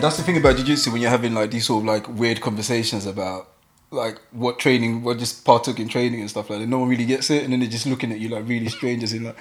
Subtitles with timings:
[0.00, 3.04] That's the thing about jiu-jitsu when you're having like these sort of like weird conversations
[3.04, 3.48] about
[3.90, 6.66] like what training, what just partook in training and stuff like that.
[6.68, 9.12] No one really gets it, and then they're just looking at you like really strangers
[9.12, 9.36] in like,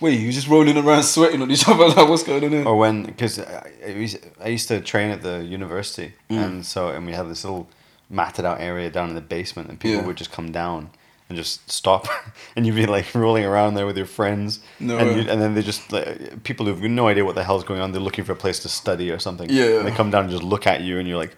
[0.00, 1.84] wait, you're just rolling around sweating on each other.
[1.88, 2.66] Like, what's going on here?
[2.66, 3.70] Or when, because I,
[4.42, 6.44] I used- to train at the university, Mm.
[6.44, 7.68] and so and we had this little
[8.10, 10.06] matted out area down in the basement, and people Yeah.
[10.06, 10.90] would just come down
[11.28, 12.06] and just stop,
[12.56, 15.54] and you'd be like rolling around there with your friends, No and you, and then
[15.54, 18.32] they just like, people who've no idea what the hell's going on, they're looking for
[18.32, 19.48] a place to study or something.
[19.50, 19.78] Yeah.
[19.78, 21.36] and they come down and just look at you, and you're like.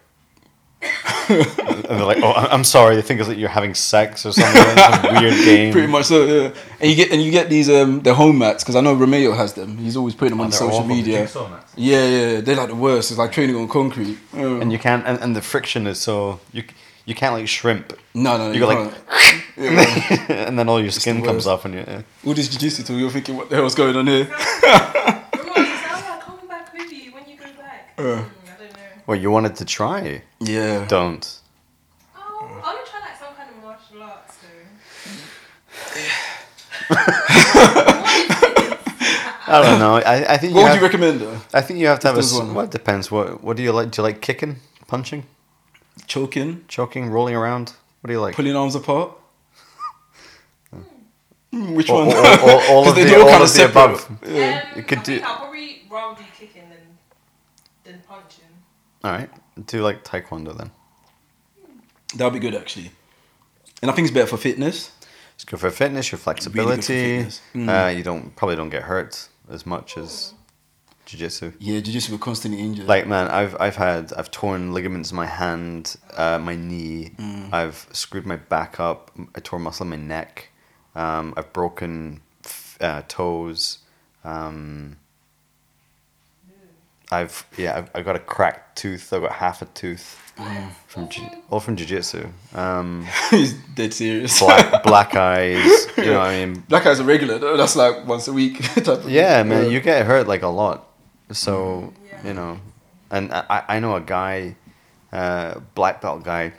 [1.29, 4.77] and they're like, "Oh, I'm sorry." They think it's like you're having sex or something.
[4.77, 5.73] some weird game.
[5.73, 6.55] Pretty much so, yeah.
[6.81, 9.33] And you get and you get these um the home mats because I know Romeo
[9.33, 9.79] has them.
[9.79, 11.29] He's always putting them on Oh, they're social media.
[11.77, 13.11] Yeah, yeah, they're like the worst.
[13.11, 14.19] It's like training on concrete.
[14.35, 16.63] And you can't, and, and the friction is so you
[17.07, 17.95] you can't like shrimp.
[18.15, 18.93] no, no, You you go can't.
[18.93, 20.47] like, Yeah.
[20.49, 21.81] and then all your skin comes off, and you.
[21.87, 22.03] Yeah.
[22.27, 24.25] all this jiu-jitsu talk, you're thinking, what the hell's going on here?
[24.25, 24.37] Remember,
[25.57, 28.03] "Oh, back with you when you go back." Uh.
[28.03, 28.05] I
[28.59, 29.03] don't know.
[29.07, 30.23] Well, you wanted to try.
[30.41, 30.85] Yeah.
[30.89, 31.25] Don't.
[32.17, 34.37] Oh, I want to try like some kind of martial arts.
[34.43, 34.49] So.
[39.49, 39.95] I don't know.
[39.97, 41.39] I, I think you What would have, you recommend though?
[41.55, 42.19] I think you have to have a.
[42.19, 42.53] there's s- one.
[42.55, 43.11] Well, it depends.
[43.11, 43.91] What What do you like?
[43.93, 44.57] Do you like kicking,
[44.89, 45.25] punching,
[46.07, 47.73] Choking, choking, rolling around?
[48.01, 48.35] What do you like?
[48.37, 49.13] pulling arms apart.
[51.53, 52.17] Hmm, Which All, one?
[52.17, 54.19] all, all, all 'Cause of they the, do all all kinda of the above.
[54.27, 54.63] Yeah.
[54.73, 56.99] Um, You could I do- I'll probably rather do kicking than
[57.85, 58.45] than punching.
[59.05, 59.31] All right.
[59.67, 60.71] Do like taekwondo then.
[62.15, 62.91] That'd be good actually.
[63.81, 64.91] And I think it's better for fitness.
[65.35, 67.17] It's good for fitness, your Really good for flexibility.
[67.17, 67.41] fitness.
[67.55, 67.69] Mm.
[67.69, 70.35] Uh, you don't probably don't get hurt as much as
[71.07, 71.53] jiu-jitsu.
[71.59, 72.87] Yeah, jiu-jitsu we're constantly injured.
[72.87, 77.13] Like man, I've I've had I've torn ligaments in my hand, uh, my knee.
[77.19, 77.53] Mm.
[77.53, 79.11] I've screwed my back up.
[79.35, 80.51] I tore muscle in my neck.
[80.95, 83.79] Um, I've broken f- uh, toes.
[84.25, 84.97] Um,
[87.13, 89.13] I've yeah I've, I got a cracked tooth.
[89.13, 90.23] I've got half a tooth
[90.89, 92.31] from ju- all from jujitsu.
[92.55, 94.41] Um, he's dead serious.
[94.41, 95.87] black black eyes.
[95.97, 96.65] You know what I mean.
[96.69, 97.57] Black eyes are regular though.
[97.57, 99.49] That's like once a week type of Yeah, thing.
[99.51, 100.86] man, you get hurt like a lot.
[101.33, 102.27] So Yeah.
[102.29, 102.61] you know,
[103.11, 104.57] and I I know a guy,
[105.13, 106.53] uh, black belt guy,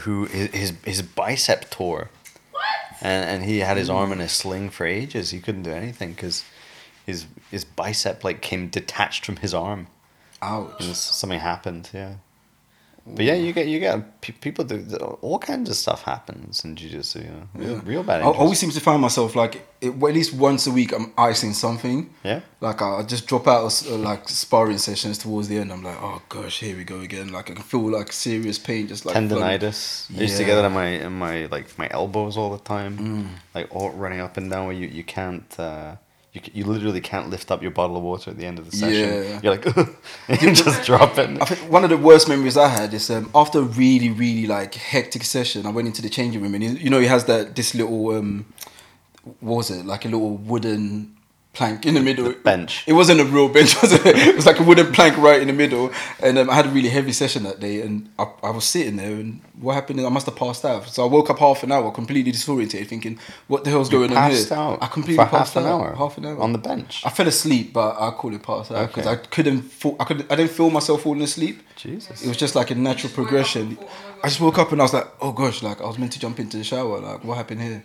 [0.00, 2.10] who his his, his bicep tore,
[2.50, 2.62] What?
[3.00, 5.30] and and he had his arm in a sling for ages.
[5.30, 6.44] He couldn't do anything because
[7.06, 9.86] his his bicep like came detached from his arm,
[10.40, 10.80] Ouch.
[10.80, 11.90] and something happened.
[11.92, 12.14] Yeah.
[13.04, 14.76] But yeah, you get you get people do
[15.22, 18.70] all kinds of stuff happens in jiu-jitsu, you know, real, real bad I always seem
[18.70, 22.10] to find myself like it, well, at least once a week I'm icing something.
[22.22, 22.40] yeah.
[22.60, 25.72] Like I just drop out of uh, like sparring sessions towards the end.
[25.72, 27.32] I'm like, oh gosh, here we go again.
[27.32, 30.08] Like I can feel like serious pain, just like tendonitis.
[30.16, 30.62] I used to get Yeah.
[30.62, 33.26] that in my in my like my elbows all the time, Mm.
[33.56, 34.66] like all running up and down.
[34.66, 35.96] Where you you can't uh,
[36.32, 38.76] you you literally can't lift up your bottle of water at the end of the
[38.76, 39.22] session.
[39.24, 39.40] Yeah.
[39.42, 41.40] You're like you just drop it.
[41.42, 44.46] I think one of the worst memories I had is um, after a really, really
[44.46, 45.66] like hectic session.
[45.66, 48.46] I went into the changing room and you know he has that this little um,
[49.40, 51.16] what was it like a little wooden
[51.54, 52.32] plank in the middle.
[52.32, 52.82] bench.
[52.86, 54.06] It wasn't a real bench, was it?
[54.06, 55.90] It was like a wooden plank right in the middle.
[56.22, 58.96] And um, I had a really heavy session that day, and I, I was sitting
[58.96, 60.00] there, and what happened?
[60.00, 60.88] is I must have passed out.
[60.88, 63.18] So I woke up half an hour, completely disoriented, thinking,
[63.48, 65.68] "What the hell's You going on here?" passed out I completely for passed half an
[65.68, 65.80] out.
[65.82, 67.02] hour Half an hour on the bench.
[67.04, 69.22] I fell asleep, but I call it pass out because Okay.
[69.22, 69.62] I couldn't.
[69.62, 70.20] Fall, I could.
[70.32, 71.62] I didn't feel myself falling asleep.
[71.76, 72.22] Jesus.
[72.24, 73.62] It was just like a natural just woke up progression.
[73.68, 75.80] and thought, oh my I just woke up and I was like, "Oh gosh!" Like
[75.82, 76.98] I was meant to jump into the shower.
[77.00, 77.84] Like what happened here?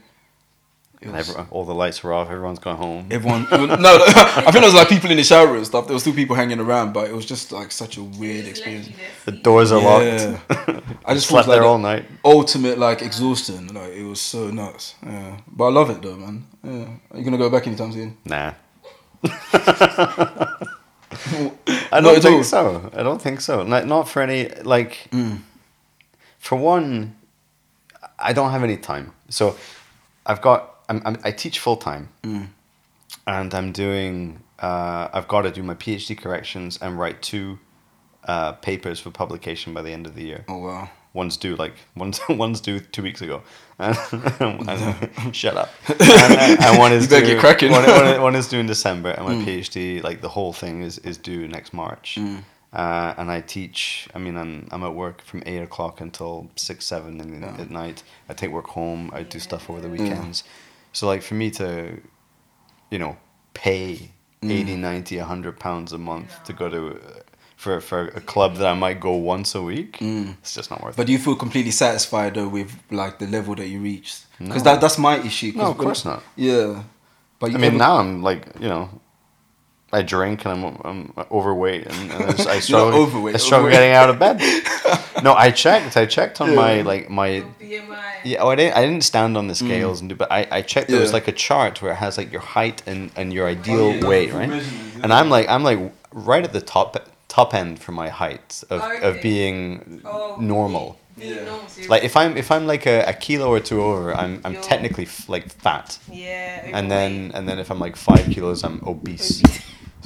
[1.00, 2.28] It And was- everyone- all the lights were off.
[2.30, 3.06] Everyone's gone home.
[3.12, 3.58] Everyone, no,
[4.06, 5.86] I think there was like people in the shower and stuff.
[5.86, 8.90] There was still people hanging around, but it was just like such a weird experience.
[9.26, 10.40] the doors are Yeah.
[10.50, 10.84] locked.
[11.06, 12.06] I just slept felt like there all night.
[12.26, 13.68] ultimate like exhaustion.
[13.68, 14.96] Like it was so nuts.
[15.06, 16.46] Yeah, but I love it though, man.
[16.64, 18.18] Yeah, are you gonna go back anytime soon?
[18.26, 18.54] Nah.
[19.24, 20.58] I
[21.92, 22.90] I don't think so.
[22.94, 23.64] I don't think so.
[23.64, 25.08] Not, not for any like.
[25.12, 25.42] Mm.
[26.40, 27.16] For one,
[28.20, 29.14] I don't have any time.
[29.30, 29.56] So,
[30.26, 30.76] I've got.
[30.90, 32.48] I'm, I'm, I teach full time, Mm.
[33.26, 34.42] and I'm doing.
[34.60, 37.60] Uh, I've got to do my PhD corrections and write two
[38.24, 40.46] uh, papers for publication by the end of the year.
[40.48, 40.90] Oh wow.
[41.14, 43.42] One's due like one's one's due two weeks ago.
[43.80, 43.96] And,
[44.70, 45.70] and- shut up.
[45.88, 47.72] And, uh, and one is You due, cracking.
[47.72, 49.46] One, one- one is due in December, and my Mm.
[49.46, 52.18] PhD, like the whole thing, is is due next March.
[52.20, 52.44] Mm.
[52.74, 54.08] Uh, and I teach.
[54.16, 57.62] I mean, I'm I'm at work from eight o'clock until six seven in, Yeah.
[57.62, 58.02] at night.
[58.30, 59.12] I take work home.
[59.14, 60.44] I do stuff over the weekends.
[60.94, 62.00] So like for me to,
[62.92, 63.18] you know,
[63.54, 64.12] pay
[64.44, 64.52] Mm.
[64.52, 67.20] 80, 90, 100 pounds a month to go to uh,
[67.56, 70.94] for for a club that I might go once a week, it's just not worth
[70.94, 70.98] it.
[70.98, 71.06] But it.
[71.08, 74.26] do you feel completely satisfied though with like the level that you reached?
[74.38, 74.74] Because No.
[74.74, 75.54] that that's my issue.
[75.56, 76.22] No, of course not.
[76.36, 76.84] Yeah,
[77.40, 78.90] but I mean, now I'm like you know.
[79.98, 83.02] I drink and I'm, I'm overweight and, and I, just, I You're struggle.
[83.02, 83.74] overweight, I struggle overweight.
[83.80, 84.38] getting out of bed.
[85.24, 85.98] no, I checked.
[85.98, 88.04] I checked on my like my BMI.
[88.24, 88.76] Yeah, oh, I didn't.
[88.78, 90.88] I didn't stand on the scales and do, but I, I checked.
[90.90, 91.14] There was Mm.
[91.20, 94.08] Like a chart where it has like your height and, and your ideal Oh, yeah,
[94.08, 94.50] weight, right?
[94.50, 94.62] yeah.
[95.04, 95.80] And I'm like I'm like
[96.12, 96.96] right at the top
[97.28, 100.98] top end for my height of, of being Oh, normal.
[101.18, 101.36] really?
[101.36, 101.60] Yeah.
[101.90, 104.64] Like if I'm if I'm like a, a kilo or two over, I'm I'm You're-
[104.72, 106.70] technically f- like fat, yeah.
[106.78, 109.62] and then and then if I'm like five kilos, I'm obese Obese.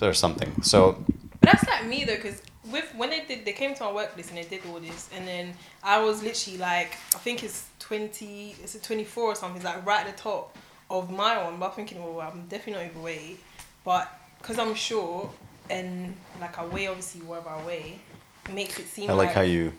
[0.07, 0.61] Or something.
[0.61, 1.03] So
[1.39, 4.29] But that's like me though, because with when they did, they came to my workplace
[4.29, 5.53] and they did all this, and then
[5.83, 9.65] I was literally like, I think it's twenty, it's a twenty four or something, it's
[9.65, 10.57] like right at the top
[10.89, 11.57] of my one.
[11.57, 13.39] But I'm thinking, well, I'm definitely not overweight,
[13.83, 15.29] but because I'm short
[15.69, 17.99] and like I weigh obviously whatever I weigh,
[18.45, 19.73] it makes it seem I like how you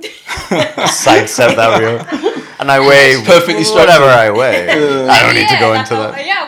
[0.00, 0.10] you.
[0.88, 2.34] sidestep that real.
[2.60, 4.68] And I weigh Perfectly whatever I weigh.
[4.68, 6.26] I don't need to go into like, that.
[6.26, 6.47] Yeah, I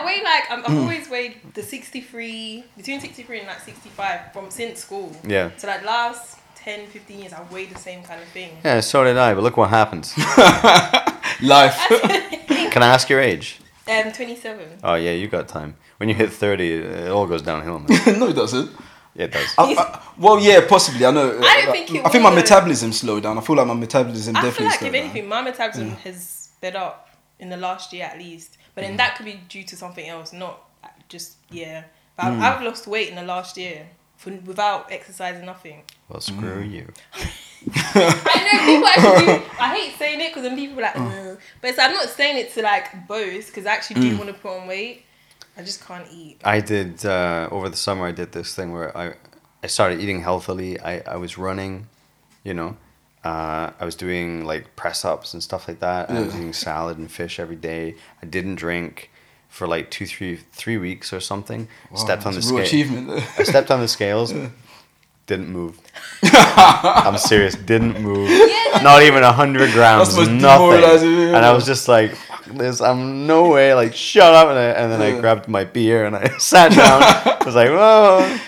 [0.51, 0.81] I'm, I've mm.
[0.81, 5.15] always weighed the 63, between 63 and like 65 from since school.
[5.25, 5.51] Yeah.
[5.55, 8.57] So like last 10, 15 years, I've weighed the same kind of thing.
[8.63, 10.13] Yeah, so did I, but look what happens.
[11.41, 11.77] life.
[12.71, 13.59] Can I ask your age?
[13.87, 14.79] Um, 27.
[14.83, 15.75] Oh yeah, you got time.
[15.97, 17.79] When you hit thirty, it all goes downhill.
[17.79, 18.19] Man.
[18.19, 18.69] no, it doesned.
[19.15, 19.53] Yeah, it does.
[19.57, 21.05] I, I, well, yeah, possibly.
[21.05, 21.39] I know.
[21.39, 23.37] I don't uh, think it I think my metabolism slowed down.
[23.37, 25.03] I feel like my metabolism I feel definitely like slowed if down.
[25.03, 25.97] anything, my metabolism mm.
[25.99, 27.09] has sped up
[27.39, 28.57] in the last year at least.
[28.75, 28.87] But Mm.
[28.87, 30.59] then that could be due to something else, not
[31.09, 31.83] just yeah.
[32.17, 32.39] But Mm.
[32.41, 33.87] I've, I've lost weight in the last year
[34.17, 35.83] for without exercising, nothing.
[36.09, 36.71] Well, screw Mm.
[36.71, 36.93] you.
[37.75, 39.45] I know people actually do.
[39.59, 41.31] I hate saying it because then people are like, Mm.
[41.33, 41.39] Ugh.
[41.61, 44.33] but it's, I'm not saying it to like boast because I actually do want to
[44.33, 45.05] put on weight.
[45.57, 46.39] I just can't eat.
[46.45, 48.05] I did uh, over the summer.
[48.07, 49.13] I did this thing where I,
[49.63, 50.79] I started eating healthily.
[50.79, 51.87] I, I was running,
[52.43, 52.77] you know,
[53.23, 56.09] uh, I was doing like press ups and stuff like that.
[56.09, 57.95] I was eating salad and fish every day.
[58.21, 59.11] I didn't drink
[59.47, 61.67] for like two, three, three weeks or something.
[61.91, 62.81] Wow, stepped on the that's a real scale.
[62.81, 63.23] achievement.
[63.37, 64.33] I stepped on the scales.
[65.27, 65.79] Didn't move.
[66.23, 67.55] I'm serious.
[67.55, 68.27] Didn't move.
[68.83, 70.17] Not even a hundred grams.
[70.17, 70.43] Nothing.
[70.43, 74.49] And I was just like, "Fuck "This, I'm no way." Like, shut up.
[74.49, 77.03] And, I, and then I grabbed my beer and I sat down.
[77.03, 78.39] I was like, "Whoa."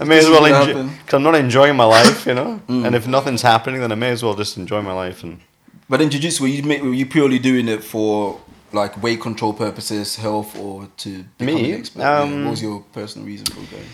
[0.00, 2.34] That's I may as well is gonna enjoy because I'm not enjoying my life, you
[2.34, 2.60] know.
[2.68, 2.86] Mm.
[2.86, 5.22] And if nothing's happening, then I may as well just enjoy my life.
[5.24, 5.40] And
[5.88, 8.40] But in jiu-jitsu, were you, ma- were you purely doing it for
[8.72, 11.72] like weight control purposes, health, or to become Me?
[11.72, 12.02] an expert?
[12.02, 13.88] Um, what was your personal reason for going?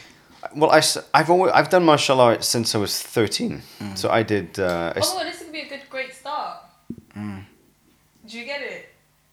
[0.54, 0.80] well, I
[1.18, 3.62] have always I've done martial arts since I was 13.
[3.80, 3.96] Mm.
[3.98, 4.58] So I did.
[4.58, 6.58] Uh, I s- Oh, this could be a good, great start.
[7.16, 7.44] Mm.
[8.28, 8.82] Do you get it?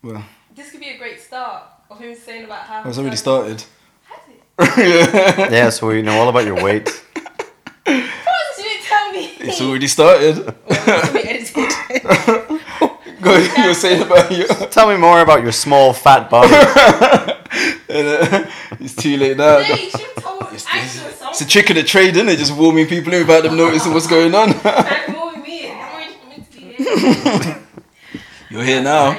[0.01, 0.23] Well,
[0.55, 2.81] This could be a great start of him saying about how.
[2.83, 3.63] I was already started.
[4.59, 5.51] Has it?
[5.51, 6.87] yeah, so we know all about your weight.
[6.87, 6.93] Of
[7.85, 9.25] course, you didn't tell me.
[9.39, 10.45] It's already started.
[10.45, 13.21] Well, it's gonna be edited.
[13.21, 14.45] Go, you were saying about you.
[14.69, 16.53] Tell me more about your small fat body.
[17.89, 19.59] And, uh, it's too late now.
[19.59, 22.37] Yeah, you should have told It's, it's, it's a trick of the trade, isn't it?
[22.37, 24.49] Just warming people in without them noticing what's going on.
[24.49, 25.69] Like, more with me.
[25.71, 27.61] I'm already meant to be here.
[28.49, 29.15] You're here now.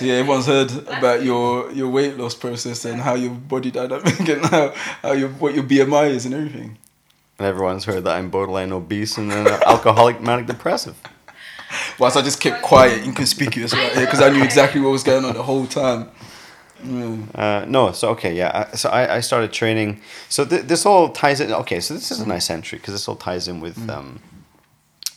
[0.00, 0.24] Anyway, yeah, yeah.
[0.30, 4.18] So yeah, everyone's heard about your, your weight loss process and how your body dynamic
[4.28, 6.78] and how, how your what your BMI is and everything.
[7.38, 10.96] And everyone's heard that I'm borderline obese and an alcoholic manic depressive.
[11.98, 15.24] Whilst I just kept quiet, inconspicuous right here because I knew exactly what was going
[15.24, 16.10] on the whole time.
[16.82, 17.28] Mm.
[17.34, 18.66] Uh, no, so okay, yeah.
[18.72, 20.00] I- So I, I started training.
[20.28, 21.52] So th- this all ties in.
[21.52, 24.20] Okay, so this is a nice entry because this all ties in with um,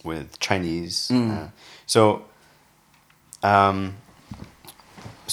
[0.03, 1.09] with Chinese.
[1.09, 1.49] Uh,
[1.85, 2.25] so,
[3.41, 3.95] um,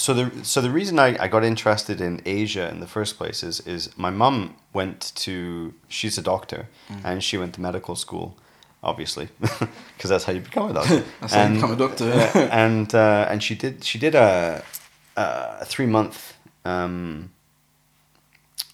[0.01, 3.43] so the so the reason I, I got interested in Asia in the first place
[3.43, 6.61] is is my mum went to she's a doctor
[7.03, 8.35] and she went to medical school,
[8.81, 11.03] obviously, because that's how you become a doctor.
[11.21, 12.05] That's how you become a doctor.
[12.65, 14.63] and uh, and she did she did a
[15.15, 16.33] a three month
[16.65, 17.31] um,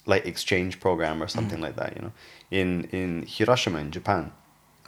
[0.05, 2.13] like exchange program or something like that, you know,
[2.51, 4.31] in in Hiroshima in Japan.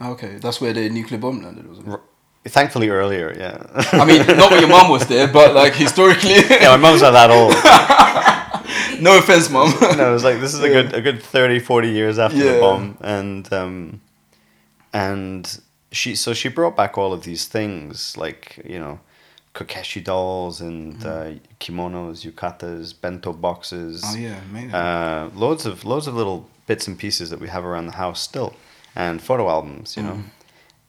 [0.00, 1.90] Okay, that's where the nuclear bomb landed, wasn't it?
[1.90, 2.00] R-
[2.44, 3.58] Thankfully earlier, yeah.
[3.92, 6.34] I mean, not when your mom was there, but like historically.
[6.50, 7.52] yeah, my mom's not that old.
[9.02, 9.72] no offense, mom.
[9.98, 10.82] no, it was like this is a Yeah.
[10.82, 12.54] good a good 30, 40 years after Yeah.
[12.54, 14.00] the bomb, and um,
[14.92, 15.60] and
[15.92, 19.00] she so she brought back all of these things like you know,
[19.54, 21.06] kokeshi dolls and Mm.
[21.06, 24.02] uh, kimonos, yukatas, bento boxes.
[24.06, 24.74] oh yeah, amazing.
[24.74, 28.20] uh, loads of loads of little bits and pieces that we have around the house
[28.20, 28.54] still,
[28.96, 30.18] and photo albums, you know.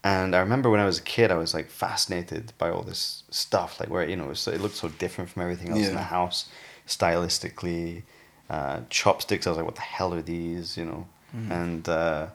[0.03, 0.10] Mm.
[0.10, 3.24] And I remember when I was a kid, I was like fascinated by all this
[3.29, 5.96] stuff, like where you know it, was, it looked so different from everything else in
[5.96, 6.50] the house,
[6.88, 8.03] stylistically.
[8.50, 10.75] Uh, chopsticks, I was like, what the hell are these?
[10.75, 11.08] You know,
[11.50, 12.27] and uh,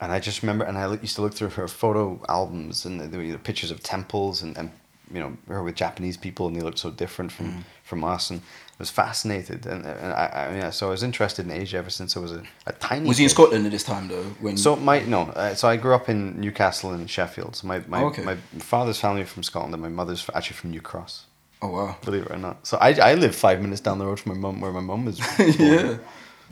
[0.00, 3.20] and I just remember, and I used to look through her photo albums, and there
[3.20, 4.70] were pictures of temples, and, and
[5.12, 8.42] you know her with Japanese people, and they looked so different from from us, and
[8.78, 12.16] was fascinated, and, and I, I mean, so I was interested in Asia ever since
[12.16, 13.08] I was a, a tiny.
[13.08, 13.30] Was he in.
[13.30, 14.24] Scotland at this time though?
[14.40, 17.56] When So my no, uh, so I grew up in Newcastle and Sheffield.
[17.56, 18.22] So my my, Oh, okay.
[18.22, 21.24] my father's family are from Scotland, and my mother's actually from New Cross.
[21.62, 22.66] oh wow, Believe it or not.
[22.66, 25.04] So I I live five minutes down the road from my mum, where my mum
[25.06, 25.18] was.
[25.20, 25.52] born.
[25.58, 25.96] yeah,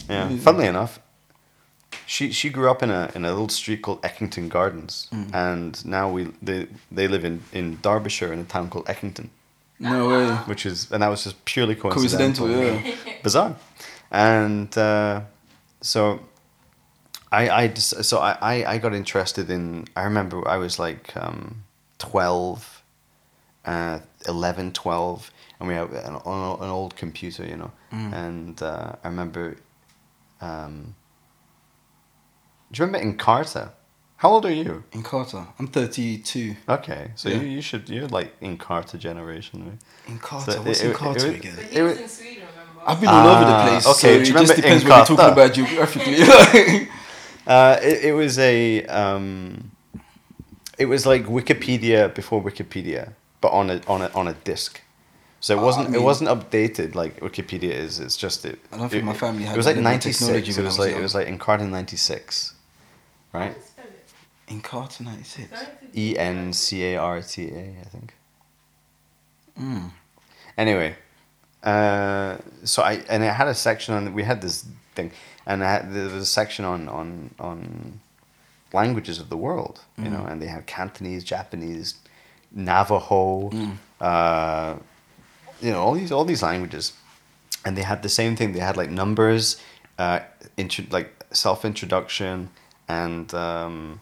[0.08, 0.36] Yeah.
[0.38, 0.98] Funnily enough,
[2.06, 5.34] she she grew up in a in a little street called Eckington Gardens, Mm.
[5.34, 9.28] and now we they they live in in Derbyshire in a town called Eckington,
[9.78, 12.46] no way, which is and that was just purely coincidental.
[12.46, 13.14] coincidental, yeah.
[13.22, 13.56] Bizarre,
[14.10, 15.22] and uh,
[15.80, 16.20] so.
[17.32, 21.64] I, I just, so I, I, got interested in I remember I was like um,
[21.98, 22.82] 12
[23.64, 28.12] uh, 11 12 and we had an, an old computer you know Mm.
[28.12, 29.56] and uh, I remember
[30.40, 30.94] um,
[32.70, 33.70] do you remember Encarta
[34.24, 36.56] how old are you Encarta, I'm 32.
[36.76, 37.40] okay so Yeah.
[37.40, 39.80] you, you should you're like Encarta generation right?
[40.16, 41.56] Encarta, So what's it- in it- Carter it- again?
[41.56, 42.80] But It he was was- in Sweden, remember?
[42.90, 43.86] I've been all over the Ah, place.
[43.92, 46.88] okay, so do you it just remember depends what you're talking about geographically.
[47.46, 49.70] Uh, it, it was a um,
[50.78, 53.02] it was like Wikipedia before Wikipedia,
[53.42, 54.80] but on a on a on a disc.
[55.40, 58.00] So it I wasn't mean- it wasn't updated like Wikipedia is.
[58.00, 58.58] It's just it.
[58.72, 60.52] I don't think it- my family had It was like that level of ninety technology
[60.52, 60.58] six.
[60.58, 62.54] It was was like it was like Encarta ninety six,
[63.34, 63.54] right?
[64.48, 65.00] It.
[65.00, 65.64] 96.
[65.96, 68.14] E N C A R T A, I think.
[69.58, 69.90] Mm.
[70.58, 70.96] Anyway,
[71.62, 74.12] uh, so I and it had a section on.
[74.12, 75.12] We had this thing,
[75.46, 78.00] and I had, there was a section on on on
[78.72, 79.80] languages of the world.
[79.96, 81.94] You know, and they had Cantonese, Japanese,
[82.52, 83.50] Navajo,
[84.00, 84.76] uh,
[85.60, 86.92] you know, all these all these languages,
[87.64, 88.52] and they had the same thing.
[88.52, 89.60] They had like numbers,
[89.98, 90.20] uh,
[90.56, 92.50] intro, like self introduction,
[92.88, 94.00] and um,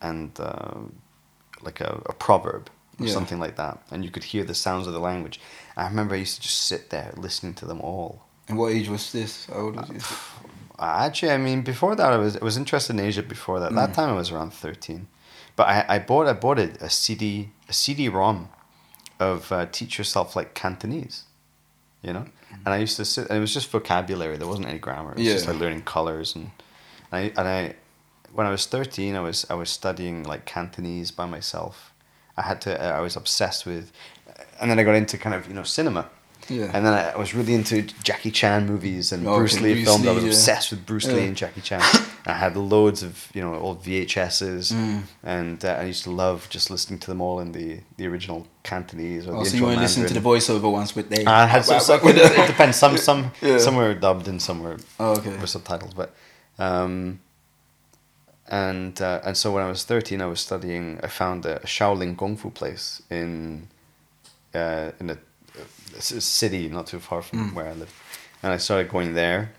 [0.00, 0.74] and uh,
[1.62, 2.68] like a, a proverb
[3.00, 3.12] or Yeah.
[3.12, 5.40] something like that, and you could hear the sounds of the language.
[5.76, 8.24] I remember I used to just sit there listening to them all.
[8.48, 9.46] And what age was this?
[9.46, 10.00] How old was you?
[10.78, 13.22] Uh, Actually, I mean, before that, I was I was interested in Asia.
[13.22, 13.76] Before that, Mm.
[13.76, 15.06] that time I was around thirteen,
[15.56, 18.48] but I, I bought I bought a, a CD a CD-ROM
[19.20, 21.24] of uh, Teach Yourself Like Cantonese,
[22.02, 22.26] you know,
[22.64, 24.36] and I used to sit and it was just vocabulary.
[24.38, 25.12] There wasn't any grammar.
[25.12, 26.50] It was just like learning colors and
[27.12, 27.74] and I, and I
[28.38, 31.74] when I was thirteen, I was I was studying like Cantonese by myself.
[32.36, 32.70] I had to.
[32.98, 33.90] I was obsessed with,
[34.60, 36.04] and then I got into kind of you know cinema.
[36.48, 36.70] Yeah.
[36.72, 39.74] And then I, I was really into Jackie Chan movies and Oh, Bruce okay, Lee
[39.74, 40.06] Bruce films.
[40.06, 40.30] I was yeah.
[40.30, 41.82] obsessed with Bruce Lee and Jackie Chan.
[42.24, 45.02] I had loads of you know old VHSs, Mm.
[45.24, 48.46] and uh, I used to love just listening to them all in the, the original
[48.62, 51.24] Cantonese or Oh, the so you weren't listening to the voiceover ones with they?
[51.26, 52.76] I had some, some, it depends.
[52.78, 53.58] Some some Yeah.
[53.58, 55.30] some were dubbed and some were Oh, okay.
[55.42, 56.14] were subtitled, but
[56.58, 57.20] um,
[58.48, 60.98] and uh, and so when I was thirteen, I was studying.
[61.02, 63.68] I found a Shaolin Kung Fu place in
[64.54, 65.18] uh, in a,
[65.96, 67.54] a city not too far from Mm.
[67.54, 67.92] where I live,
[68.42, 69.52] and I started going there.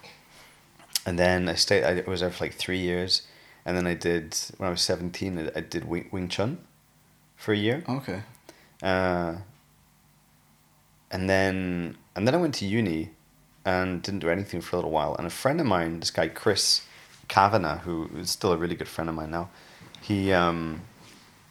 [1.05, 1.83] And then I stayed.
[1.83, 3.23] I was there for like three years,
[3.65, 5.39] and then I did when I was seventeen.
[5.39, 6.57] I, I did Wing, Wing Chun
[7.35, 7.83] for a year.
[7.87, 8.21] Okay.
[8.83, 9.35] Uh,
[11.11, 13.11] and then and then I went to uni
[13.65, 15.15] and didn't do anything for a little while.
[15.15, 16.81] And a friend of mine, this guy Chris
[17.29, 19.49] Kavanagh, who is still a really good friend of mine now,
[20.01, 20.81] he um,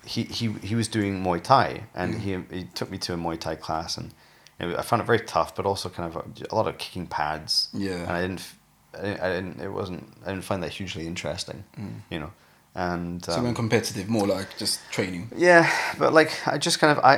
[0.04, 3.38] he, he he was doing Muay Thai, and he he took me to a Muay
[3.38, 4.12] Thai class, and
[4.60, 7.06] was- I found it very tough, but also kind of a, a lot of kicking
[7.06, 7.68] pads.
[7.72, 8.02] Yeah.
[8.08, 8.42] and I didn't.
[8.94, 9.60] I didn't, I didn't.
[9.60, 10.02] It wasn't.
[10.24, 11.62] I didn't find that hugely interesting,
[12.10, 12.30] you know.
[12.74, 15.30] And So um, when competitive, more like just training.
[15.36, 15.68] yeah,
[15.98, 17.14] but like I just kind of I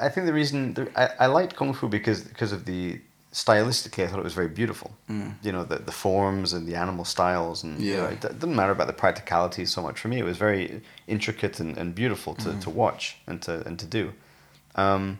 [0.00, 3.00] I think the reason the, I I liked kung fu because because of the
[3.34, 4.92] stylistically I thought it was very beautiful.
[5.42, 8.10] You know the the forms and the animal styles and you know, Yeah.
[8.10, 10.16] it, didn't matter about the practicality so much for me.
[10.20, 14.12] It was very intricate and, and beautiful to, to watch and to and to do.
[14.76, 15.18] Um,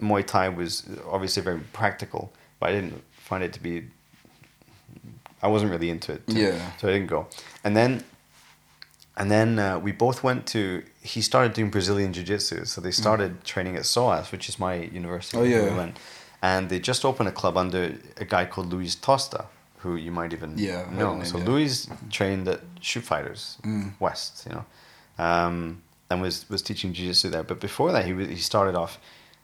[0.00, 3.74] Muay Thai was obviously very practical, but I didn't find it to be.
[5.42, 6.22] I wasn't really into it.
[6.28, 6.58] Yeah.
[6.78, 7.26] So I didn't go,
[7.64, 8.04] and then
[9.16, 10.82] and then uh, we both went to.
[11.02, 14.74] He started doing Brazilian Jiu Jitsu, so they started training at SOAS, which is my
[14.74, 15.36] university.
[15.36, 15.40] Mm.
[15.40, 15.70] Oh, yeah.
[15.70, 15.96] we went.
[16.42, 19.46] And they just opened a club under a guy called Luis Tosta,
[19.78, 21.14] who you might even Yeah, know.
[21.16, 21.44] name, so yeah.
[21.44, 23.92] Luis trained at Shoot Fighters Mm.
[24.00, 24.64] West, you know,
[25.24, 27.42] um, and was was teaching Jiu Jitsu there.
[27.42, 28.98] But before that, he was, he started off.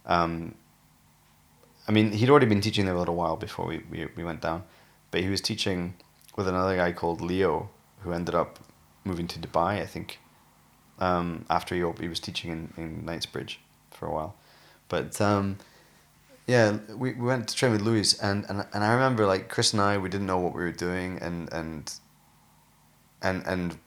[0.07, 0.55] Um,
[1.89, 4.41] I mean, he'd already been teaching there a little while before we, we, we went
[4.41, 4.63] down,
[5.11, 5.95] but he was teaching
[6.37, 7.71] with another guy called Leo,
[8.03, 8.59] who ended up
[9.05, 10.19] moving to Dubai, I think,
[11.01, 13.59] um, after he, he was teaching in, in Knightsbridge
[13.91, 14.35] for a while.
[14.89, 15.59] But um,
[16.47, 19.73] yeah, we, we went to train with Louis, and, and and I remember like Chris
[19.73, 21.93] and I, we didn't know what we were doing, and and
[23.23, 23.79] and and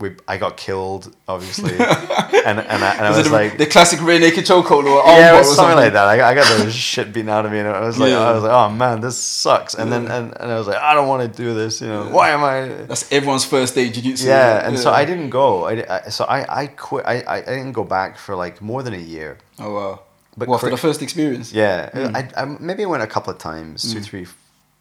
[0.00, 3.58] we I got killed obviously, and and I, and I Was, was it the, like.
[3.58, 6.06] the classic rear naked chokehold or yeah, was or something like that.
[6.08, 8.18] I, I got the shit beaten out of me, and I was like, Yeah.
[8.18, 9.74] I was like, oh man, this sucks.
[9.74, 11.80] And then and, and I was like, I don't want to do this.
[11.80, 12.66] You know, why am I?
[12.86, 14.26] That's everyone's first day jiu-jitsu.
[14.26, 15.64] Yeah, and so I didn't go.
[15.66, 17.06] I, I so I I quit.
[17.06, 19.38] I, I I didn't go back for like more than a year.
[19.60, 20.00] Oh wow.
[20.36, 21.52] But But after the first experience.
[21.52, 22.14] Yeah, Mm.
[22.16, 24.26] I, I maybe I went a couple of times, two, three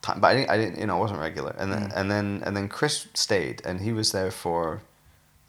[0.01, 1.53] times, but I didn't, I didn't, you know, it wasn't regular.
[1.60, 1.98] And then, Mm.
[1.98, 4.81] and then, and then Chris stayed, and he was there for,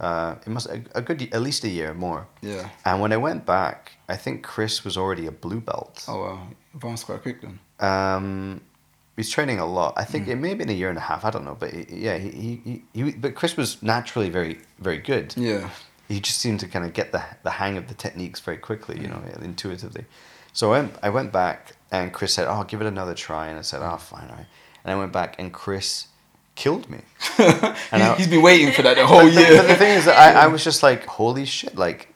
[0.00, 2.26] uh, it must a, a good, at least a year more.
[2.42, 2.68] Yeah.
[2.84, 6.04] And when I went back, I think Chris was already a blue belt.
[6.08, 6.48] Oh wow.
[6.74, 7.58] Advanced quite quick then.
[7.80, 8.60] Um,
[9.16, 9.94] he's training a lot.
[9.96, 10.08] I Mm.
[10.08, 11.24] think it may have been a year and a half.
[11.24, 14.58] I don't know, but he, yeah, he, he, he, he, but Chris was naturally very,
[14.78, 15.70] very good Yeah.
[16.08, 19.00] He just seemed to kind of get the the hang of the techniques very quickly,
[19.00, 20.04] you know, intuitively.
[20.52, 23.58] So I went, I went back, and Chris said, "Oh, give it another try," and
[23.58, 24.46] I said, "Oh, fine, all right."
[24.84, 26.06] And I went back, and Chris
[26.54, 26.98] killed me.
[27.38, 29.56] And I- He- He's been waiting for that the whole but, year.
[29.56, 32.14] but the thing is that I, I was just like, holy shit, like,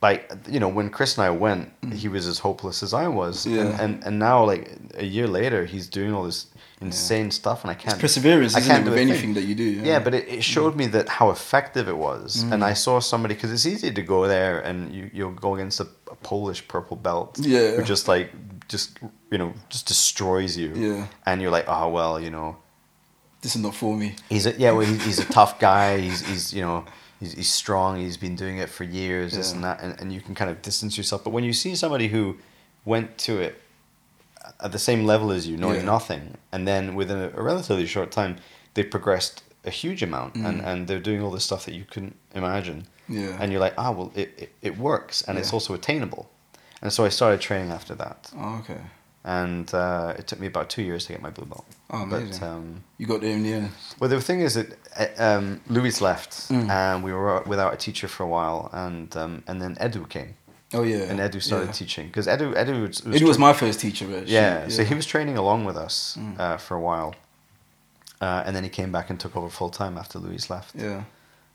[0.00, 3.44] like you know, when Chris and I went, he was as hopeless as I was,
[3.44, 3.54] Mm.
[3.54, 3.60] Yeah.
[3.62, 6.46] and, and and now like a year later, he's doing all this
[6.80, 7.94] insane stuff, and I can't.
[7.94, 9.10] It's Perseverance, I isn't can't it, do with thing.
[9.10, 9.64] anything that you do.
[9.64, 12.70] Yeah, Yeah, but it, it showed me that how effective it was, and Mm.
[12.70, 15.86] I saw somebody because it's easy to go there and you you'll go against a,
[16.10, 17.72] a Polish purple belt, Yeah.
[17.76, 18.30] who just like
[18.68, 18.98] just
[19.30, 21.06] you know just destroys you, Yeah.
[21.26, 22.56] and you're like, oh well, you know,
[23.42, 24.14] this is not for me.
[24.28, 26.84] he's a, yeah, well, he's, he's a tough guy, he's he's you know.
[27.20, 27.98] He's, he's strong.
[27.98, 29.54] He's been doing it for years, this Yeah.
[29.56, 31.24] and that, and, and you can kind of distance yourself.
[31.24, 32.36] But when you see somebody who
[32.84, 33.60] went to it
[34.60, 35.84] at the same level as you, knowing Yeah.
[35.96, 38.36] nothing, and then within a, a relatively short time,
[38.74, 40.66] they progressed a huge amount, and, Mm.
[40.66, 42.86] and they're doing all this stuff that you couldn't imagine.
[43.08, 43.36] Yeah.
[43.40, 46.28] And you're like, ah, well, it, it, it works, and it's also attainable.
[46.82, 48.80] And so I started training after that, Oh, okay.
[49.24, 51.66] and uh, it took me about two years to get my blue belt.
[51.90, 52.38] Oh, amazing.
[52.40, 53.70] But um, You got there in the end.
[53.98, 56.70] well, the thing is that uh, um, Louis left, Mm.
[56.70, 60.34] and we were without a teacher for a while, and um, and then Edu came,
[60.74, 61.04] Oh yeah.
[61.10, 61.72] and Edu started yeah.
[61.72, 64.04] teaching because Edu Edu was, Edu was tra- my first teacher.
[64.04, 64.32] Actually.
[64.32, 66.38] yeah, so he was training along with us Mm.
[66.38, 67.14] uh, for a while,
[68.20, 70.74] uh, and then he came back and took over full time after Louis left.
[70.74, 71.04] Yeah.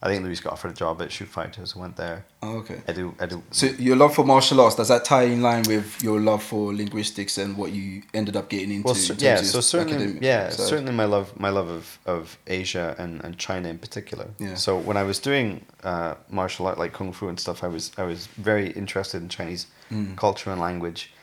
[0.03, 2.25] I think Louis got offered a job at Shoot Fighters and went there.
[2.41, 2.81] Oh, okay.
[2.87, 3.15] I do.
[3.51, 6.73] So your love for martial arts does that tie in line with your love for
[6.73, 8.83] linguistics and what you ended up getting into?
[8.87, 9.37] well, in terms yeah.
[9.37, 10.67] So certainly, yeah, side?
[10.67, 14.27] certainly my love, my love of, of Asia and, and China in particular.
[14.39, 14.55] Yeah.
[14.55, 17.91] So when I was doing uh, martial art like kung fu and stuff, I was
[17.97, 20.15] I was very interested in Chinese Mm.
[20.17, 21.13] culture and language,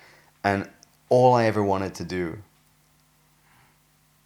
[0.44, 0.68] and
[1.08, 2.38] all I ever wanted to do.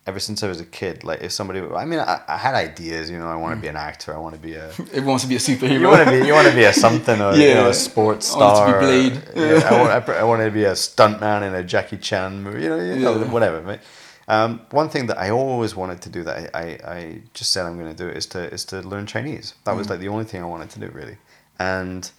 [0.06, 3.08] Ever since I was a kid, like if somebody, I mean, I, I had ideas,
[3.08, 5.24] you know, I want to be an actor, I want to be a, Everyone wants
[5.24, 5.80] to be a superhero.
[5.80, 7.68] you want to be, you want to be a something, or you know, Yeah.
[7.68, 8.80] a sports I want to star.
[8.80, 9.22] be Blade.
[9.34, 12.42] or- yeah, I, want, I, I want to be a stuntman in a Jackie Chan
[12.42, 13.30] movie, you know, you know Yeah.
[13.32, 13.62] whatever.
[13.62, 13.80] Right?
[14.28, 17.64] Um, one thing that I always wanted to do that I, I, I just said
[17.64, 19.54] I'm going to do is to is to learn Chinese.
[19.64, 19.78] That Mm.
[19.78, 21.16] was like the only thing I wanted to do really,
[21.58, 22.10] and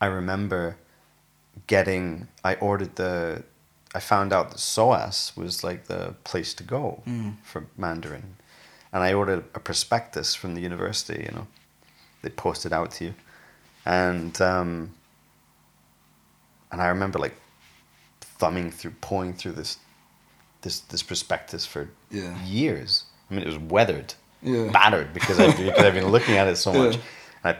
[0.00, 0.76] I remember
[1.66, 2.28] getting.
[2.44, 3.42] I ordered the.
[3.94, 7.36] I found out that SOAS was like the place to go Mm.
[7.42, 8.36] for Mandarin,
[8.92, 11.24] and I ordered a prospectus from the university.
[11.28, 11.46] You know,
[12.22, 13.14] they post it out to you,
[13.86, 14.94] and um,
[16.70, 17.34] and I remember like
[18.20, 19.78] thumbing through, pulling through this
[20.62, 22.36] this this prospectus for Yeah.
[22.44, 23.04] years.
[23.30, 24.70] I mean, it was weathered, Yeah.
[24.70, 26.96] battered because I because I've been looking at it so much.
[26.96, 27.02] Yeah.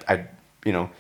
[0.09, 0.25] I, I,
[0.65, 0.91] you know,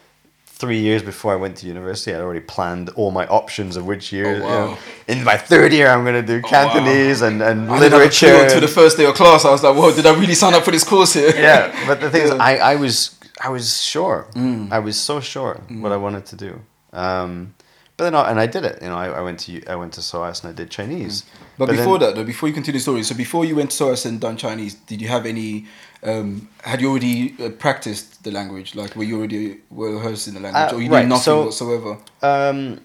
[0.59, 4.13] three years before I went to university, I'd already planned all my options of which
[4.13, 4.37] year.
[4.37, 4.49] Oh, wow.
[4.49, 6.51] know, in my third year, I'm going to do wow.
[6.51, 8.43] Cantonese and and I literature.
[8.43, 9.45] until the first day of class.
[9.45, 12.01] I was like, "Whoa, did I really sign up for this course here?" yeah, but
[12.01, 14.27] the thing is, I, I was I was sure.
[14.35, 14.73] Mm.
[14.73, 16.61] I was so sure what I wanted to do.
[16.93, 17.55] Um,
[17.97, 18.81] but then, I, and I did it.
[18.81, 21.25] You know, I, I went to I went to SOAS and I did Chinese.
[21.59, 23.77] But, then- before that, though, before you continue the story, so before you went to
[23.77, 25.67] SOAS and done Chinese, did you have any?
[26.03, 28.75] Um, had you already uh, practiced the language?
[28.75, 31.23] Like, were you already well rehearsed in the language, Uh, or you right, knew nothing
[31.25, 31.99] so- whatsoever?
[32.23, 32.81] Um,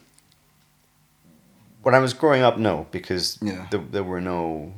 [1.84, 3.68] when I was growing up, no, because Yeah.
[3.72, 4.74] there, there were no.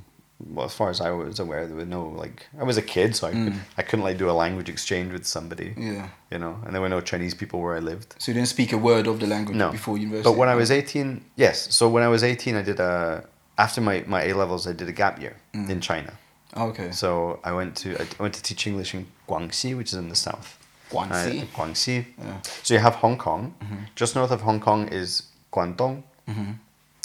[0.53, 2.45] Well, as far as I was aware, there were no like.
[2.59, 3.59] I was a kid, so I could, Mm.
[3.77, 6.09] I couldn't like do a language exchange with somebody, Yeah.
[6.29, 8.15] you know, and there were no Chinese people where I lived.
[8.19, 10.29] So you didn't speak a word of the language No, before university.
[10.29, 11.73] But when I was eighteen, yes.
[11.73, 13.23] So when I was eighteen, I did a
[13.57, 15.69] after my my A levels, I did a gap year Mm.
[15.69, 16.11] in China.
[16.55, 16.91] Oh, okay.
[16.91, 20.15] So I went to I went to teach English in Guangxi, which is in the
[20.15, 20.57] south.
[20.89, 21.41] Guangxi?
[21.41, 22.05] Uh, Guangxi.
[22.17, 22.41] Yeah.
[22.63, 23.53] So you have Hong Kong.
[23.95, 26.55] Just north of Hong Kong is Guangdong, Mhm.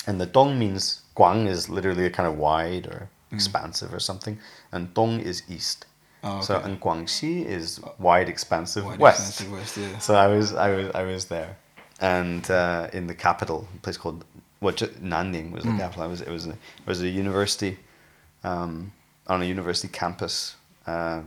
[0.06, 3.34] and the Dong means Guang is literally a kind of wide or Mm.
[3.36, 4.38] expansive or something,
[4.72, 5.86] and Dong is east.
[6.22, 6.64] Oh, So okay.
[6.66, 9.20] and Guangxi is wide, expansive Wide west.
[9.40, 9.98] expansive west, yeah.
[9.98, 11.56] So I was I was I was there,
[12.00, 14.24] and uh, in the capital, a place called
[14.62, 16.02] Well, Nanning was the capital.
[16.04, 17.78] It was it was a, it was a university,
[18.44, 18.92] um,
[19.30, 21.22] on a university campus, uh,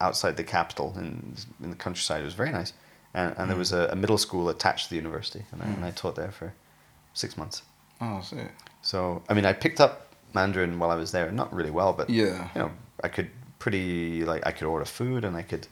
[0.00, 2.20] outside the capital in in the countryside.
[2.22, 2.72] It was very nice,
[3.12, 5.84] and and there was a, a middle school attached to the university, and I, and
[5.84, 6.52] I taught there for
[7.12, 7.62] six months.
[8.00, 8.36] Oh, so
[8.82, 9.92] So I mean, I picked up
[10.34, 11.30] Mandarin while I was there.
[11.32, 12.48] Not really well, but Yeah.
[12.54, 12.70] you know,
[13.02, 15.66] I could pretty like I could order food and I could.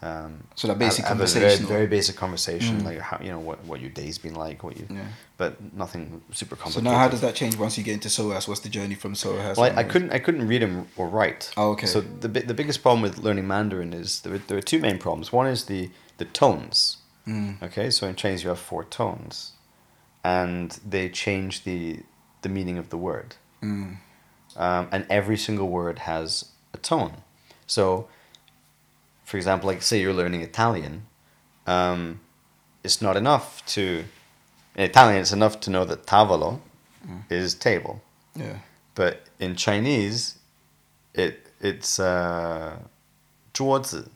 [0.00, 2.84] Um, So like basic have- have a very, very basic conversation, Mm.
[2.84, 5.00] like how you know what what your day's been like, what you, Yeah.
[5.36, 6.84] but nothing super complicated.
[6.86, 8.46] So now, how does that change once you get into SOAS?
[8.46, 9.56] What's the journey from SOAS?
[9.56, 11.50] Well, I, I couldn't I couldn't read them or write.
[11.56, 11.86] Oh, okay.
[11.86, 14.98] So the the biggest problem with learning Mandarin is there are, there are two main
[14.98, 15.32] problems.
[15.32, 16.98] One is the the tones.
[17.26, 17.60] Mm.
[17.62, 19.52] Okay, so in Chinese you have four tones,
[20.22, 22.00] and they change the
[22.42, 23.34] the meaning of the word.
[23.62, 23.96] Mm.
[24.56, 27.12] Um, and every single word has a tone.
[27.66, 28.08] So,
[29.27, 31.05] for example, like say you're learning Italian,
[31.67, 32.19] um,
[32.83, 34.03] it's not enough to
[34.75, 35.21] in Italian.
[35.21, 36.61] It's enough to know that tavolo
[37.29, 38.01] is table.
[38.35, 38.57] Yeah.
[38.95, 40.35] But in Chinese,
[41.13, 42.77] it it's uh,
[43.53, 44.09] 桌子,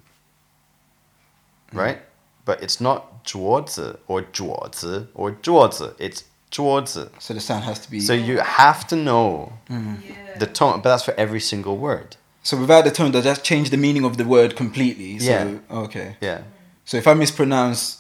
[1.74, 2.00] right?
[2.46, 5.96] But it's not 桌子 or 桌子 or 桌子.
[6.00, 7.12] It's 桌子.
[7.20, 8.00] So the sound has to be.
[8.00, 10.38] So you have to know Yeah.
[10.40, 12.16] the tone, but that's for every single word.
[12.43, 15.19] So without the tone, does that change the meaning of the word completely?
[15.19, 15.59] So, Yeah.
[15.85, 16.17] Okay.
[16.21, 16.43] Yeah.
[16.85, 17.99] So if I mispronounce,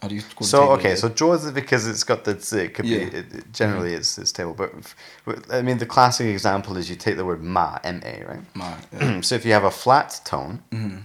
[0.00, 2.98] how do you call So okay, so 桌子 because it's got the it could Yeah.
[2.98, 3.10] Mm-hmm.
[3.10, 4.94] be it, it generally it's it's table, but f-
[5.26, 8.44] but, I mean the classic example is you take the word ma m a right.
[8.54, 9.20] ma, yeah.
[9.26, 11.02] so if you have a flat tone, Mhm.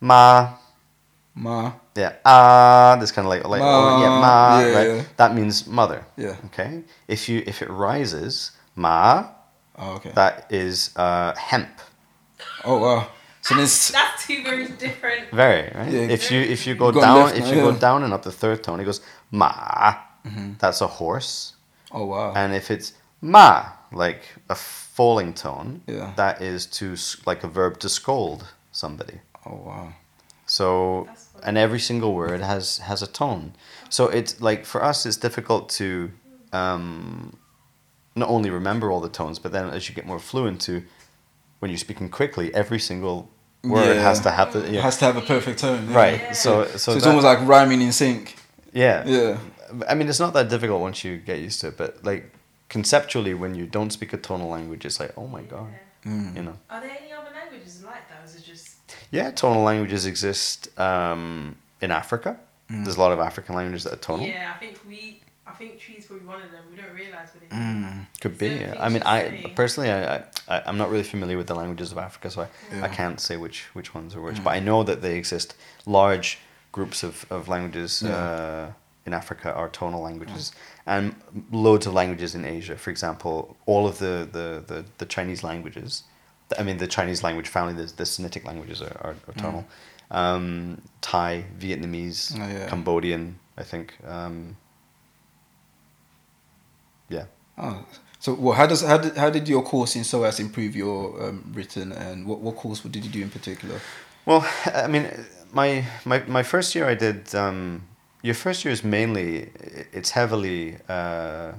[0.00, 0.54] ma
[1.34, 5.16] ma, Yeah, ah, this kind of like like oh, yeah, Ma, ma, yeah, right?
[5.16, 6.04] That means mother.
[6.16, 6.36] Yeah.
[6.46, 6.82] Okay.
[7.08, 9.24] If you if it rises, ma,
[9.78, 10.10] oh, okay.
[10.14, 11.80] that is uh, hemp.
[12.64, 13.08] oh wow.
[13.42, 15.30] So this, That's two very different.
[15.30, 15.92] Very right.
[15.92, 16.00] Yeah.
[16.16, 17.70] If you if you go Go down left if now, you go yeah.
[17.70, 17.78] Mm-hmm.
[17.80, 19.94] down and up the third tone, it goes ma.
[20.58, 21.54] That's a horse.
[21.92, 22.32] oh wow.
[22.34, 26.12] And if it's ma, like a falling tone, Yeah.
[26.16, 29.20] that is to like a verb to scold somebody.
[29.46, 29.92] oh wow.
[30.46, 31.08] So
[31.44, 33.52] and every single word has has a tone.
[33.90, 36.10] So it's like for us, it's difficult to
[36.52, 37.36] um,
[38.16, 40.82] not only remember all the tones, but then as you get more fluent to
[41.60, 43.30] when you're speaking quickly, every single
[43.62, 44.02] word Yeah.
[44.02, 44.80] has to have the yeah.
[44.82, 45.88] has to have a perfect tone.
[45.90, 45.96] yeah.
[45.96, 46.20] right.
[46.20, 46.32] Yeah.
[46.32, 48.36] So so, So, it's that- almost like rhyming in sync.
[48.72, 49.38] yeah Yeah.
[49.88, 52.30] I mean, it's not that difficult once you get used to it, but like
[52.68, 55.68] conceptually, when you don't speak a tonal language, it's like oh my god,
[56.04, 56.36] Mm.
[56.36, 56.56] you know.
[56.70, 58.20] Are there any other languages like that?
[58.22, 58.76] Or is it just
[59.10, 62.38] Yeah, tonal languages exist um, in Africa.
[62.68, 64.26] There's a lot of African languages that are tonal.
[64.26, 65.20] Yeah, I think we.
[65.56, 66.62] I think tree's probably one of them.
[66.70, 67.58] We don't realize what it is.
[67.58, 68.06] Mm.
[68.20, 68.48] Could be.
[68.58, 68.74] Certain Yeah.
[68.78, 69.42] I mean, I say.
[69.54, 70.16] personally, I,
[70.48, 73.36] I, I'm not really familiar with the languages of Africa, so I, I can't say
[73.36, 74.42] which which ones are which.
[74.44, 75.54] But I know that they exist.
[75.86, 76.38] Large
[76.72, 78.14] groups of, of languages Yeah.
[78.14, 78.72] uh,
[79.06, 80.52] in Africa are tonal languages,
[80.84, 81.14] and
[81.50, 82.76] loads of languages in Asia.
[82.76, 86.02] For example, all of the the, the, the Chinese languages.
[86.58, 89.64] I mean, the Chinese language family, the, the Sinitic languages are, are, are tonal.
[90.12, 92.68] Um, Thai, Vietnamese, Oh, yeah.
[92.68, 93.94] Cambodian, I think.
[94.06, 94.56] Um,
[97.08, 97.24] yeah.
[97.58, 97.84] Oh.
[98.18, 101.52] So well, how does how did how did your course in SOAS improve your um,
[101.54, 103.80] written and what, what course did you do in particular?
[104.24, 105.08] Well, I mean,
[105.52, 107.34] my my my first year I did.
[107.34, 107.82] Um,
[108.22, 109.50] your first year is mainly
[109.92, 111.52] it's heavily uh,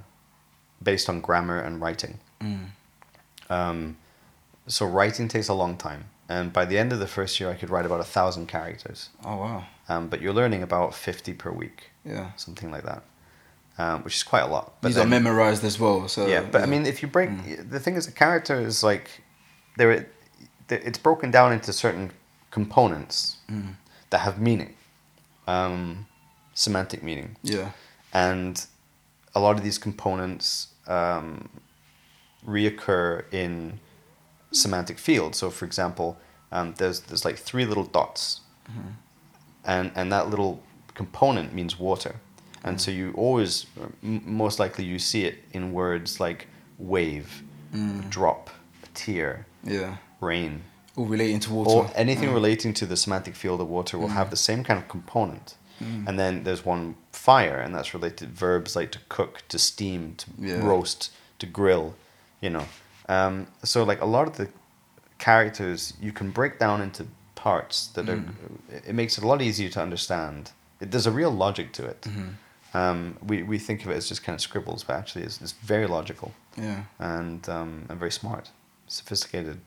[0.84, 2.20] based on grammar and writing.
[2.42, 2.66] Mm.
[3.50, 3.98] Um,
[4.68, 7.54] so writing takes a long time, and by the end of the first year, I
[7.54, 9.10] could write about a thousand characters.
[9.24, 9.64] Oh wow.
[9.88, 12.32] Um, but you're learning about fifty per week, Yeah.
[12.36, 13.04] something like that,
[13.78, 14.74] um, which is quite a lot.
[14.82, 16.08] But These then- are memorized as well.
[16.08, 17.30] So yeah, but I mean, if you break
[17.70, 19.22] the thing is, a character is like
[19.78, 20.08] there.
[20.70, 22.12] It's broken down into certain
[22.52, 23.38] components
[24.10, 24.76] that have meaning,
[25.48, 26.08] um,
[26.54, 27.72] semantic meaning, yeah.
[28.14, 28.66] and
[29.34, 31.48] a lot of these components um,
[32.46, 33.80] reoccur in
[34.52, 35.38] semantic fields.
[35.38, 36.18] So, for example,
[36.52, 38.42] um, there's there's like three little dots,
[39.64, 40.62] and and that little
[40.96, 42.16] component means water,
[42.68, 43.66] and so you always
[44.04, 48.10] m- most likely you see it in words like wave, mm.
[48.10, 48.50] drop,
[48.94, 50.62] tear, yeah, rain,
[50.96, 51.72] all relating to water.
[51.72, 52.34] or anything mm.
[52.34, 54.32] relating to the semantic field of water will have mm.
[54.32, 55.56] the same kind of component.
[55.80, 60.16] And then there's one fire, and that's related to verbs like to cook, to steam,
[60.18, 60.66] to Yeah.
[60.66, 61.94] roast, to grill,
[62.42, 62.66] you know.
[63.08, 64.50] Um, so like a lot of the
[65.20, 68.24] characters you can break down into parts that are.
[68.70, 70.52] It makes it a lot easier to understand.
[70.82, 72.02] It, there's a real logic to it.
[72.02, 72.30] Mm-hmm.
[72.74, 75.54] Um, we we think of it as just kind of scribbles, but actually it's, it's
[75.54, 76.84] very logical yeah.
[77.00, 78.52] and um, and very smart,
[78.88, 79.60] sophisticated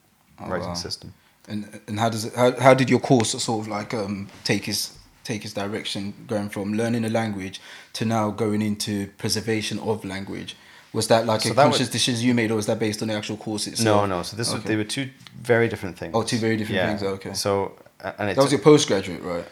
[0.42, 0.74] Oh, writing wow.
[0.74, 1.12] system.
[1.48, 4.68] And and how does it how, how did your course sort of like um take
[4.68, 7.60] us take his direction, going from learning a language
[7.92, 10.56] to now going into preservation of language?
[10.92, 13.02] Was that like So a that conscious would- decision you made, or was that based
[13.02, 14.08] on the actual course No, itself?
[14.08, 14.22] no.
[14.22, 15.10] So this was they were two
[15.42, 16.12] very different things.
[16.14, 16.88] Oh, two very different Yeah.
[16.88, 17.34] things, okay.
[17.34, 17.72] So
[18.18, 19.44] and it, That was your postgraduate, right?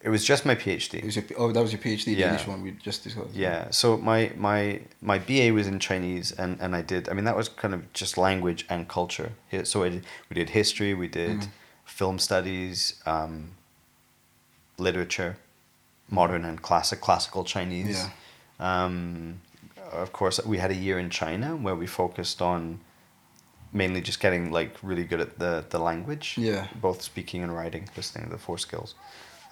[0.00, 0.94] It was just my PhD.
[0.94, 2.28] It was your, oh, that was your PhD, Yeah.
[2.30, 3.34] initial one we just discussed.
[3.34, 3.70] Yeah.
[3.70, 7.08] So my my my BA was in Chinese, and and I did.
[7.08, 9.32] I mean, that was kind of just language and culture.
[9.64, 11.48] So I did, we did history, we did Mm.
[11.84, 13.50] film studies, um,
[14.78, 15.36] literature,
[16.10, 17.98] modern and classic classical Chinese.
[18.60, 18.84] Yeah.
[18.84, 19.40] Um,
[19.92, 22.80] of course, we had a year in China where we focused on
[23.72, 26.36] mainly just getting like really good at the the language.
[26.38, 26.68] Yeah.
[26.80, 28.94] Both speaking and writing, listening, the four skills,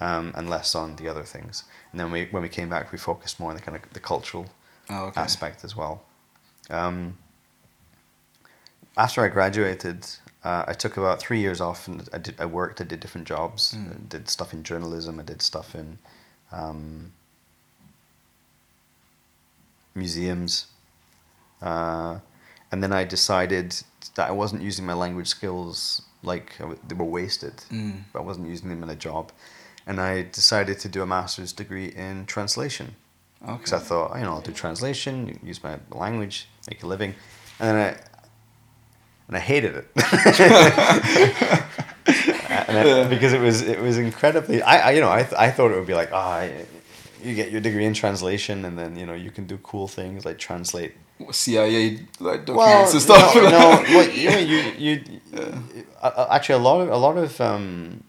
[0.00, 1.64] um, and less on the other things.
[1.90, 4.00] And then we when we came back, we focused more on the kind of the
[4.00, 4.46] cultural
[4.88, 5.20] Oh, okay.
[5.20, 6.04] aspect as well.
[6.70, 7.18] Um,
[8.96, 10.06] after I graduated,
[10.44, 12.35] uh, I took about three years off and I did.
[12.40, 12.80] I worked.
[12.80, 13.74] I did different jobs.
[13.74, 13.92] Mm.
[13.92, 15.18] I did stuff in journalism.
[15.18, 15.98] I did stuff in
[16.52, 17.12] um,
[19.94, 20.66] museums,
[21.62, 22.18] uh,
[22.70, 23.74] and then I decided
[24.14, 26.56] that I wasn't using my language skills like
[26.88, 27.56] they were wasted.
[27.70, 28.02] Mm.
[28.14, 29.32] I wasn't using them in a job,
[29.87, 32.94] and I decided to do a master's degree in translation
[33.40, 37.14] because I thought, you know, I'll do translation, use my language, make a living,
[37.61, 37.88] and then I
[39.29, 39.87] and I hated it.
[42.09, 44.62] I- because it was it was incredibly.
[44.62, 46.46] I, I you know I, th- I thought it would be like ah
[47.22, 50.25] you get your degree in translation and then you know you can do cool things
[50.25, 50.92] like translate.
[51.31, 53.35] CIA like documents Well, and stuff.
[53.35, 55.20] no, no well, you know you you
[56.03, 58.03] uh, uh, actually a lot of a lot of um,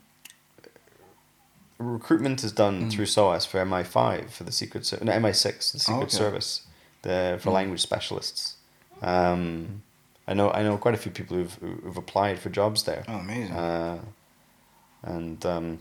[1.80, 2.92] recruitment is done Mm.
[2.92, 6.18] through SOAS for MI five for the secret Service, no, MI six the secret okay.
[6.18, 6.62] service
[7.04, 7.54] the for Mm.
[7.54, 8.56] language specialists.
[9.02, 9.84] Um,
[10.28, 13.04] I know I know quite a few people who've who've applied for jobs there.
[13.08, 13.54] Oh, amazing.
[13.56, 14.00] Uh,
[15.04, 15.80] and um,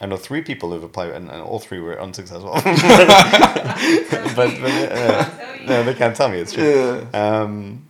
[0.00, 2.52] I know three people who've applied, and, and all three were unsuccessful.
[2.62, 5.28] but but uh,
[5.66, 7.06] no, they can't tell me it's true.
[7.12, 7.87] Um,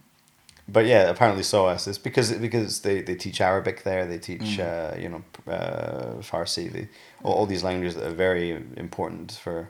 [0.68, 4.06] but yeah, apparently SOAS is because because they, they teach Arabic there.
[4.06, 6.70] They teach uh, you know uh, Farsi.
[6.72, 6.88] They,
[7.22, 9.68] all, all these languages that are very important for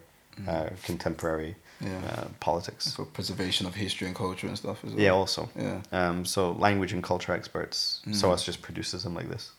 [0.49, 2.01] uh, contemporary Yeah.
[2.13, 2.93] uh, politics.
[2.95, 5.01] for preservation of history and culture and stuff as well.
[5.03, 5.49] Yeah, also.
[5.57, 5.81] Yeah.
[5.93, 8.03] Um, so language and culture experts.
[8.07, 8.15] Mm.
[8.15, 9.53] SOAS just produces them like this.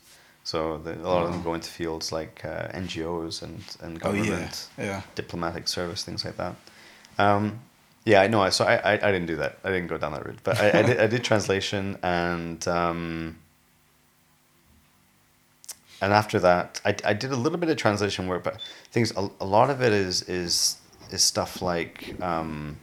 [0.44, 4.12] So the, a lot of them go into fields like uh, NGOs and, and Oh
[4.12, 4.86] government, yeah.
[4.86, 5.02] Yeah.
[5.16, 6.56] diplomatic service, things like that.
[7.18, 7.60] Um,
[8.10, 8.50] yeah, I know.
[8.50, 9.60] So I, I, I didn't do that.
[9.64, 10.40] I didn't go down that route.
[10.44, 13.38] But I, I, did, I did translation and um,
[16.02, 18.56] and after that, I, I did a little bit of translation work, but
[18.92, 20.78] things a, a lot of it is is
[21.12, 22.78] is stuff like um,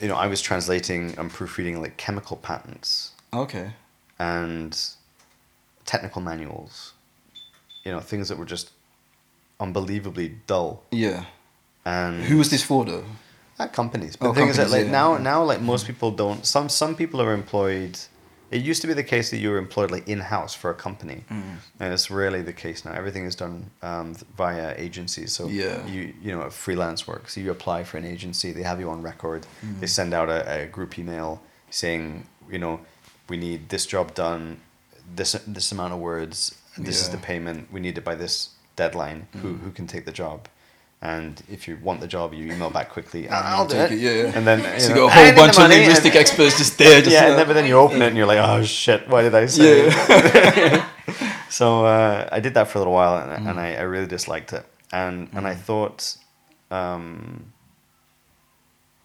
[0.00, 3.70] you know I was translating and proofreading like chemical patents Okay.
[4.18, 4.78] and
[5.86, 6.92] technical manuals,
[7.84, 8.70] you know things that were just
[9.60, 11.24] unbelievably dull Yeah.
[11.84, 13.04] And Who was this for though?
[13.58, 14.16] at companies.
[14.16, 14.90] But Oh, the thing is that like yeah.
[15.00, 17.98] now now like most people don't some some people are employed
[18.50, 20.74] it used to be the case that you were employed like in house for a
[20.74, 21.24] company.
[21.30, 21.56] Mm.
[21.80, 22.92] And it's rarely the case now.
[22.92, 25.32] Everything is done um, via agencies.
[25.32, 25.86] So Yeah.
[25.86, 27.30] you you know freelance work.
[27.30, 29.46] So you apply for an agency, they have you on record.
[29.64, 29.80] Mm.
[29.80, 31.40] They send out a, a group email
[31.70, 32.80] saying, you know,
[33.30, 34.42] we need this job done,
[35.16, 39.28] this this amount of words, this is the payment, we need it by this deadline.
[39.40, 39.60] Who Mm.
[39.64, 40.38] who can take the job?
[41.04, 43.28] And if you want the job, you email back quickly.
[43.28, 43.94] I'll I'll do take it.
[43.96, 44.32] it, yeah, yeah.
[44.36, 46.56] And then So you you know, got a whole bunch of money," linguistic and- experts
[46.58, 47.00] just there.
[47.00, 49.22] Just yeah, and then, but then you open it and you're like, oh shit, why
[49.22, 49.86] did I say?
[49.88, 50.88] Yeah.
[51.50, 53.50] so uh, I did that for a little while, and, Mm.
[53.50, 56.16] and I, I really disliked it, and and I thought,
[56.70, 57.52] um,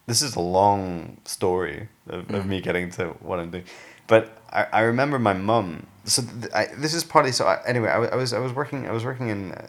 [0.06, 2.48] this is a long story of, of Mm.
[2.48, 3.66] me getting to what I'm doing,
[4.06, 5.88] but I, I remember my mum.
[6.08, 7.46] So th- I, this is partly so.
[7.46, 9.66] I, anyway, I, I was I was working I was working in uh,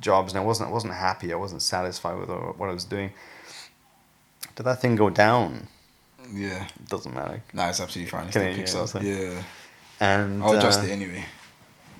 [0.00, 1.32] jobs, and I wasn't I wasn't happy.
[1.32, 3.10] I wasn't satisfied with what I was doing.
[4.56, 5.68] Did that thing go down?
[6.32, 6.64] yeah.
[6.64, 7.42] It Doesn't matter.
[7.52, 8.28] No, it's absolutely fine.
[8.28, 9.02] It Can still picks yeah, up.
[9.02, 9.42] Yeah.
[10.00, 11.24] And I'll adjust uh, it anyway.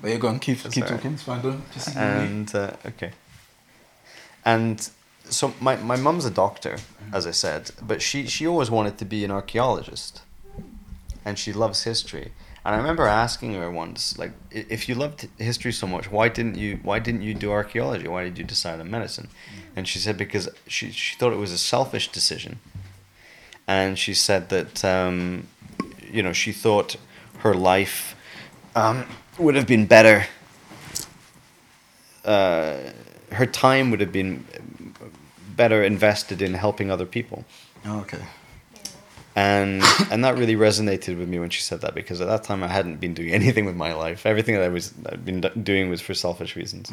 [0.01, 0.89] But you're going Keep keep alright.
[0.89, 1.13] talking.
[1.13, 1.43] It's fine.
[1.43, 3.13] Don't just and uh, okay
[4.45, 4.91] and
[5.25, 6.77] so my, my mum's a doctor
[7.13, 10.23] as i said but she, she always wanted to be an archaeologist
[11.25, 12.33] and she loves history
[12.65, 16.57] and i remember asking her once like if you loved history so much why didn't
[16.57, 19.29] you why didn't you do archaeology why did you decide on medicine
[19.77, 22.59] and she said because she, she thought it was a selfish decision
[23.67, 25.47] and she said that um,
[26.11, 26.97] you know she thought
[27.39, 28.17] her life
[28.75, 29.07] um,
[29.39, 30.27] would have been better
[32.25, 32.77] uh,
[33.33, 34.45] her time would have been
[35.57, 37.45] better invested in helping other people.
[37.85, 38.19] Oh, okay.
[39.37, 42.63] And and that really resonated with me when she said that because at that time
[42.63, 44.27] I hadn't been doing anything with my life.
[44.27, 46.93] Everything that I was I'd been doing was for selfish reasons.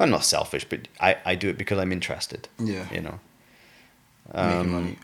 [0.00, 2.48] I'm not selfish, but I, I do it because I'm interested.
[2.58, 2.84] Yeah.
[2.92, 3.20] you know.
[4.34, 4.98] Making Um, money.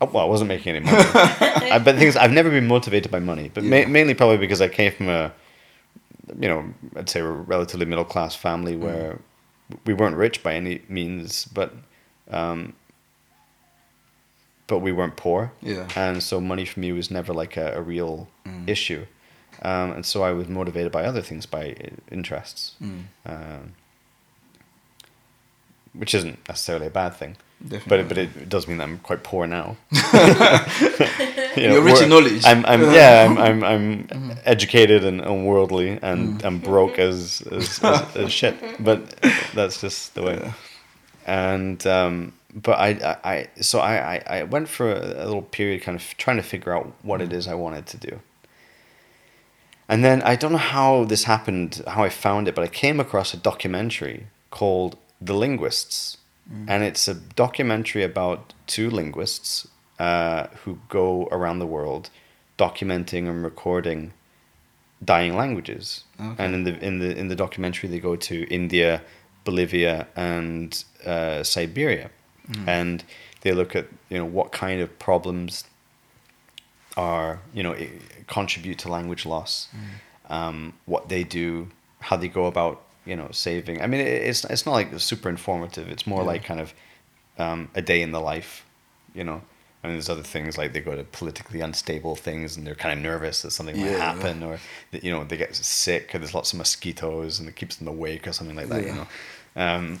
[0.00, 0.96] Oh, well, I wasn't making any money.
[1.14, 3.84] I, but the thing is, I've never been motivated by money, but Yeah.
[3.84, 5.32] ma- mainly probably because I came from a,
[6.40, 6.64] you know,
[6.96, 8.78] I'd say a relatively middle class family Mm.
[8.80, 9.18] where
[9.84, 11.72] we weren't rich by any means, but,
[12.30, 12.72] um,
[14.70, 15.40] but we weren't poor.
[15.60, 15.86] Yeah.
[15.96, 18.28] And so money for me was never like a, a real
[18.66, 19.02] issue.
[19.62, 23.02] Um, and so I was motivated by other things, by uh, interests, Mm.
[23.26, 23.72] um,
[25.92, 27.36] which isn't necessarily a bad thing.
[27.62, 27.88] Definitely.
[28.02, 29.76] But but it does mean that I'm quite poor now.
[31.56, 32.44] You You're rich in knowledge.
[32.46, 33.64] I'm, I'm yeah, I'm I'm,
[34.12, 38.54] I'm educated and worldly and I'm broke as as, as as shit.
[38.78, 39.00] But
[39.54, 40.52] that's just the way.
[41.26, 45.42] And um, but I, I I so I I I went for a, a little
[45.42, 48.20] period, kind of trying to figure out what it is I wanted to do.
[49.88, 53.00] And then I don't know how this happened, how I found it, but I came
[53.00, 56.16] across a documentary called The Linguists.
[56.66, 59.68] And it's a documentary about two linguists
[60.00, 62.10] uh, who go around the world
[62.58, 64.12] documenting and recording
[65.04, 66.04] dying languages.
[66.20, 66.44] Okay.
[66.44, 69.02] And in the in the in the documentary they go to India,
[69.44, 72.10] Bolivia and uh, Siberia.
[72.66, 73.04] And
[73.42, 75.64] they look at, you know, what kind of problems
[76.96, 77.76] are you know
[78.26, 79.68] contribute to language loss,
[80.28, 81.68] um, what they do,
[82.00, 83.80] how they go about you know saving.
[83.80, 85.88] I mean, it's it's not like super informative.
[85.88, 86.26] It's more Yeah.
[86.32, 86.74] like kind of
[87.38, 88.64] um, a day in the life,
[89.14, 89.40] you know.
[89.82, 92.92] I mean, there's other things like they go to politically unstable things and they're kind
[92.98, 94.12] of nervous that something might Yeah.
[94.12, 94.58] happen or
[94.90, 97.88] that, you know they get sick or there's lots of mosquitoes and it keeps them
[97.88, 98.84] awake or something like that.
[98.84, 99.06] You know,
[99.56, 100.00] um,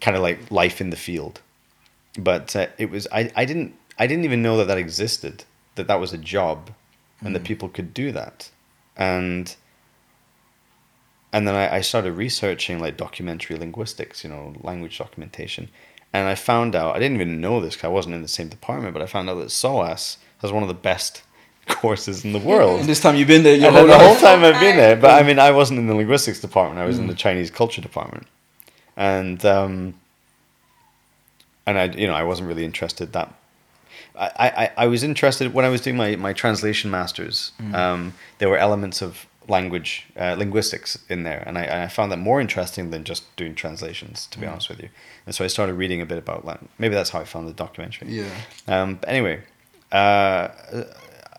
[0.00, 1.40] kind of like life in the field
[2.18, 5.86] but uh, it was I, I didn't I didn't even know that that existed that
[5.88, 6.70] that was a job
[7.22, 8.50] and that people could do that.
[8.96, 9.54] And
[11.32, 15.70] and then I, I started researching like documentary linguistics you know language documentation.
[16.12, 18.48] And I found out I didn't even know this because I wasn't in the same
[18.48, 21.22] department but I found out that SOAS has one of the best
[21.68, 22.80] courses in the world.
[22.80, 25.10] And this time you've been there your whole the whole time I've been there, but
[25.10, 26.80] I mean, I wasn't in the linguistics department.
[26.80, 28.26] I was in the Chinese culture department,
[28.96, 29.94] and um,
[31.66, 33.32] and I, you know, I wasn't really interested that.
[34.16, 34.30] I,
[34.76, 37.52] I, I was interested when I was doing my, my translation masters.
[37.72, 42.12] Um, there were elements of language uh, linguistics in there, and I, and I found
[42.12, 44.26] that more interesting than just doing translations.
[44.28, 44.88] To be honest with you,
[45.26, 46.60] and so I started reading a bit about that.
[46.78, 48.08] Maybe that's how I found the documentary.
[48.08, 48.30] Yeah.
[48.68, 49.42] Um, but anyway,
[49.92, 50.48] uh,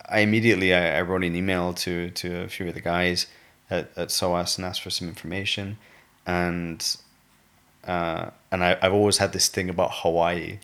[0.09, 3.27] I immediately I, I wrote an email to to a few of the guys
[3.69, 5.77] at, at SOAS and asked for some information,
[6.25, 6.97] and
[7.87, 10.59] uh, and I, I've always had this thing about Hawaii,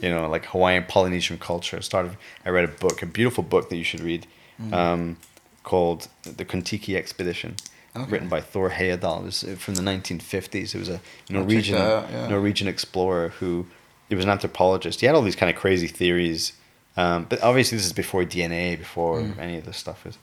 [0.00, 1.76] you know, like Hawaiian Polynesian culture.
[1.76, 2.16] I started.
[2.44, 4.26] I read a book, a beautiful book that you should read,
[4.72, 5.16] um,
[5.64, 7.56] called The Kon-Tiki Expedition.
[7.94, 8.10] Okay.
[8.10, 9.20] Written by Thor Heyerdahl.
[9.20, 10.74] It was uh, from the 1950s.
[10.74, 12.26] It was a Norwegian out, yeah.
[12.26, 13.66] Norwegian explorer who
[14.08, 15.00] he was an anthropologist.
[15.00, 16.54] He had all these kind of crazy theories,
[16.96, 19.38] um, but obviously this is before DNA, before Mm.
[19.38, 20.16] any of this stuff is.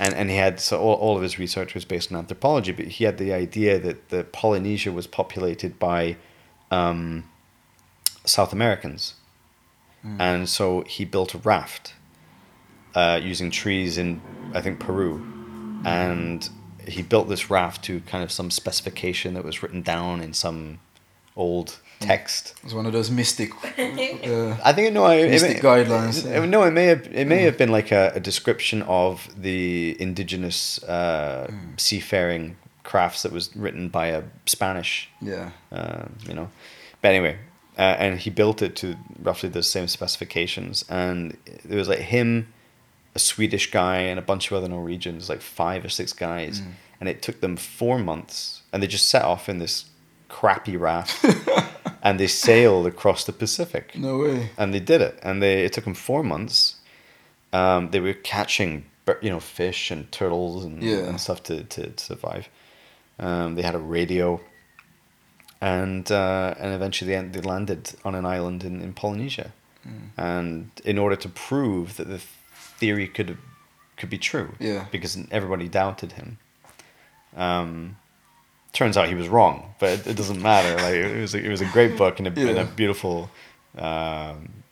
[0.00, 2.86] And and he had so all, all of his research was based on anthropology, but
[2.86, 6.16] he had the idea that the Polynesia was populated by
[6.70, 7.28] um,
[8.24, 9.14] South Americans,
[10.18, 11.94] and so he built a raft
[12.94, 14.22] uh, using trees in
[14.54, 15.22] I think Peru,
[15.84, 16.48] and
[16.88, 20.80] he built this raft to kind of some specification that was written down in some
[21.36, 22.54] old text.
[22.64, 23.50] It's one of those mystic.
[23.80, 26.44] Uh, I think no, it, Mystic it, guidelines, it- yeah.
[26.44, 30.82] no, it may have it may have been like a, a description of the indigenous
[30.84, 31.74] uh, Hmm.
[31.78, 35.50] seafaring crafts that was written by a Spanish yeah.
[35.72, 36.50] uh, you know.
[37.02, 37.38] But anyway,
[37.78, 42.52] uh, and he built it to roughly the same specifications, and there was like him,
[43.14, 46.62] a Swedish guy, and a bunch of other Norwegians, like five or six guys,
[47.00, 49.86] and it took them four months, and they just set off in this
[50.28, 51.24] crappy raft,
[52.02, 54.50] and they sailed across the Pacific, No way.
[54.56, 56.76] and they did it, and they it took them four months.
[57.52, 58.84] Um, they were catching,
[59.22, 61.08] you know, fish and turtles and, Yeah.
[61.08, 62.48] and stuff to, to, to survive.
[63.18, 64.40] Um, they had a radio,
[65.60, 69.52] and uh, and eventually they, they landed on an island in, in Polynesia,
[70.16, 72.18] and in order to prove that the
[72.78, 73.36] theory could
[73.96, 74.86] could be true, Yeah.
[74.90, 76.38] because everybody doubted him.
[77.36, 77.96] Um,
[78.72, 80.76] turns out he was wrong, but it, doesn't matter.
[80.76, 83.30] Like it was a, it was a great book and a, and a beautiful.
[83.76, 84.62] Um,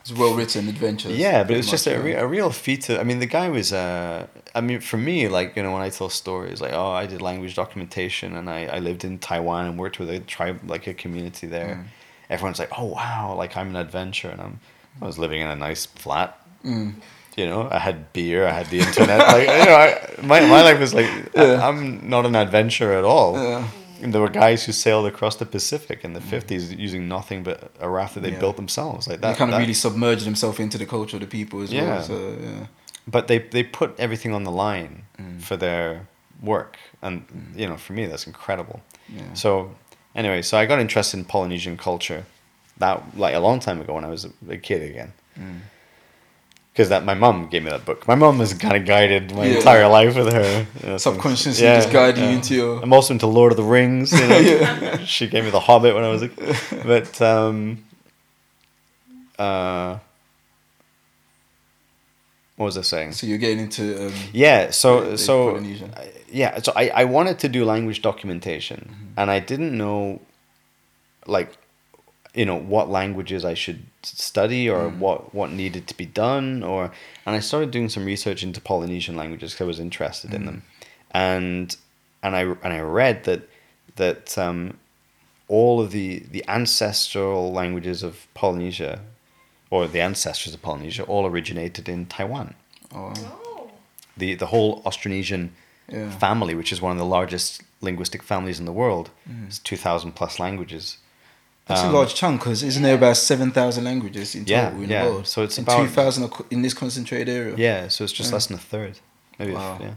[0.00, 1.16] It's well written adventures.
[1.16, 2.82] yeah, but it's just a, re- a real feat.
[2.82, 3.72] To, I mean, the guy was.
[3.72, 7.06] Uh, I mean, for me, like you know, when I tell stories, like oh, I
[7.06, 10.86] did language documentation, and I, I lived in Taiwan and worked with a tribe, like
[10.86, 11.74] a community there.
[11.76, 11.84] Mm.
[12.30, 14.60] Everyone's like, oh wow, like I'm an adventure and I'm
[15.02, 16.38] I was living in a nice flat.
[16.64, 16.94] Mm.
[17.36, 19.18] You know, I had beer, I had the internet.
[19.18, 19.90] like you know, I,
[20.22, 23.34] my my life was like I, am not an adventurer at all.
[23.34, 23.68] Yeah.
[24.02, 27.70] And there were guys who sailed across the Pacific in the fifties using nothing but
[27.80, 28.34] a raft that they Mm.
[28.34, 28.40] Yeah.
[28.40, 29.06] built themselves.
[29.06, 31.62] Like They that, kind of that- really submerged themselves into the culture of the people
[31.62, 31.82] as Yeah.
[31.84, 32.02] well.
[32.02, 32.66] So yeah.
[33.06, 35.40] but they they put everything on the line Mm.
[35.42, 36.06] for their
[36.42, 37.22] work, and
[37.56, 38.80] you know, for me, that's incredible.
[39.08, 39.34] Yeah.
[39.34, 39.70] So
[40.14, 42.22] anyway, so I got interested in Polynesian culture
[42.78, 45.12] that like a long time ago when I was a, a kid again.
[45.38, 45.60] Mm.
[46.72, 48.06] Because that my mom gave me that book.
[48.06, 49.56] My mom has kind of guided my Yeah.
[49.56, 50.66] entire life with her.
[50.82, 53.64] you know, Subconsciously since- just guiding you into your- I'm also into Lord of the
[53.64, 54.12] Rings.
[54.12, 54.96] You know?
[55.04, 56.56] she gave me The Hobbit when I was a kid,
[56.86, 57.84] but um,
[59.38, 59.98] uh,
[62.56, 63.12] what was I saying?
[63.12, 65.58] So you're getting into um, Yeah, so so
[66.30, 69.20] yeah, so I, I wanted to do language documentation, Mm-hmm.
[69.20, 70.20] and I didn't know,
[71.26, 71.52] like,
[72.34, 74.98] you know, what languages I should study or Mm.
[74.98, 76.92] what what needed to be done, or
[77.26, 80.46] and I started doing some research into Polynesian languages because I was interested in Mm.
[80.46, 80.62] them,
[81.10, 81.76] and
[82.22, 83.42] and I and I read that
[83.96, 84.78] that um,
[85.48, 89.00] all of the the ancestral languages of Polynesia,
[89.70, 92.54] or the ancestors of Polynesia, all originated in Taiwan
[92.94, 93.70] oh, Oh.
[94.16, 95.50] the the whole Austronesian
[95.88, 96.10] Yeah.
[96.18, 99.10] family, which is one of the largest linguistic families in the world,
[99.48, 100.98] is two thousand plus languages.
[101.70, 104.82] That's Um, a large chunk because isn't there about seven thousand languages in Yeah, total
[104.84, 105.04] in yeah.
[105.04, 105.26] the world?
[105.26, 107.54] So it's and about- two thousand in this concentrated area.
[107.56, 108.34] Yeah, so it's just Yeah.
[108.36, 108.94] less than a third,
[109.38, 109.52] maybe.
[109.52, 109.78] Wow.
[109.80, 109.94] Yeah,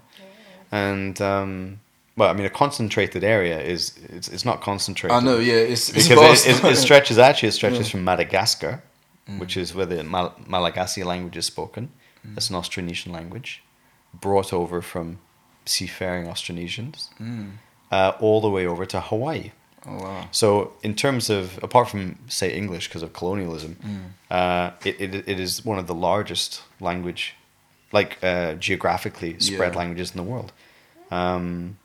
[0.72, 1.80] and um,
[2.18, 5.16] well, I mean, a concentrated area is it's, it's not concentrated.
[5.18, 5.40] I know.
[5.40, 7.92] Yeah, it's, because it, it, it stretches actually it stretches Yeah.
[7.92, 8.84] from Madagascar,
[9.30, 9.40] Mm.
[9.40, 11.90] which is where the Mal- Malagasy language is spoken.
[12.38, 13.64] It's an Austronesian language,
[14.14, 15.20] brought over from
[15.66, 17.52] seafaring Austronesians, Mm.
[17.92, 19.52] uh, all the way over to Hawaii.
[19.86, 20.28] Oh wow.
[20.32, 24.00] So, in terms of, apart from, say, English because of colonialism, Mm.
[24.32, 27.36] uh, it, it, it is one of the largest language,
[27.92, 29.80] like uh, geographically spread Yeah.
[29.80, 30.52] languages in the world.
[31.12, 31.78] Um,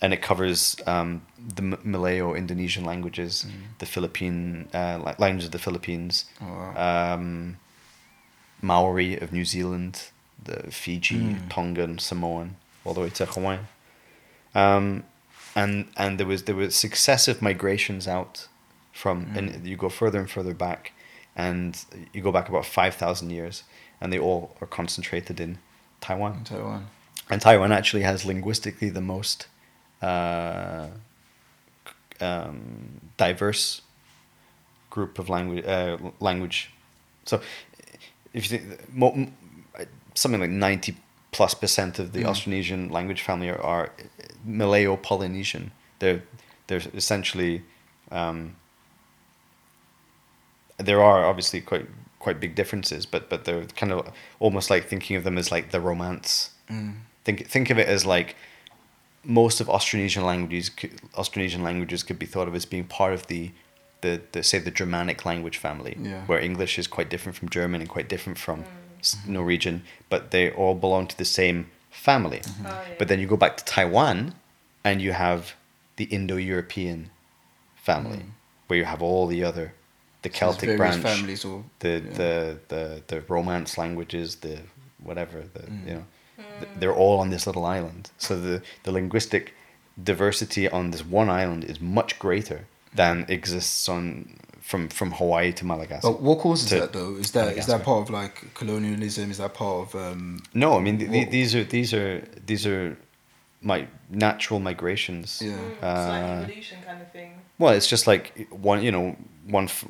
[0.00, 1.22] and it covers um,
[1.56, 3.46] the M- Malayo Indonesian languages,
[3.78, 7.14] the Philippine uh, la- language of the Philippines, Oh, wow.
[7.14, 7.56] um,
[8.62, 10.10] Maori of New Zealand,
[10.42, 11.48] the Fiji, Mm.
[11.50, 13.58] Tongan, Samoan, all the way to Hawaii.
[14.54, 15.04] Um,
[15.54, 18.48] and and there was there were successive migrations out
[18.92, 20.92] from and you go further and further back,
[21.36, 23.64] and you go back about five thousand years,
[24.00, 25.58] and they all are concentrated in
[26.00, 26.38] Taiwan.
[26.38, 26.86] in Taiwan.
[27.30, 29.46] And Taiwan actually has linguistically the most
[30.02, 30.88] uh,
[32.20, 33.80] um, diverse
[34.90, 35.64] group of language.
[35.64, 36.70] Uh, language.
[37.24, 37.40] So,
[38.34, 39.28] if you think mo-
[40.14, 40.96] something like ninety
[41.36, 42.30] plus percent of the Mm.
[42.30, 43.86] Austronesian language family are, are
[44.44, 45.64] Malayo-Polynesian.
[45.98, 46.22] They're
[46.66, 47.54] they're essentially.
[48.10, 48.38] Um,
[50.78, 51.86] there are obviously quite
[52.18, 55.70] quite big differences, but but they're kind of almost like thinking of them as like
[55.70, 56.50] the Romance.
[56.70, 56.94] Mm.
[57.24, 58.36] Think think of it as like
[59.24, 63.26] most of Austronesian languages could- Austronesian languages could be thought of as being part of
[63.26, 63.50] the
[64.02, 66.26] the, the say the Germanic language family, Yeah.
[66.26, 68.66] where English is quite different from German and quite different from s
[69.26, 71.58] Norwegian, but they all belong to the same
[71.90, 72.38] family.
[72.40, 72.66] Mm-hmm.
[72.66, 72.94] Oh, yeah.
[72.98, 74.34] But then you go back to Taiwan,
[74.82, 75.40] and you have
[75.96, 77.10] the Indo-European
[77.76, 78.22] family,
[78.66, 79.66] where you have all the other,
[80.22, 82.16] the There's Celtic various branch, families or the, yeah.
[82.20, 84.58] the the the Romance languages, the
[85.02, 85.86] whatever, the Mm.
[85.88, 86.04] you know,
[86.60, 88.10] th- they're all on this little island.
[88.18, 89.54] So the the linguistic
[90.02, 92.60] diversity on this one island is much greater
[92.94, 94.38] than exists on
[94.70, 96.10] from from Hawaii to Madagascar.
[96.10, 97.16] But what causes that though?
[97.16, 97.72] Is that is Madagascar.
[97.72, 99.30] that part of like colonialism?
[99.30, 102.66] Is that part of um, No, I mean th- th- these are these are these
[102.66, 102.96] are
[103.62, 105.40] my natural migrations.
[105.42, 105.52] yeah?
[105.52, 107.30] Mm, it's Uh, like evolution kind of thing.
[107.58, 109.16] Well, it's just like one, you know,
[109.58, 109.84] one, f-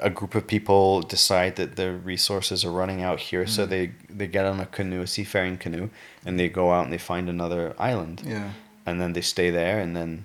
[0.00, 4.26] a group of people decide that their resources are running out here, so they they
[4.26, 5.88] get on a canoe, a seafaring canoe,
[6.26, 8.50] and they go out and they find another island, Yeah.
[8.86, 10.24] and then they stay there, and then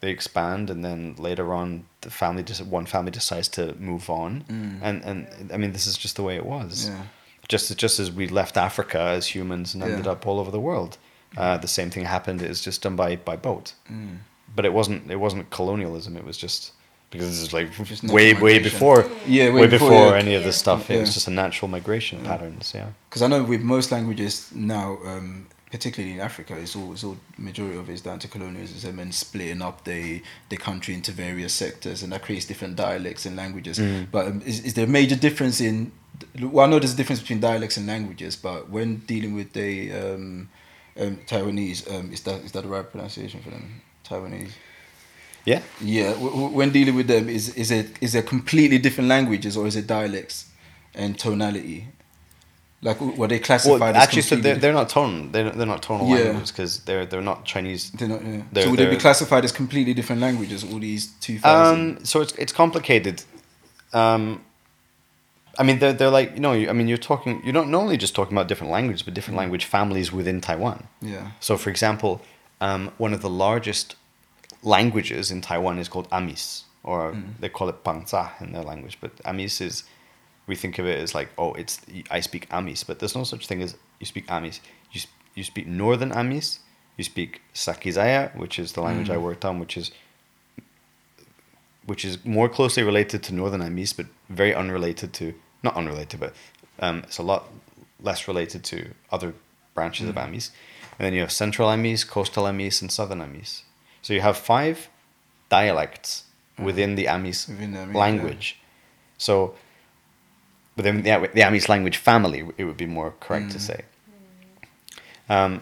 [0.00, 4.44] they expand, and then later on, the family just one family decides to move on,
[4.48, 4.78] Mm.
[4.82, 6.88] and and I mean, this is just the way it was.
[6.88, 7.02] Yeah.
[7.48, 10.12] Just just as we left Africa as humans and ended Yeah.
[10.12, 10.98] up all over the world,
[11.36, 12.42] uh, the same thing happened.
[12.42, 14.18] It's just done by by boat Mm.
[14.56, 16.16] but it wasn't it wasn't colonialism.
[16.16, 16.72] It was just
[17.10, 20.22] because this is like Just way way before Yeah, way, way before, before, yeah.
[20.24, 20.90] any of this stuff.
[20.90, 22.72] It was just a natural migration patterns.
[22.74, 22.88] Yeah.
[23.08, 27.16] Because I know with most languages now, um, particularly in Africa, it's all it's all
[27.36, 31.52] majority of it is down to colonialism and splitting up the the country into various
[31.52, 33.78] sectors, and that creates different dialects and languages.
[33.78, 34.10] Mm.
[34.10, 35.92] But um, is is there a major difference in?
[36.40, 39.92] Well, I know there's a difference between dialects and languages, but when dealing with the
[39.92, 40.48] um,
[40.98, 43.82] um, Taiwanese, um, is that is that the right pronunciation for them?
[44.04, 44.52] Taiwanese.
[45.44, 45.62] Yeah.
[45.80, 49.56] Yeah, w- w- when dealing with them, is is it is it completely different languages
[49.56, 50.46] or is it dialects?
[50.94, 51.86] and tonality.
[52.80, 55.32] Like were they classified Well, as actually, so they're, they're not tone.
[55.32, 56.24] They're, they're not tonal Yeah.
[56.26, 57.90] languages because they're they're not Chinese.
[57.90, 58.42] They're not, yeah.
[58.52, 60.62] They're- so would they be classified as completely different languages?
[60.62, 61.40] All these two.
[61.42, 63.24] Um, so it's it's complicated.
[63.92, 64.42] Um,
[65.58, 66.52] I mean, they're they're like you know.
[66.52, 67.42] I mean, you're talking.
[67.44, 70.86] You're not normally just talking about different languages, but different language families within Taiwan.
[71.00, 71.32] yeah.
[71.40, 72.20] So, for example,
[72.60, 73.96] um, one of the largest
[74.62, 78.98] languages in Taiwan is called Amis, or they call it Pangcah in their language.
[79.00, 79.82] But Amis is,
[80.48, 81.80] we think of it as like, oh, it's
[82.10, 84.60] I speak Amis, but there's no such thing as you speak Amis.
[84.90, 85.00] You
[85.34, 86.60] you speak Northern Amis.
[86.96, 89.22] You speak Sakizaya, which is the language I mm.
[89.22, 89.92] worked on, which is
[91.84, 96.34] which is more closely related to Northern Amis, but very unrelated to not unrelated, but
[96.80, 97.48] um, it's a lot
[98.02, 99.34] less related to other
[99.74, 100.24] branches of mm.
[100.24, 100.50] Amis.
[100.98, 103.62] And then you have Central Amis, Coastal Amis, and Southern Amis.
[104.02, 104.88] So you have five
[105.48, 106.24] dialects
[106.58, 106.64] mm.
[106.64, 108.58] within the Amis Within the Amis, language.
[109.18, 109.54] So
[110.78, 113.80] within the, the Amis language family, it would be more correct to say.
[115.28, 115.52] Um,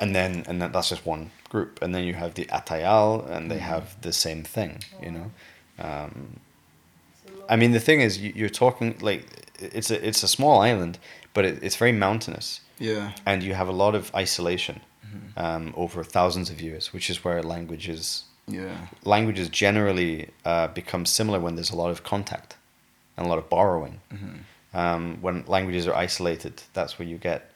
[0.00, 1.80] and then and then that's just one group.
[1.82, 4.72] And then you have the Atayal, and they have the same thing.
[5.04, 5.30] You know.
[5.78, 6.12] Um,
[7.52, 9.22] I mean, the thing is, you, you're talking like
[9.76, 10.98] it's a it's a small island,
[11.34, 13.12] but it, it's very mountainous, Yeah.
[13.26, 14.80] and you have a lot of isolation
[15.36, 18.76] um, over thousands of years, which is where languages Yeah.
[19.04, 22.56] languages generally uh, become similar when there's a lot of contact
[23.16, 24.00] and a lot of borrowing.
[24.74, 27.50] Um, when languages are isolated, that's where you get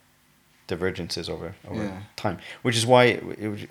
[0.68, 2.00] divergences over over Yeah.
[2.16, 2.38] time.
[2.62, 3.14] Which is why,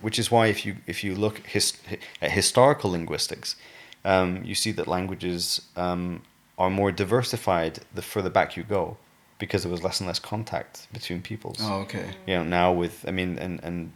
[0.02, 1.74] which is why if you if you look his,
[2.22, 3.56] at historical linguistics,
[4.04, 6.22] um, you see that languages um,
[6.58, 8.98] are more diversified the further back you go,
[9.40, 12.08] because there was less and less contact between peoples Oh, okay.
[12.26, 13.92] you know now with i mean and and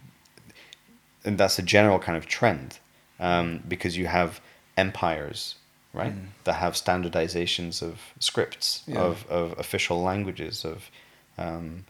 [1.24, 2.78] and that's a general kind of trend
[3.20, 4.40] um, because you have
[4.76, 5.56] empires
[5.92, 6.14] right?
[6.44, 8.98] That have standardizations of scripts Yeah.
[9.00, 10.90] of, of official languages of
[11.38, 11.84] um,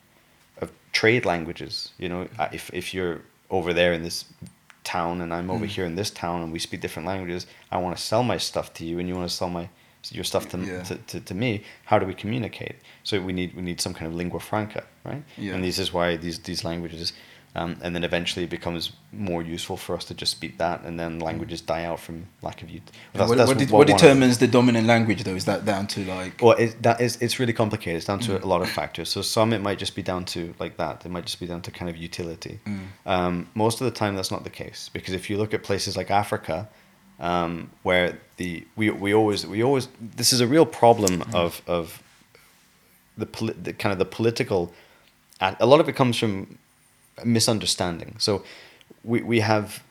[0.61, 2.29] of trade languages you know?
[2.39, 4.25] Uh, if, if you're over there in this
[4.85, 7.97] town and i'm over here in this town and we speak different languages i want
[7.97, 9.69] to sell my stuff to you and you want to sell my
[10.11, 10.83] your stuff to, Yeah.
[10.83, 12.75] to, to, to me how do we communicate?
[13.05, 15.23] So we need we need some kind of lingua franca right?
[15.39, 15.55] Yeah.
[15.55, 17.13] and this is why these these languages
[17.55, 20.99] um, and then eventually it becomes more useful for us to just speak that and
[20.99, 22.81] then languages die out from lack of use
[23.13, 25.35] what, what, what determines the dominant language though?
[25.35, 26.41] Is that down to like?
[26.41, 28.43] well it, that is it's really complicated it's down to Mm.
[28.43, 31.11] a lot of factors so some it might just be down to like that it
[31.11, 32.79] might just be down to kind of utility Mm.
[33.07, 35.97] um, most of the time that's not the case because if you look at places
[35.97, 36.69] like africa
[37.21, 41.35] um, where the we, we always we always this is a real problem Mm.
[41.35, 42.03] of of
[43.19, 44.73] the, poli- the kind of the political
[45.61, 46.59] a lot of it comes from
[47.25, 48.43] misunderstanding so
[49.05, 49.83] we, we have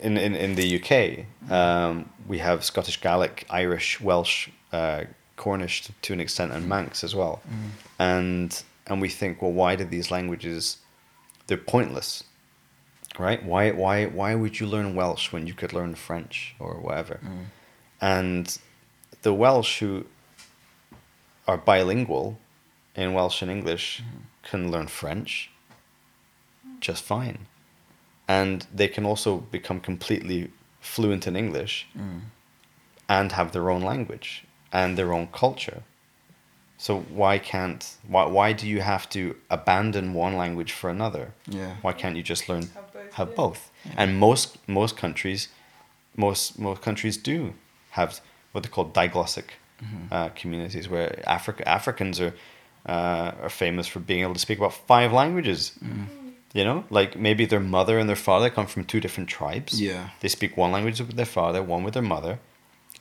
[0.00, 5.04] in, in, in the UK, um, we have Scottish Gaelic, Irish, Welsh, uh,
[5.36, 7.42] Cornish to, to an extent, and Manx as well.
[7.98, 10.78] And and we think, well, why did these languages?
[11.46, 12.24] They're pointless,
[13.18, 13.44] right?
[13.44, 17.20] Why why why would you learn Welsh when you could learn French or whatever?
[18.00, 18.58] And
[19.22, 20.06] the Welsh who
[21.48, 22.38] are bilingual
[22.94, 24.02] in Welsh and English
[24.42, 25.50] can learn French
[26.80, 27.46] just fine
[28.28, 30.50] and they can also become completely
[30.80, 31.86] fluent in English
[33.08, 35.82] and have their own language and their own culture.
[36.78, 41.32] So why can't why why do you have to abandon one language for another?
[41.48, 41.76] Yeah.
[41.82, 43.34] Why can't you just learn Have both, have yeah.
[43.34, 43.70] both?
[43.96, 45.48] And most most countries
[46.16, 47.54] most most countries do
[47.90, 48.20] have
[48.52, 49.44] what they call diglossic
[50.10, 52.34] uh, communities where Africa Africans are
[52.86, 55.72] uh, are famous for being able to speak about five languages.
[56.56, 59.78] You know, like maybe their mother and their father come from two different tribes.
[59.78, 60.08] Yeah.
[60.20, 62.38] They speak one language with their father, one with their mother,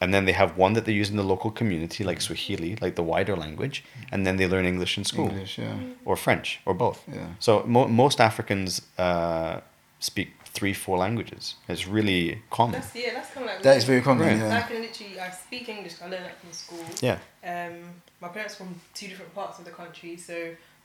[0.02, 2.96] and then they have one that they use in the local community, like Swahili, like
[2.96, 5.78] the wider language, and then they learn English in school English, yeah.
[6.04, 7.00] or French or both.
[7.08, 7.28] Yeah.
[7.40, 9.62] So mo- most Africans uh,
[10.00, 11.56] speak three, four languages.
[11.70, 12.74] It's really common.
[12.74, 14.28] That's yeah, that's kind of like That is very common.
[14.28, 14.38] Right.
[14.38, 14.58] Yeah.
[14.58, 15.94] I can literally I speak English.
[16.02, 16.86] I learned that from school.
[17.02, 17.20] Yeah.
[17.52, 17.76] Um,
[18.20, 20.36] my parents from two different parts of the country, so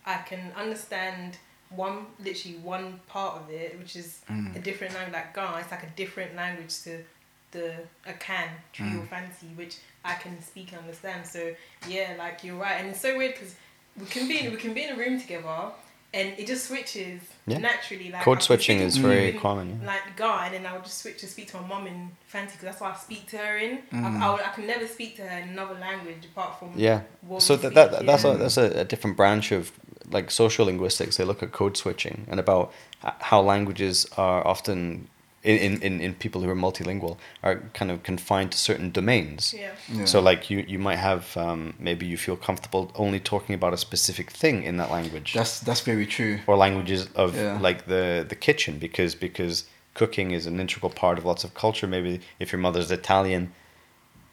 [0.06, 1.38] I can understand
[1.70, 4.56] one literally one part of it, which is Mm.
[4.56, 5.12] a different language.
[5.14, 7.04] Like Ghana, it's like a different language to
[7.52, 7.74] the
[8.06, 9.02] Akan Twi Mm.
[9.02, 11.26] or Fante, which I can speak and understand.
[11.26, 11.54] So
[11.88, 13.54] yeah, like you're right, and it's so weird because
[13.98, 15.70] we can be in, we can be in a room together.
[16.12, 17.58] And it just switches Yeah.
[17.58, 18.10] naturally.
[18.10, 19.86] Like Code switching is very common, yeah.
[19.86, 22.46] Like Ghana, and then I would just switch to speak to my mom in Fante
[22.46, 23.78] because that's what I speak to her in.
[23.92, 24.20] Mm.
[24.20, 27.02] I, I, would, I can never speak to her in another language apart from Yeah.
[27.20, 28.32] what So that, that that's yeah.
[28.32, 29.70] a that's a, a different branch of
[30.10, 31.16] like social linguistics.
[31.16, 32.72] They look at code switching and about
[33.20, 35.08] how languages are often
[35.42, 39.54] in, in, in, in people who are multilingual are kind of confined to certain domains.
[39.56, 39.70] Yeah.
[39.88, 40.04] Yeah.
[40.04, 43.78] So like you, you might have um, maybe you feel comfortable only talking about a
[43.78, 46.40] specific thing in that language That's that's very true.
[46.46, 47.58] or languages of Yeah.
[47.60, 51.86] like the the kitchen because because cooking is an integral part of lots of culture.
[51.86, 53.52] Maybe if your mother's Italian,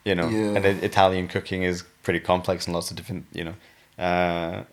[0.03, 0.55] you know, Yeah.
[0.57, 3.55] and Italian cooking is pretty complex and lots of different, you know.
[3.97, 4.63] Uh,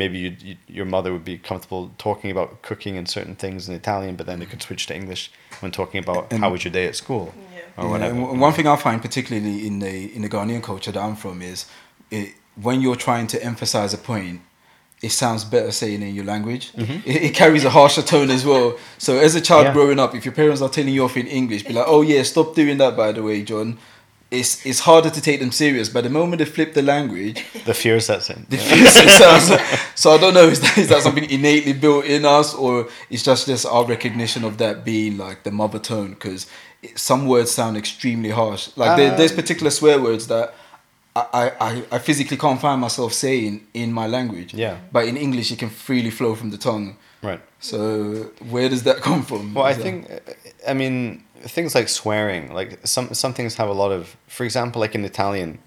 [0.00, 3.74] maybe you, you your mother would be comfortable talking about cooking and certain things in
[3.74, 5.30] Italian, but then they could switch to English
[5.60, 7.60] when talking about And- how was your day at school Yeah.
[7.78, 8.14] or Yeah, whatever.
[8.32, 11.40] and one thing I find particularly in the in the Ghanaian culture that I'm from
[11.42, 11.66] is
[12.10, 12.26] it,
[12.66, 14.40] when you're trying to emphasize a point,
[15.02, 16.64] it sounds better saying in your language.
[16.76, 18.68] It, it carries a harsher tone as well.
[18.98, 19.76] So as a child Mm-hmm.
[19.78, 19.82] Yeah.
[19.84, 22.22] growing up, if your parents are telling you off in English, be like, "Oh yeah,
[22.24, 23.78] stop doing that." By the way, John,
[24.30, 25.88] it's it's harder to take them serious.
[25.88, 28.46] But the moment they flip the language, The fear sets in.
[28.48, 29.60] the it sounds.
[29.94, 33.22] So I don't know is that, is that something innately built in us, or it's
[33.22, 36.10] just just our recognition of that being like the mother tone?
[36.10, 36.46] Because
[36.96, 38.70] some words sound extremely harsh.
[38.76, 40.54] Like there, there's particular swear words that.
[41.16, 44.52] I, I, I physically can't find myself saying in my language.
[44.52, 44.78] Yeah.
[44.90, 46.96] But in English, it can freely flow from the tongue.
[47.22, 47.40] Right.
[47.60, 49.54] So where does that come from?
[49.54, 53.56] Well, I Is that- think, uh, I mean, things like swearing, like some some things
[53.56, 55.58] have a lot of, for example, like in Italian.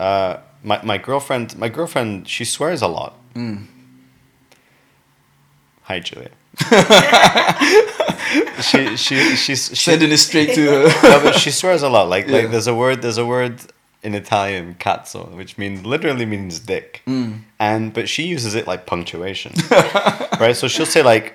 [0.00, 3.14] Uh, my my girlfriend, my girlfriend, she swears a lot.
[3.34, 3.66] Mm.
[5.82, 6.30] Hi, Julia.
[8.62, 10.84] she she she's she, sending it straight to her.
[11.08, 12.08] no, but she swears a lot.
[12.08, 12.38] Like Yeah.
[12.38, 13.60] like there's a word there's a word
[14.02, 17.02] in Italian, cazzo, which means literally means dick.
[17.06, 17.40] Mm.
[17.58, 19.52] And but she uses it like punctuation.
[20.40, 20.56] right?
[20.56, 21.34] So she'll say like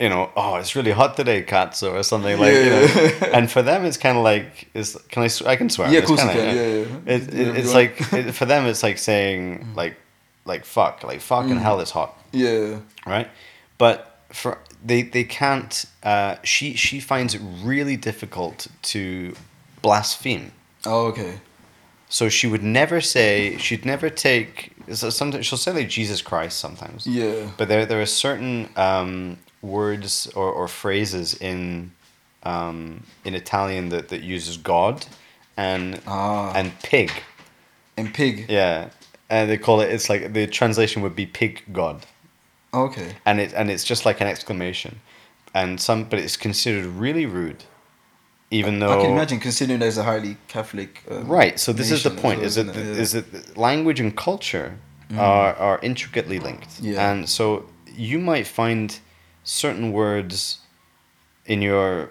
[0.00, 3.28] you know, oh, it's really hot today, cazzo, or something like, you know.
[3.32, 5.28] And for them, it's kind of like, is can I?
[5.28, 5.90] sw- I can swear.
[5.92, 7.14] Yeah, of course kinda- can, yeah, yeah.
[7.14, 9.96] It, it, Yeah, it's like it, for them, it's like saying like,
[10.46, 11.60] like fuck, like fucking Mm.
[11.60, 12.78] hell, it's hot yeah.
[13.06, 13.28] right?
[13.78, 15.84] But for they they can't.
[16.02, 19.34] Uh, she she finds it really difficult to
[19.82, 20.52] blaspheme.
[20.86, 21.40] Oh, okay.
[22.08, 23.56] So she would never say.
[23.58, 24.72] She'd never take.
[24.92, 27.06] So sometimes she'll say like Jesus Christ sometimes.
[27.06, 27.50] Yeah.
[27.56, 31.92] But there there are certain um, words or, or phrases in
[32.42, 35.06] um, in Italian that, that uses God
[35.56, 36.52] and Ah.
[36.54, 37.10] and pig.
[37.96, 38.46] And pig.
[38.48, 38.88] Yeah.
[39.28, 39.90] And they call it.
[39.92, 42.06] It's like the translation would be pig God
[42.72, 43.12] Okay.
[43.26, 45.00] and it and it's just like an exclamation,
[45.54, 47.64] and some but it's considered really rude,
[48.50, 51.02] even though I can imagine considering there's a highly Catholic.
[51.10, 51.58] Um, right.
[51.60, 52.76] So this is the point: well, is that it?
[52.76, 54.78] is that language and culture
[55.18, 57.10] are are intricately linked, Yeah.
[57.10, 57.64] and so
[57.96, 58.98] you might find
[59.50, 60.58] certain words
[61.46, 62.08] in your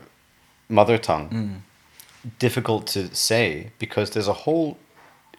[0.67, 1.61] mother tongue Mm.
[2.39, 4.77] difficult to say because there's a whole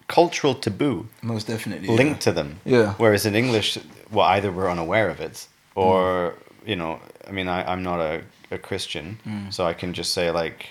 [0.08, 1.88] cultural taboo Most definitely.
[1.88, 1.94] yeah.
[1.94, 2.60] linked to them.
[2.64, 2.94] Yeah.
[2.98, 3.78] Whereas in English,
[4.10, 6.34] well, either we're unaware of it, or
[6.66, 6.98] you know,
[7.28, 9.52] I mean, I, I'm not a, a Christian, Mm.
[9.52, 10.66] so I can just say like,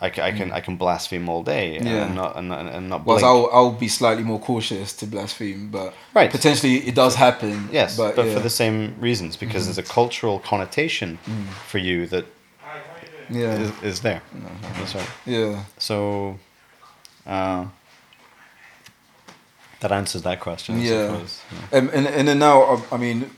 [0.00, 2.12] I can I can, I can blaspheme all day, and Yeah.
[2.12, 3.22] not and, not- and not blink.
[3.22, 6.30] I'll, I'll be slightly more cautious to blaspheme, but Right.
[6.30, 7.68] potentially it does happen.
[7.72, 8.26] Yes, but, but, yeah.
[8.28, 8.36] Mm-hmm.
[8.36, 11.18] for the same reasons, because there's a cultural connotation
[11.68, 12.24] for you that
[13.30, 14.20] yeah, is, is there.
[14.78, 15.08] That's right.
[15.24, 16.38] yeah, So,
[17.26, 17.64] uh,
[19.80, 20.76] that answers that question.
[20.76, 21.06] I Yeah.
[21.12, 21.40] suppose.
[21.52, 21.78] Yeah.
[21.78, 23.30] and and and then now I- mean,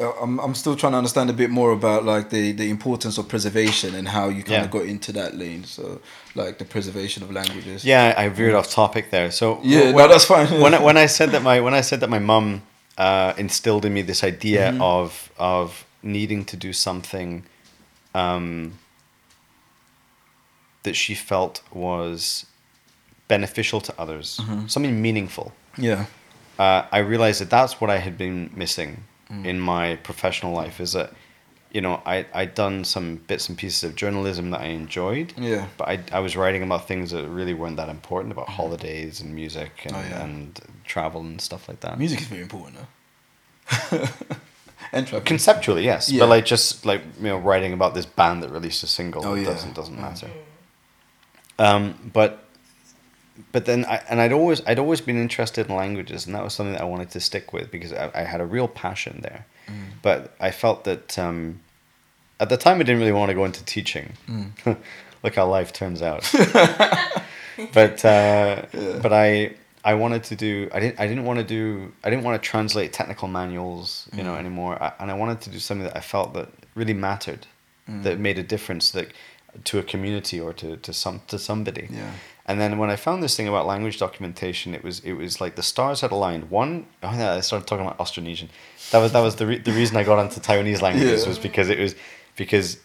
[0.00, 3.28] I'm I'm still trying to understand a bit more about like the the importance of
[3.28, 4.64] preservation and how you kind Yeah.
[4.64, 5.64] of got into that lane.
[5.64, 6.00] So
[6.34, 7.84] like the preservation of languages.
[7.84, 9.30] Yeah, I veered off topic there.
[9.30, 10.46] So Yeah, when, no, that's fine.
[10.60, 12.62] when I, when I said that my when I said that my mum
[12.98, 14.82] uh, instilled in me this idea Mm-hmm.
[14.82, 17.44] of of needing to do something
[18.14, 18.72] um,
[20.82, 22.46] that she felt was
[23.28, 24.66] beneficial to others, Mm-hmm.
[24.66, 25.52] something meaningful.
[25.78, 26.06] Yeah.
[26.58, 29.44] Uh, I realized that that's what I had been missing Mm.
[29.46, 30.80] in my professional life.
[30.80, 31.12] Is that
[31.72, 35.32] you know I I'd done some bits and pieces of journalism that I enjoyed.
[35.36, 35.66] Yeah.
[35.78, 39.34] But I, I was writing about things that really weren't that important about holidays and
[39.34, 40.24] music and, Oh, yeah.
[40.24, 41.98] and travel and stuff like that.
[41.98, 42.86] Music is very important, though.
[44.92, 45.24] and travel.
[45.24, 46.20] Conceptually, yes, Yeah.
[46.20, 49.34] but like just like you know writing about this band that released a single Oh,
[49.34, 49.44] yeah.
[49.44, 50.28] doesn't doesn't matter.
[51.58, 52.43] Um, but
[53.52, 56.54] but then I, and I'd always I'd always been interested in languages, and that was
[56.54, 59.46] something that I wanted to stick with because I, I had a real passion there.
[59.66, 59.72] Mm.
[60.02, 61.60] But I felt that um,
[62.38, 64.12] at the time I didn't really want to go into teaching.
[64.28, 64.76] Mm.
[65.22, 66.30] Look how life turns out.
[67.72, 68.62] but uh,
[69.02, 69.54] but I
[69.84, 72.48] I wanted to do I didn't I didn't want to do I didn't want to
[72.48, 74.24] translate technical manuals you Mm.
[74.26, 77.46] know anymore I, and I wanted to do something that I felt that really mattered
[77.86, 78.02] Mm.
[78.04, 79.08] that made a difference that
[79.64, 82.10] to a community or to, to some to somebody Yeah.
[82.46, 85.54] and then when I found this thing about language documentation it was it was like
[85.56, 88.48] the stars had aligned one oh yeah I started talking about Austronesian
[88.90, 91.28] that was that was the re- the reason I got onto Taiwanese languages Yeah.
[91.28, 91.94] was because it was
[92.36, 92.78] because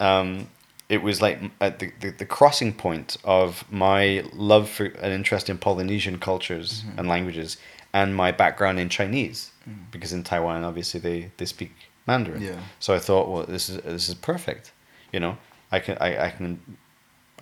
[0.00, 0.48] um,
[0.88, 5.50] it was like at the, the, the crossing point of my love for an interest
[5.50, 6.98] in Polynesian cultures Mm-hmm.
[6.98, 7.56] and languages
[7.92, 9.50] and my background in Chinese
[9.90, 11.72] because in Taiwan obviously they, they speak
[12.06, 12.40] Mandarin.
[12.42, 12.60] Yeah.
[12.80, 14.72] So I thought, well, this is this is perfect.
[15.12, 15.36] You know,
[15.70, 16.60] I can I, I can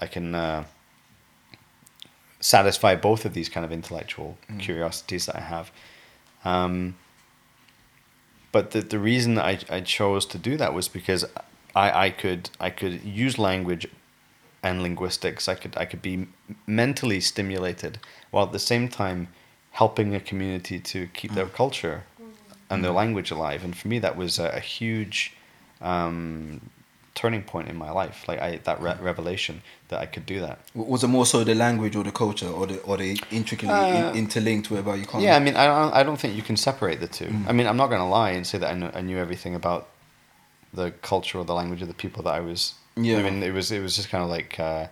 [0.00, 0.64] I can uh,
[2.40, 5.70] satisfy both of these kind of intellectual curiosities that I have.
[6.44, 6.96] Um,
[8.52, 11.24] but the the reason I, I chose to do that was because
[11.74, 13.86] I, I could I could use language
[14.62, 15.48] and linguistics.
[15.48, 16.26] I could I could be
[16.66, 17.98] mentally stimulated
[18.30, 19.28] while at the same time
[19.72, 22.04] helping a community to keep their culture
[22.70, 23.62] and their language alive.
[23.62, 25.34] And for me, that was a, a huge
[25.80, 26.70] um,
[27.16, 28.28] turning point in my life.
[28.28, 30.56] Like I that re- revelation that I could do that.
[30.74, 34.10] Was it more so the language or the culture, or the or the intricately Uh,
[34.12, 35.24] in, interlinked whereby you can't?
[35.24, 37.30] Yeah, I mean, I don't, I don't think you can separate the two.
[37.48, 39.54] I mean, I'm not going to lie and say that I, knew I knew everything
[39.54, 39.82] about
[40.74, 42.74] the culture or the language of the people that I was.
[42.96, 43.18] Yeah.
[43.18, 44.86] I mean, it was it was just kind of like uh,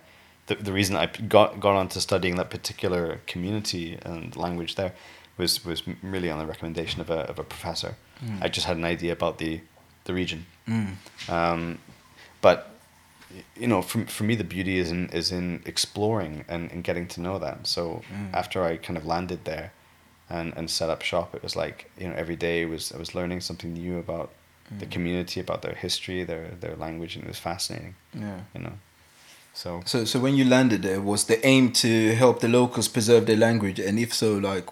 [0.47, 4.91] the the reason I got got onto studying that particular community and language there
[5.37, 7.91] was was really on the recommendation of a of a professor.
[8.45, 9.61] I just had an idea about the
[10.05, 10.45] the region.
[11.29, 11.77] Um,
[12.45, 12.57] but
[13.55, 17.07] you know, for, for me, the beauty is in is in exploring and, and getting
[17.13, 17.57] to know them.
[17.65, 17.81] So
[18.13, 18.31] mm.
[18.41, 19.67] after I kind of landed there,
[20.29, 23.15] and, and set up shop, it was like you know every day was I was
[23.15, 24.29] learning something new about
[24.81, 24.91] the mm.
[24.95, 27.95] community, about their history, their their language, and it was fascinating.
[28.13, 28.41] Yeah.
[28.53, 28.75] You know,
[29.61, 31.89] so So, so when you landed there, was the aim to
[32.23, 34.67] help the locals preserve their language, and if so, like,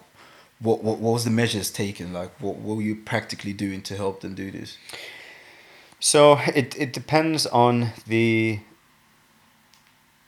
[0.66, 2.06] what what, what was the measures taken?
[2.20, 4.78] Like, what, what were you practically doing to help them do this?
[6.00, 8.60] So it it depends on the.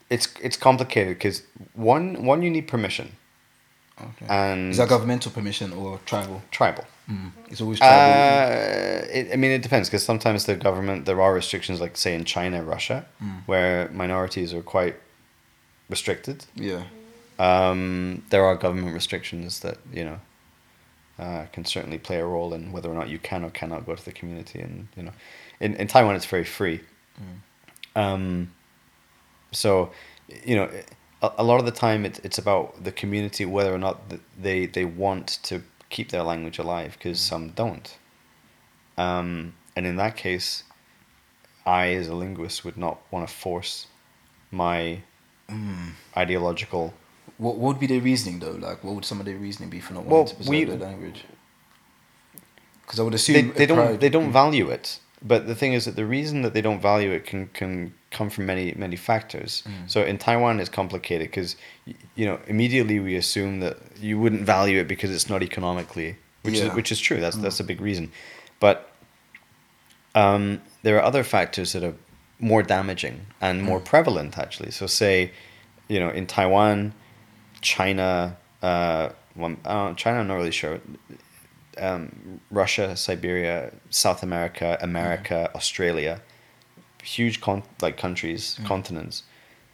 [0.09, 1.43] It's it's complicated because
[1.73, 3.11] one one you need permission
[3.99, 4.25] Okay.
[4.29, 6.41] and Is that governmental permission or tribal?
[6.51, 6.85] tribal.
[7.49, 8.13] It's always tribal.
[8.13, 12.13] Uh, it, I mean, it depends because sometimes the government there are restrictions, like say
[12.13, 13.05] in China, Russia,
[13.47, 14.95] where minorities are quite
[15.89, 16.45] restricted.
[16.55, 16.83] yeah.
[17.39, 20.19] Um, there are government restrictions that you know
[21.19, 23.95] uh, can certainly play a role in whether or not you can or cannot go
[23.95, 25.13] to the community, and you know,
[25.59, 26.81] in in Taiwan it's very free.
[27.95, 28.51] Um,
[29.51, 29.91] so,
[30.45, 30.69] you know,
[31.23, 34.01] a, a lot of the time it, it's about the community whether or not
[34.39, 37.97] they they want to keep their language alive because some don't.
[38.97, 40.63] Um, and in that case,
[41.65, 43.87] I as a linguist would not want to force
[44.51, 45.01] my
[46.15, 46.93] ideological
[47.37, 48.51] What, what would be their reasoning though?
[48.51, 50.65] Like, what would some of their reasoning be for not Well, wanting to preserve we-
[50.65, 51.23] their language?
[52.81, 54.99] Because I would assume they, they don't they don't value it.
[55.21, 58.29] But the thing is that the reason that they don't value it can can come
[58.29, 59.63] from many many factors.
[59.87, 61.55] So in Taiwan, it's complicated because
[62.15, 66.55] you know immediately we assume that you wouldn't value it because it's not economically, which
[66.59, 66.67] Yeah.
[66.69, 67.19] is which is true.
[67.19, 68.11] That's that's a big reason,
[68.59, 68.91] but
[70.15, 71.95] um, there are other factors that are
[72.39, 74.71] more damaging and more prevalent actually.
[74.71, 75.31] So say,
[75.87, 76.93] you know, in Taiwan,
[77.61, 80.79] China, uh, well, uh, China, I'm not really sure.
[81.79, 86.21] Um, Russia, Siberia, South America, America, Australia,
[87.03, 89.23] huge con- like countries, continents,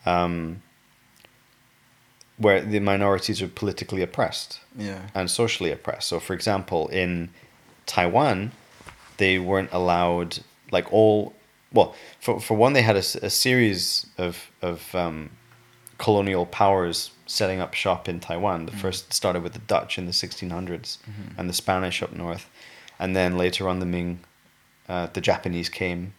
[0.05, 0.61] um,
[2.37, 5.01] where the minorities are politically oppressed Yeah.
[5.13, 6.07] and socially oppressed.
[6.09, 7.29] So, for example, in
[7.85, 8.51] Taiwan,
[9.17, 10.39] they weren't allowed
[10.71, 11.33] like all.
[11.71, 15.29] Well, for for one, they had a series of of um,
[15.97, 18.65] colonial powers setting up shop in Taiwan.
[18.65, 20.97] The first started with the Dutch in the 1600s,
[21.37, 22.49] and the Spanish up north,
[22.99, 24.19] and then later on the Ming,
[24.89, 26.13] uh, the Japanese came.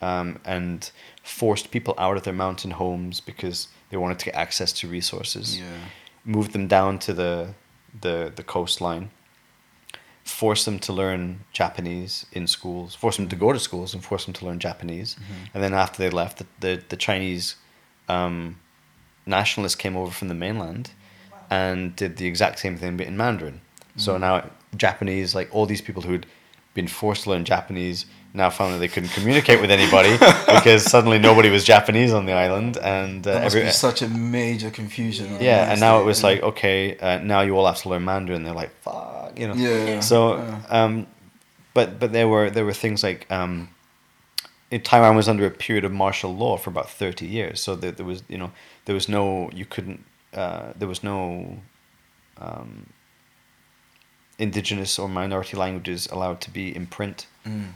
[0.00, 0.88] Um, and
[1.24, 5.58] forced people out of their mountain homes because they wanted to get access to resources.
[5.58, 5.64] Yeah.
[6.24, 7.54] moved them down to the
[8.00, 9.10] the the coastline,
[10.22, 14.26] forced them to learn Japanese in schools, forced them to go to schools and forced
[14.26, 15.16] them to learn Japanese,
[15.52, 17.56] and then after they left, the the, the Chinese
[18.08, 18.58] um,
[19.26, 20.90] nationalists came over from the mainland
[21.50, 23.60] and did the exact same thing but in Mandarin.
[23.96, 26.26] So now Japanese, like all these people who'd
[26.74, 30.12] been forced to learn Japanese, now found that they couldn't communicate with anybody
[30.54, 35.32] because suddenly nobody was Japanese on the island, and uh, every, such a major confusion.
[35.32, 36.26] on the yeah, and now it was yeah.
[36.26, 38.42] like, okay, uh, now you all have to learn Mandarin.
[38.44, 39.54] They're like, fuck, you know.
[39.54, 40.00] Yeah.
[40.00, 40.60] So, yeah.
[40.68, 41.06] um,
[41.72, 43.70] but but there were there were things like um,
[44.82, 47.60] Taiwan was under a period of martial law for about thirty years.
[47.62, 48.52] So there, there was you know
[48.86, 51.58] there was no you couldn't uh, there was no
[52.38, 52.86] um,
[54.38, 57.26] indigenous or minority languages allowed to be in print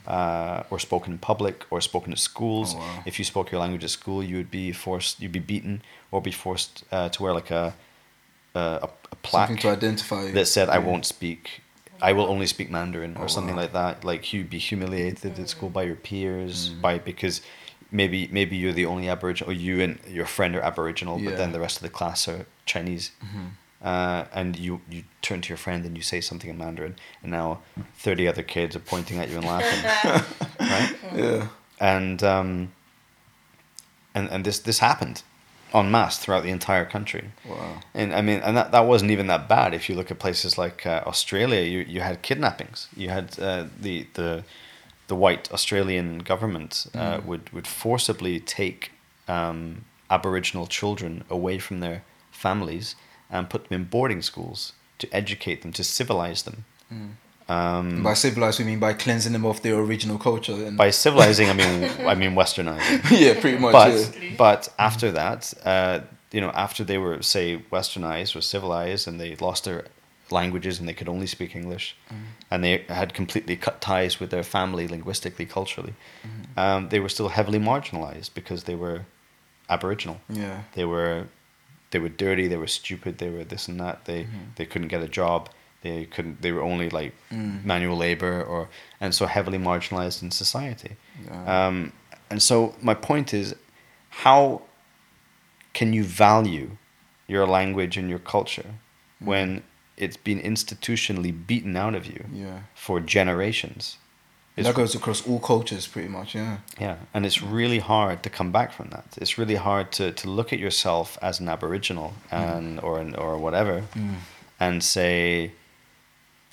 [0.07, 2.75] uh, or spoken in public or spoken at schools.
[2.75, 2.79] Mm.
[2.79, 3.03] Oh, wow.
[3.07, 5.81] If you spoke your language at school, you would be forced, you'd be beaten
[6.11, 7.75] or be forced uh, to wear like a
[8.57, 10.31] a, a plaque Something to identify.
[10.33, 11.63] that said, "I won't speak."
[12.03, 13.63] I will only speak Mandarin or Oh, something wow.
[13.63, 14.05] like that.
[14.05, 16.81] Like you'd be humiliated at school by your peers Mm.
[16.81, 17.43] by because
[17.91, 21.53] maybe maybe you're the only Aboriginal, or you and your friend are Aboriginal, but then
[21.53, 23.13] the rest of the class are Chinese.
[23.83, 27.33] Uh, and you, you turn to your friend and you say something in Mandarin, and
[27.33, 27.61] now
[27.97, 29.83] 30 other kids are pointing at you and laughing,
[30.61, 30.95] right?
[31.15, 31.49] Yeah.
[31.81, 32.73] and um,
[34.15, 35.23] and and this this happened
[35.73, 37.31] en masse throughout the entire country.
[37.49, 37.81] Wow.
[37.95, 39.73] And I mean, and that, that wasn't even that bad.
[39.75, 42.89] If you look at places like uh, Australia, you, you had kidnappings.
[42.97, 44.45] You had uh, the the
[45.11, 48.81] the white Australian government uh, would would forcibly take
[49.37, 51.99] um, Aboriginal children away from their
[52.31, 52.87] families
[53.29, 56.59] and put them in boarding schools to educate them, to civilize them.
[57.49, 60.59] Um, By civilized, we mean by cleansing them of their original culture.
[60.67, 61.75] And by civilizing, I mean
[62.13, 62.99] I mean westernizing.
[63.25, 63.73] yeah, pretty much.
[63.73, 64.37] but yeah.
[64.45, 65.41] but after that,
[65.75, 65.97] uh,
[66.35, 69.81] you know, after they were say westernized or civilized, and they lost their
[70.33, 72.25] languages and they could only speak English, mm-hmm.
[72.51, 76.59] and they had completely cut ties with their family linguistically, culturally, mm-hmm.
[76.59, 79.07] um, they were still heavily marginalized because they were
[79.69, 80.21] Aboriginal.
[80.29, 80.63] Yeah.
[80.75, 81.29] They were
[81.91, 82.49] they were dirty.
[82.49, 83.19] They were stupid.
[83.19, 84.05] They were this and that.
[84.05, 84.51] They mm-hmm.
[84.57, 85.49] they couldn't get a job.
[85.83, 86.43] They couldn't.
[86.43, 87.65] They were only like mm.
[87.65, 88.69] manual labor or
[89.01, 90.97] and so heavily marginalized in society.
[91.25, 91.67] Yeah.
[91.67, 91.93] Um,
[92.29, 93.55] and so my point is,
[94.11, 94.63] how
[95.73, 96.77] can you value
[97.27, 98.75] your language and your culture
[99.23, 99.27] mm.
[99.27, 99.63] when
[100.01, 102.61] it's been institutionally beaten out of you Yeah.
[102.75, 103.97] for generations?
[104.57, 106.35] And that goes across all cultures, pretty much.
[106.35, 106.59] Yeah.
[106.79, 109.07] Yeah, and it's really hard to come back from that.
[109.17, 112.39] It's really hard to, to look at yourself as an Aboriginal mm.
[112.59, 114.17] and or an, or whatever, mm.
[114.59, 115.53] and say,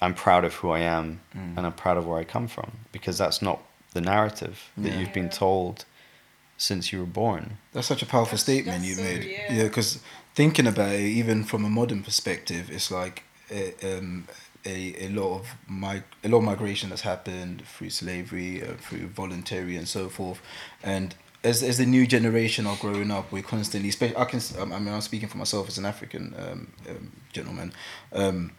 [0.01, 1.57] "I'm proud of who I am mm.
[1.57, 3.59] and I'm proud of where I come from," because that's not
[3.93, 4.99] the narrative that Yeah.
[4.99, 5.85] you've been told
[6.57, 7.57] since you were born.
[7.73, 9.23] That's such a powerful That's- statement that's you so- made.
[9.23, 9.53] yeah.
[9.53, 9.99] Yeah, because
[10.33, 14.27] thinking about it, even from a modern perspective, it's like a, um,
[14.65, 19.07] a, a lot of my a lot of migration that's happened through slavery, uh, through
[19.07, 20.41] voluntary, and so forth.
[20.83, 23.91] And as as the new generation are growing up, we're constantly.
[24.15, 24.41] I can.
[24.59, 27.73] I mean, I'm speaking for myself as an African um, um, gentleman.
[28.11, 28.51] Um,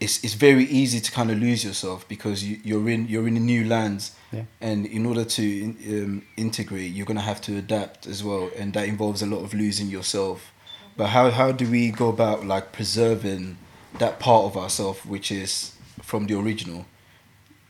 [0.00, 3.36] it's it's very easy to kind of lose yourself because you, you're in you're in
[3.36, 4.44] a new lands, Yeah.
[4.60, 8.72] and in order to in, um, integrate, you're gonna have to adapt as well, and
[8.74, 10.52] that involves a lot of losing yourself.
[10.96, 13.58] But how how do we go about like preserving
[13.98, 16.86] that part of ourselves which is from the original?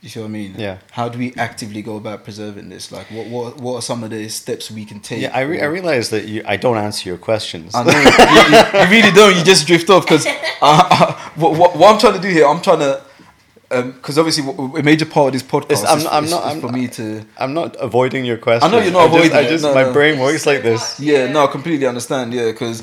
[0.01, 0.55] You see what I mean?
[0.59, 0.79] Yeah.
[0.91, 2.93] How do we actively go about preserving this?
[2.93, 5.23] Like, what what what are some of the steps we can take?
[5.23, 7.75] Yeah, I, re- I realize that you, I don't answer your questions.
[7.75, 9.35] I know you, you, you really don't.
[9.39, 10.27] You just drift off because
[11.37, 13.03] what, what, what I'm trying to do here, I'm trying to
[13.71, 14.45] because obviously
[14.79, 16.69] a major part of this podcast It's- I'm- is, I'm is- not- is I'm for
[16.69, 17.25] me to.
[17.39, 18.69] I'm not avoiding your question.
[18.69, 19.93] I know you're not I just- avoiding I just, No, my no.
[19.95, 21.01] brain works like this.
[21.01, 22.35] Yeah, no, I completely understand.
[22.35, 22.83] Yeah, because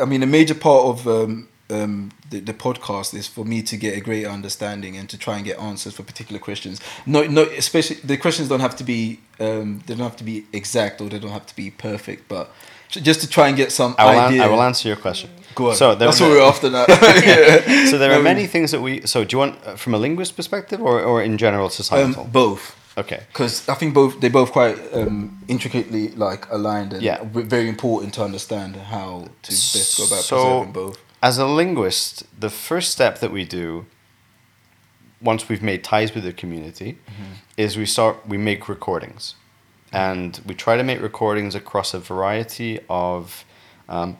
[0.00, 3.76] I mean, a major part of um, um, the, the podcast is for me to
[3.76, 6.80] get a greater understanding and to try and get answers for particular questions.
[7.06, 10.44] No, no, especially the questions don't have to be um, they don't have to be
[10.52, 12.50] exact or they don't have to be perfect, but
[12.90, 15.30] just to try and get some I will, an- I will answer your question.
[15.54, 15.76] Go on.
[15.76, 16.84] So there That's what we're after now.
[16.88, 17.86] yeah.
[17.86, 19.06] So there are Um, many things that we.
[19.06, 22.24] So do you want uh, from a linguist perspective or, or in general societal?
[22.24, 22.76] Um, both.
[22.98, 23.20] okay.
[23.32, 27.18] because I think both they both quite um, intricately like aligned and Yeah.
[27.32, 30.98] very important to understand how to best go about So- preserving both.
[31.22, 33.86] As a linguist, the first step that we do,
[35.20, 37.32] once we've made ties with the community, Mm-hmm.
[37.56, 39.34] is we start we make recordings,
[39.92, 43.44] and we try to make recordings across a variety of.
[43.88, 44.16] Um,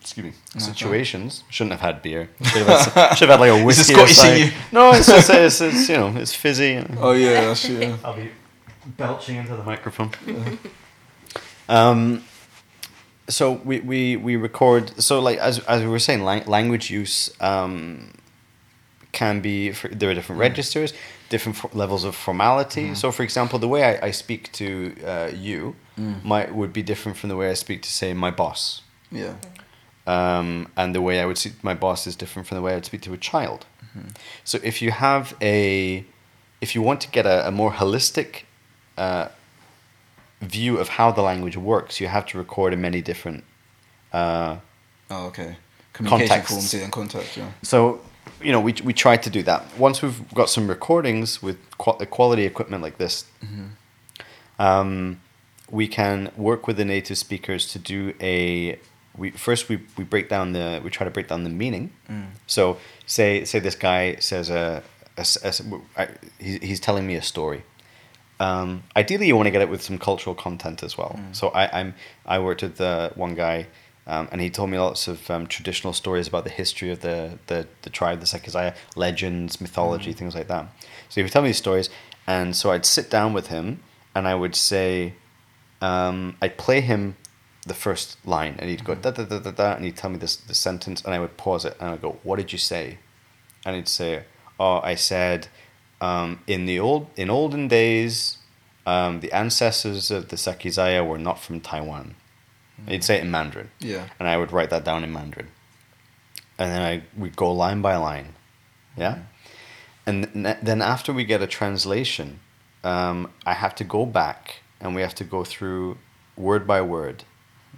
[0.00, 0.32] Excuse me.
[0.60, 1.42] Situations.
[1.50, 2.28] Shouldn't have had beer.
[2.44, 3.92] Should have had, should have had like a whiskey.
[3.92, 4.36] Scottish in aside.
[4.36, 4.50] you?
[4.70, 6.80] No, it's just it's, it's you know it's fizzy.
[7.00, 7.96] Oh yeah, that's yeah.
[8.04, 8.30] I'll be
[8.86, 10.12] belching into the microphone.
[11.68, 12.22] um,
[13.28, 15.00] so we, we, we record.
[15.02, 18.12] So like as as we were saying, lang- language use um,
[19.12, 19.72] can be.
[19.72, 20.92] For, there are different registers,
[21.28, 22.94] different for, levels of formality.
[22.94, 25.74] So for example, the way I, I speak to uh, you
[26.22, 28.82] might would be different from the way I speak to say my boss.
[29.10, 29.34] Yeah,
[30.06, 32.72] Um, and the way I would speak to my boss is different from the way
[32.72, 33.66] I would speak to a child.
[34.44, 36.04] So if you have a,
[36.60, 38.42] if you want to get a, a more holistic
[38.98, 39.28] uh,
[40.40, 43.44] view of how the language works, you have to record in many different.
[44.12, 44.56] Uh,
[45.10, 45.56] Oh okay.
[45.92, 46.52] Communication Contexts.
[46.52, 47.36] forms and contact.
[47.36, 47.50] Yeah.
[47.62, 48.00] so
[48.42, 49.64] you know we we try to do that.
[49.78, 53.24] Once we've got some recordings with qua- quality equipment like this,
[54.58, 55.20] um,
[55.70, 58.78] we can work with the native speakers to do a.
[59.16, 61.90] We first we, we break down the we try to break down the meaning.
[62.46, 62.76] So
[63.06, 64.82] say say this guy says a,
[65.16, 65.52] a a
[65.96, 66.08] I-
[66.38, 67.62] he's he's telling me a story.
[68.38, 71.18] Um, ideally, you want to get it with some cultural content as well.
[71.32, 71.94] So I, I'm
[72.26, 73.66] I worked with uh, one guy,
[74.06, 77.38] um, and he told me lots of um, traditional stories about the history of the
[77.46, 80.66] the, the tribe, the Sakizaya, legends, mythology, things like that.
[81.08, 81.88] So he would tell me these stories,
[82.26, 83.80] and so I'd sit down with him,
[84.14, 85.14] and I would say,
[85.80, 87.16] um, I'd play him
[87.66, 90.18] the first line, and he'd go da da da da da, and he'd tell me
[90.18, 92.98] this the sentence, and I would pause it, and I'd go, "What did you say?"
[93.64, 94.24] And he'd say,
[94.60, 95.48] "Oh, I said,
[96.00, 98.38] um, in the old in olden days,
[98.86, 102.14] um, the ancestors of the Sakizaya were not from Taiwan."
[102.86, 104.04] He'd say it in Mandarin, Yeah.
[104.20, 105.48] and I would write that down in Mandarin,
[106.58, 108.34] and then I would go line by line,
[108.98, 109.20] yeah,
[110.04, 112.40] and n- then after we get a translation,
[112.84, 115.96] um, I have to go back and we have to go through
[116.36, 117.24] word by word,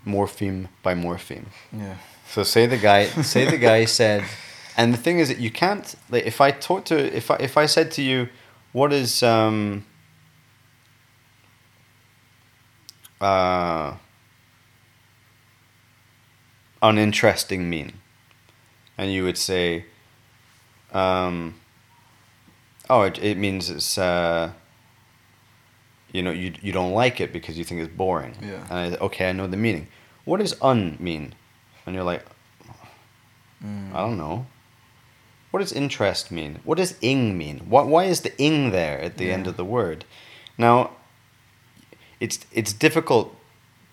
[0.05, 1.47] morpheme by morpheme.
[1.73, 1.95] Yeah.
[2.29, 4.25] So say the guy, say the guy said,
[4.79, 7.59] and the thing is that you can't like if I talk to if I if
[7.59, 8.29] I said to you,
[8.73, 9.85] what is um
[13.21, 13.95] uh
[16.81, 17.93] uninteresting mean,
[18.97, 19.85] and you would say,
[20.93, 21.57] um,
[22.89, 24.53] oh, it, it means it's uh
[26.13, 28.37] you know you you don't like it because you think it's boring.
[28.41, 28.65] Yeah.
[28.71, 29.89] And I, okay, I know the meaning.
[30.25, 31.35] What does un mean?
[31.85, 32.25] And you're like,
[33.65, 33.93] Mm.
[33.93, 34.47] I don't know.
[35.51, 36.61] What does interest mean?
[36.65, 37.61] What does ing mean?
[37.71, 40.05] What why is the ing there at the end of the word?
[40.59, 40.91] Now,
[42.21, 43.35] it's it's difficult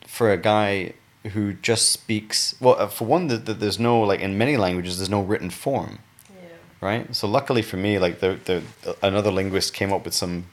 [0.08, 0.94] for a guy
[1.34, 2.56] who just speaks.
[2.60, 5.50] Well, uh, for one, that that there's no like in many languages there's no written
[5.50, 6.00] form
[6.30, 6.42] Yeah.
[6.82, 7.16] right?
[7.16, 8.62] So luckily for me, like the the
[9.02, 10.46] another linguist came up with some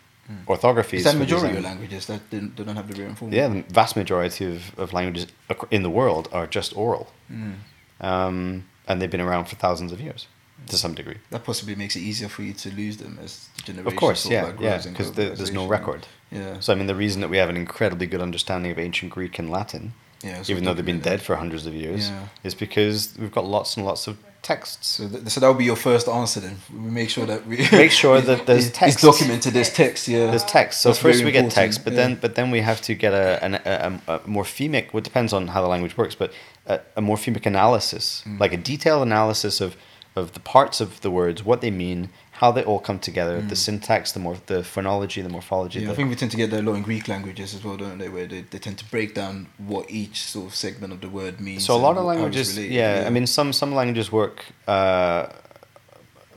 [0.47, 0.99] orthographies.
[0.99, 3.33] Is that majority of languages that didn't, they don't have the written form?
[3.33, 5.27] Yeah, the vast majority of, of languages
[5.71, 7.55] in the world are just oral, Mm.
[8.01, 10.27] um, and they've been around for thousands of years
[10.69, 11.17] to some degree.
[11.31, 13.87] That possibly makes it easier for you to lose them as the generation.
[13.93, 16.07] Of course, yeah, yeah, grows and because there's no record.
[16.31, 16.61] Yeah.
[16.61, 19.39] So I mean, the reason that we have an incredibly good understanding of ancient Greek
[19.39, 19.93] and Latin,
[20.23, 22.29] Yeah, even though they've been dead for hundreds of years, Yeah.
[22.45, 24.87] is because we've got lots and lots of texts.
[24.97, 26.57] So, th- so that will be your first answer then.
[26.73, 28.95] We make sure that we Make sure that there's text.
[28.97, 29.53] It's documented.
[29.53, 30.09] There's text.
[30.09, 30.27] Yeah.
[30.31, 30.81] There's text.
[30.81, 31.97] So That's first we get text, but yeah.
[32.09, 34.93] then but then we have to get a an, a, a, a morphemic.
[34.93, 36.33] Well, it depends on how the language works, but
[36.67, 38.41] a, a morphemic analysis, Mm.
[38.41, 39.77] like a detailed analysis of
[40.15, 43.57] of the parts of the words, what they mean, how they all come together, the
[43.57, 45.79] syntax, the more the phonology, the morphology.
[45.79, 45.83] Mm.
[45.83, 47.65] Yeah, the, I think we tend to get that a lot in Greek languages as
[47.65, 48.09] well, don't they?
[48.09, 51.41] Where they, they tend to break down what each sort of segment of the word
[51.41, 51.65] means.
[51.65, 54.45] so a lot of languages, related, yeah, I mean, some some languages work.
[54.69, 55.29] Uh,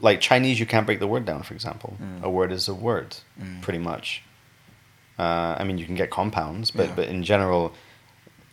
[0.02, 1.42] like Chinese, you can't break the word down.
[1.44, 2.22] For example, Mm.
[2.24, 3.18] a word is a word,
[3.62, 4.22] pretty much.
[5.18, 6.96] Uh, I mean, you can get compounds, but Yeah.
[6.96, 7.74] but in general,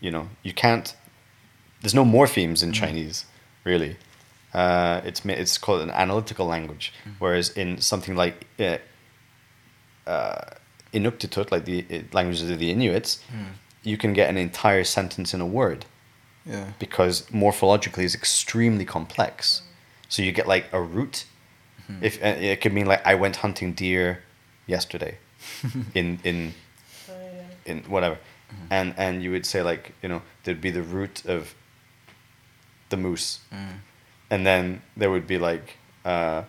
[0.00, 0.94] you know, you can't.
[1.80, 2.74] There's no morphemes in Mm.
[2.74, 3.24] Chinese,
[3.64, 3.96] really.
[4.54, 7.12] Uh, it's it's called an analytical language, Mm.
[7.18, 8.78] whereas in something like uh,
[10.06, 10.40] uh,
[10.92, 13.46] Inuktitut, like the uh, languages of the Inuits, Mm.
[13.82, 15.86] you can get an entire sentence in a word
[16.44, 19.62] yeah, because morphologically it's extremely complex.
[20.08, 21.24] So you get like a root.
[22.00, 24.22] If uh, it could mean like I went hunting deer
[24.66, 25.18] yesterday,
[25.94, 26.54] in in
[27.06, 27.72] So, yeah.
[27.72, 28.18] in whatever,
[28.70, 31.54] and and you would say like you know there'd be the root of
[32.88, 33.80] the moose, Mm.
[34.32, 35.66] And then there would be like.
[36.04, 36.42] Uh,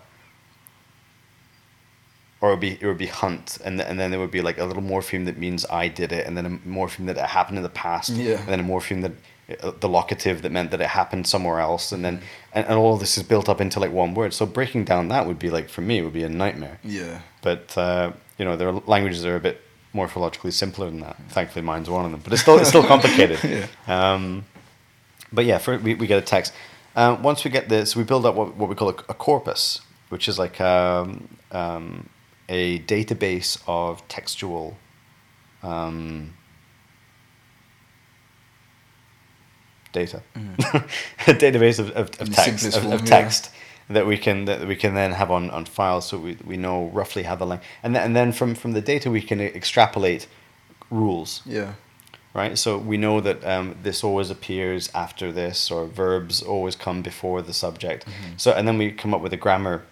[2.42, 4.42] or it would be it would be hunt, and th- and then there would be
[4.42, 7.24] like a little morpheme that means I did it, and then a morpheme that it
[7.26, 8.40] happened in the past, Yeah.
[8.40, 9.14] and then a morpheme that
[9.64, 12.20] uh, the locative that meant that it happened somewhere else, and then
[12.54, 14.34] and, and all of this is built up into like one word.
[14.34, 16.80] So breaking down that would be like for me it would be a nightmare.
[16.84, 17.22] yeah.
[17.42, 19.62] But uh, you know their languages are a bit
[19.96, 21.16] morphologically simpler than that.
[21.30, 23.40] Thankfully, mine's one of them, but it's still it's still complicated.
[23.42, 23.68] Yeah.
[24.14, 24.44] Um,
[25.32, 26.52] but yeah, for, we, we get a text.
[26.96, 29.82] Uh, once we get this, we build up what, what we call a, a corpus,
[30.10, 32.10] which is like um, um,
[32.50, 34.78] a database of textual
[35.64, 36.34] um,
[39.92, 42.22] data, a database of, of, Mm.
[42.22, 43.06] Of text of, form, of yeah.
[43.90, 46.88] that we can that we can then have on, on file, so we, we know
[46.94, 50.28] roughly how the language, and then, and then from from the data we can extrapolate
[50.92, 51.74] rules Yeah.
[52.34, 52.58] Right?
[52.58, 57.42] So we know that um, this always appears after this, or verbs always come before
[57.42, 58.06] the subject.
[58.06, 58.34] Mm-hmm.
[58.38, 59.84] So and then we come up with a grammar,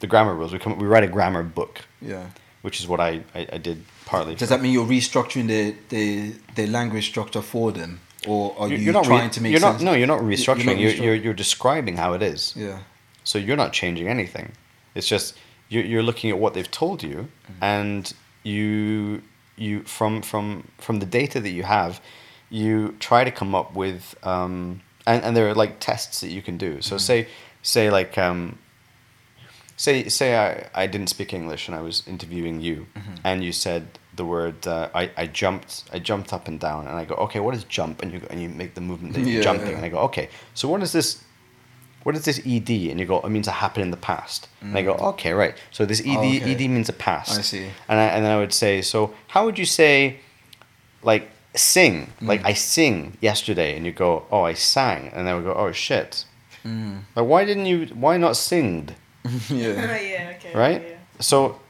[0.00, 0.52] the grammar rules.
[0.52, 2.26] We come we write a grammar book, Yeah.
[2.62, 4.34] which is what I I, I did partly.
[4.34, 8.78] Does that mean you're restructuring the the, the language structure for them, or are You're-
[8.78, 9.82] you you're not trying re- to make you're sense?
[9.82, 10.66] not no you're not You're restructuring.
[10.66, 12.54] not You're, you're you're describing how it is.
[12.56, 12.78] Yeah.
[13.24, 14.52] So you're not changing anything.
[14.94, 15.34] It's just
[15.70, 17.62] you're, you're looking at what they've told you, Mm-hmm.
[17.64, 18.12] and
[18.42, 19.22] you
[19.60, 22.00] you from from from the data that you have,
[22.50, 26.42] you try to come up with um, and and there are like tests that you
[26.42, 26.72] can do.
[26.72, 26.80] Mm-hmm.
[26.80, 27.28] So say
[27.62, 28.58] say like um,
[29.76, 33.14] say say I, I didn't speak English and I was interviewing you, Mm-hmm.
[33.24, 36.96] and you said the word uh, I, I jumped I jumped up and down and
[36.96, 39.20] I go okay what is jump and you go, and you make the movement that
[39.20, 39.76] you're jumping yeah.
[39.76, 41.22] and I go okay so what is this
[42.08, 44.76] what is this ed and you go it means it happened in the past and
[44.78, 45.12] I go mm.
[45.12, 46.40] okay right so this ed Mm.
[46.40, 46.54] Oh, okay.
[46.54, 47.66] ed means a past I see.
[47.88, 48.98] and I, and then I would say so
[49.34, 49.94] how would you say
[51.02, 52.12] like sing.
[52.20, 52.28] Mm.
[52.28, 55.72] Like I sing yesterday, and you go, "Oh, I sang," and then we go, "Oh
[55.72, 56.24] shit."
[56.64, 57.02] Mm.
[57.14, 57.86] Like why didn't you?
[57.86, 58.94] Why not singed?
[59.50, 60.00] Oh, yeah.
[60.00, 60.52] yeah, okay.
[60.54, 60.82] right?
[60.82, 60.96] Yeah.
[61.20, 61.60] So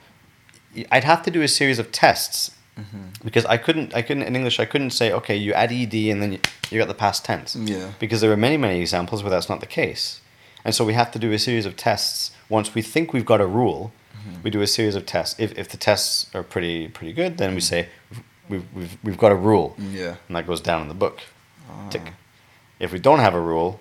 [0.93, 3.24] I'd have to do a series of tests mm-hmm.
[3.24, 3.95] because I couldn't.
[3.95, 4.61] I couldn't in English.
[4.61, 7.57] I couldn't say, okay, you add ed and then you, you got the past tense.
[7.57, 7.93] Yeah.
[7.99, 10.20] Because there are many, many examples where that's not the case,
[10.69, 12.31] and so we have to do a series of tests.
[12.51, 14.43] Once we think we've got a rule, mm-hmm.
[14.43, 15.35] we do a series of tests.
[15.41, 17.71] If, if the tests are pretty pretty good, then we mm.
[17.71, 17.89] say
[18.51, 20.16] we've, we've, we've got a rule, Yeah.
[20.27, 21.23] and that goes down in the book.
[21.71, 21.89] Ah.
[21.89, 22.12] Tick.
[22.79, 23.81] If we don't have a rule,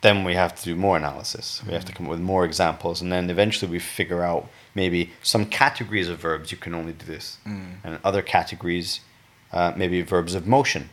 [0.00, 1.60] then we have to do more analysis.
[1.66, 1.96] We have to mm.
[1.96, 6.20] come up with more examples, and then eventually we figure out maybe some categories of
[6.20, 7.72] verbs you can only do this, mm.
[7.82, 9.00] and other categories,
[9.52, 10.88] uh, maybe verbs of motion,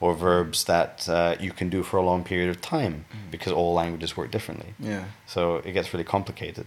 [0.00, 3.72] or verbs that uh, you can do for a long period of time, because all
[3.74, 4.74] languages work differently.
[4.78, 5.04] Yeah.
[5.26, 6.66] So it gets really complicated.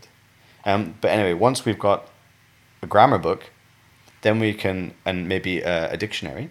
[0.66, 2.08] Um, but anyway, once we've got
[2.82, 3.52] a grammar book,
[4.22, 6.50] then we can, and maybe a, a dictionary,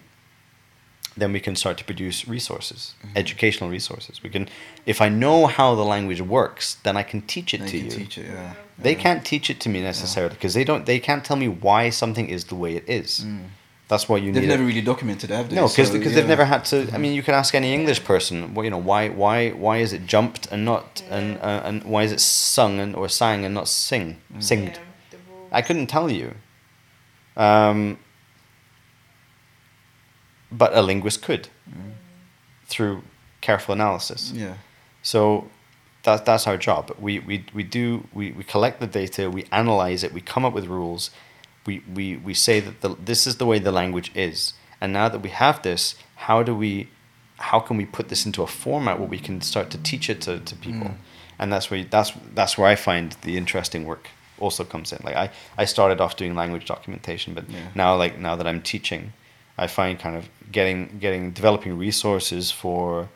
[1.17, 3.17] then we can start to produce resources, Mm-hmm.
[3.17, 4.23] educational resources.
[4.23, 4.47] We can,
[4.85, 7.85] if I know how the language works, then I can teach it They to can
[7.85, 7.91] you.
[7.91, 8.27] teach it.
[8.27, 8.53] Yeah.
[8.77, 10.85] They can't teach it to me necessarily because they don't.
[10.85, 13.25] They can't tell me why something is the way it is.
[13.89, 14.33] That's why you Mm.
[14.35, 14.49] They've need.
[14.55, 14.67] never it.
[14.71, 15.55] really documented, it, have they?
[15.55, 16.17] No, because So, because yeah.
[16.19, 16.77] they've never had to.
[16.95, 18.53] I mean, you can ask any English person.
[18.53, 22.01] Well, you know, why why why is it jumped and not and uh, and why
[22.03, 24.43] is it sung and or sang and not sing Mm.
[24.49, 24.77] singed?
[24.77, 25.57] Yeah.
[25.59, 26.27] I couldn't tell you.
[27.35, 27.97] Um,
[30.51, 31.47] but a linguist could
[32.67, 33.03] through
[33.41, 34.31] careful analysis.
[34.35, 34.55] Yeah.
[35.01, 35.47] So
[36.03, 36.91] that, that's our job.
[36.99, 40.53] We, we, we do we, we collect the data, we analyze it, we come up
[40.53, 41.11] with rules,
[41.69, 44.37] we, we, we say that the, this is the way the language is.
[44.81, 45.81] And now that we have this,
[46.27, 46.71] how do we
[47.51, 50.19] how can we put this into a format where we can start to teach it
[50.25, 50.91] to, to people?
[51.39, 54.05] And that's where that's that's where I find the interesting work
[54.45, 54.99] also comes in.
[55.07, 55.27] Like I,
[55.63, 57.59] I started off doing language documentation, but Yeah.
[57.75, 59.03] now like now that I'm teaching,
[59.63, 60.23] I find kind of
[60.57, 63.07] getting getting developing resources for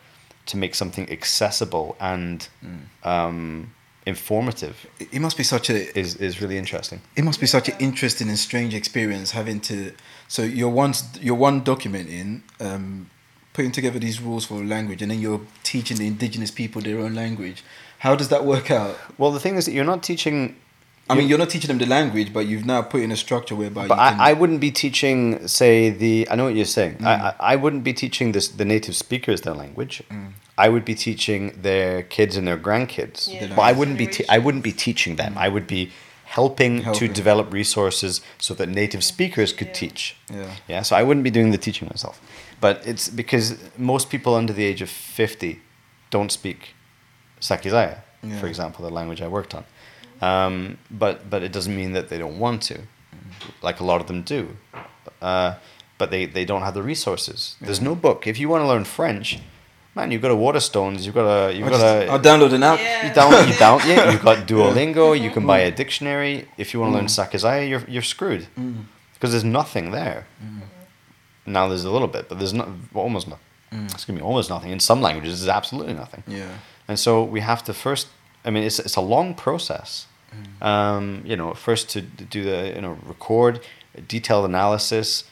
[0.46, 2.38] to make something accessible and
[3.04, 3.74] um,
[4.06, 7.00] informative It, must be such a is is really interesting.
[7.16, 9.76] it must be such an interesting and strange experience having to
[10.28, 13.10] so you're one you're one documenting um,
[13.54, 17.00] putting together these rules for a language and then you're teaching the indigenous people their
[17.00, 17.64] own language
[18.00, 20.38] how does that work out Well, the thing is that you're not teaching.
[21.10, 23.56] i mean you're not teaching them the language but you've now put in a structure
[23.56, 26.14] whereby But you can, I, I wouldn't be teaching, say the.
[26.32, 26.96] I know what you're saying.
[27.12, 29.96] I, I I wouldn't be teaching this the native speakers their language.
[30.58, 33.28] I would be teaching their kids and their grandkids.
[33.34, 34.08] Yeah, but I wouldn't be.
[34.08, 35.36] Te- I wouldn't be teaching them.
[35.38, 35.92] I would be
[36.26, 37.08] helping, Helping.
[37.10, 39.74] to develop resources so that native speakers could Yeah.
[39.74, 40.16] teach.
[40.32, 40.56] Yeah.
[40.68, 40.82] Yeah.
[40.84, 42.20] So I wouldn't be doing the teaching myself.
[42.62, 45.60] But it's because most people under the age of fifty
[46.12, 46.60] don't speak
[47.42, 48.40] Sakizaya, Yeah.
[48.40, 49.64] for example, the language I worked on.
[50.22, 52.78] Um, but but it doesn't mean that they don't want to,
[53.62, 54.56] like a lot of them do.
[55.22, 55.56] Uh,
[55.98, 57.56] but they, they don't have the resources.
[57.62, 58.28] There's no book.
[58.28, 59.40] If you want to learn French,
[59.96, 61.04] man, you've got a Waterstones.
[61.06, 63.08] You've got a you've I'll, got just, a I'll download an app Yeah.
[63.08, 63.48] you download.
[63.48, 65.20] you down yeah you've got Duolingo.
[65.20, 65.76] You can buy a mm.
[65.76, 66.48] dictionary.
[66.58, 67.30] If you want to learn mm.
[67.30, 68.84] Sakizaya, you're you're screwed mm.
[69.14, 70.28] because there's nothing there.
[71.46, 73.46] Now there's a little bit, but there's not well, almost nothing.
[73.86, 74.72] Excuse me, almost nothing.
[74.72, 76.24] In some languages, there's absolutely nothing.
[76.28, 78.08] yeah And so we have to first.
[78.46, 80.08] I mean, it's it's a long process.
[80.62, 83.60] Um, you know, first to do the you know record
[84.08, 85.26] detailed analysis,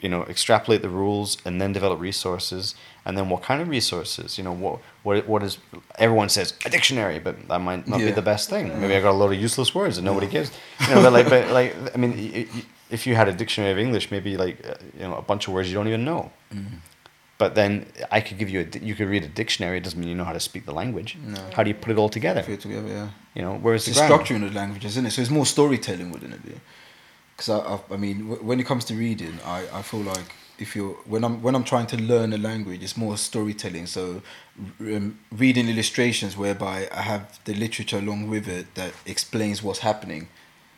[0.00, 2.74] you know, extrapolate the rules, and then develop resources.
[3.04, 4.38] And then what kind of resources?
[4.38, 5.58] You know, what what what is
[5.98, 8.80] everyone says a dictionary, but that might not be the best thing.
[8.80, 10.50] Maybe I got a lot of useless words that nobody gives.
[10.80, 12.12] You know, but like, but like, I mean,
[12.90, 15.54] if you had a dictionary of English, maybe like uh, you know a bunch of
[15.54, 16.30] words you don't even know.
[17.38, 19.78] But then I could give you a you could read a dictionary.
[19.78, 21.16] It doesn't mean you know how to speak the language.
[21.26, 21.40] No.
[21.54, 22.42] How do you put it all together?
[22.42, 24.22] Put it together yeah You know, where's it's the grammar?
[24.24, 26.54] structuring the language isn't it so it's more storytelling wouldn't it be
[27.34, 30.30] because I, I, I mean w- when it comes to reading I, I feel like
[30.58, 34.22] if you're when I'm when I'm trying to learn a language it's more storytelling so
[34.80, 40.28] um, reading illustrations whereby I have the literature along with it that explains what's happening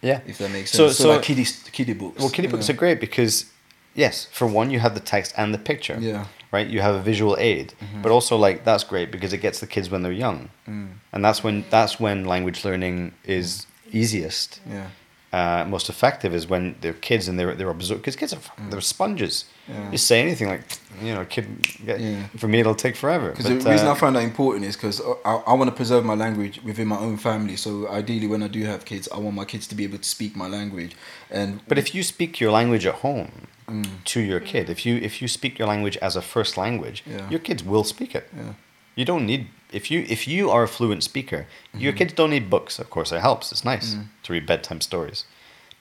[0.02, 0.20] Yeah.
[0.26, 2.74] if that makes sense so, so- like kiddie kiddie books Well, kiddie books yeah.
[2.74, 3.46] are great because,
[3.94, 5.96] yes, for one, you have the text and the picture.
[6.00, 6.12] Yeah.
[6.12, 6.56] Mm-hmm.
[6.56, 6.68] Right.
[6.68, 9.90] You have a visual aid, but also like that's great because it gets the kids
[9.90, 10.38] when they're young,
[10.68, 10.88] Mm.
[11.12, 14.60] and that's when that's when language learning is easiest.
[14.70, 14.88] yeah
[15.34, 18.86] Uh, most effective is when they're kids and they're they're absorbed because kids are they're
[18.94, 19.34] sponges.
[19.36, 19.74] Mm.
[19.74, 19.90] Yeah.
[19.92, 20.62] You say anything like
[21.06, 21.44] you know, kid.
[21.86, 22.22] Get, Yeah.
[22.42, 23.28] For me, it'll take forever.
[23.30, 24.98] Because the reason uh, I find that important is because
[25.30, 27.56] I, I want to preserve my language within my own family.
[27.56, 27.70] So
[28.00, 30.32] ideally, when I do have kids, I want my kids to be able to speak
[30.44, 30.92] my language.
[31.30, 33.30] And But if you speak your language at home
[33.68, 33.86] Mm.
[34.12, 37.30] to your kid, if you if you speak your language as a first language, Yeah.
[37.32, 38.24] your kids will speak it.
[38.36, 38.52] Yeah.
[38.98, 39.42] You don't need
[39.74, 41.40] if you if you are a fluent speaker,
[41.74, 41.98] your Mm-hmm.
[41.98, 42.78] kids don't need books.
[42.78, 43.52] Of course, it helps.
[43.52, 44.06] It's nice Mm.
[44.24, 45.24] to read bedtime stories,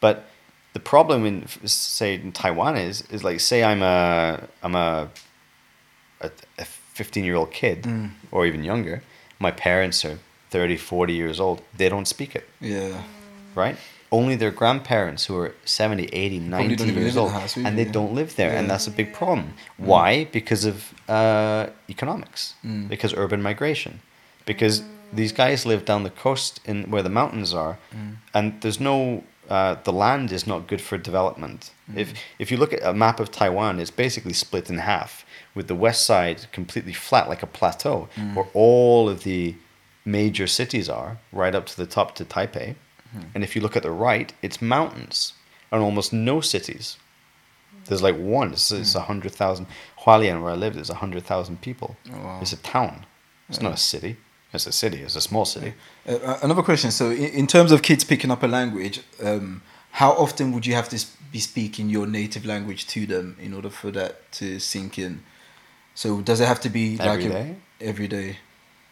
[0.02, 0.15] but
[0.74, 5.10] the problem in say in Taiwan is is like say I'm a I'm a
[6.22, 8.10] a, a 15 year old kid Mm.
[8.32, 9.02] or even younger.
[9.40, 10.18] My parents are
[10.52, 11.61] 30, 40 years old.
[11.78, 13.02] They don't speak it, Yeah.
[13.56, 13.78] right?
[14.19, 17.99] Only their grandparents who are 70, 80, 90 years old the house, and they yeah.
[17.99, 19.48] don't live there and that's a big problem.
[19.91, 20.10] Why?
[20.40, 20.76] Because of
[21.10, 21.64] uh,
[21.95, 22.41] economics.
[22.64, 22.88] Mm.
[22.94, 23.94] Because urban migration.
[24.45, 24.76] Because
[25.11, 28.18] these guys live down the coast in where the mountains are Mm.
[28.35, 28.98] and there's no
[29.49, 31.72] uh, the land is not good for development.
[31.95, 35.26] If if you look at a map of Taiwan, it's basically split in half,
[35.56, 39.56] with the west side completely flat like a plateau, where all of the
[40.06, 42.76] major cities are, right up to the top to Taipei.
[43.35, 45.34] And if you look at the right, it's mountains
[45.72, 46.98] and almost no cities.
[47.85, 48.53] There's like one.
[48.53, 49.68] It's, it's a hundred thousand.
[50.03, 51.98] Hualien, where I live, there's a hundred thousand people.
[52.14, 52.40] Oh, wow.
[52.41, 53.06] It's a town.
[53.49, 54.18] It's not a city.
[54.53, 55.02] It's a city.
[55.02, 55.73] It's a small city.
[56.07, 56.91] Uh, another question.
[56.91, 59.61] So, in, in terms of kids picking up a language, um,
[59.91, 63.69] how often would you have to be speaking your native language to them in order
[63.69, 65.23] for that to sink in?
[65.95, 67.56] So, does it have to be like Every a- day?
[67.81, 68.38] every day?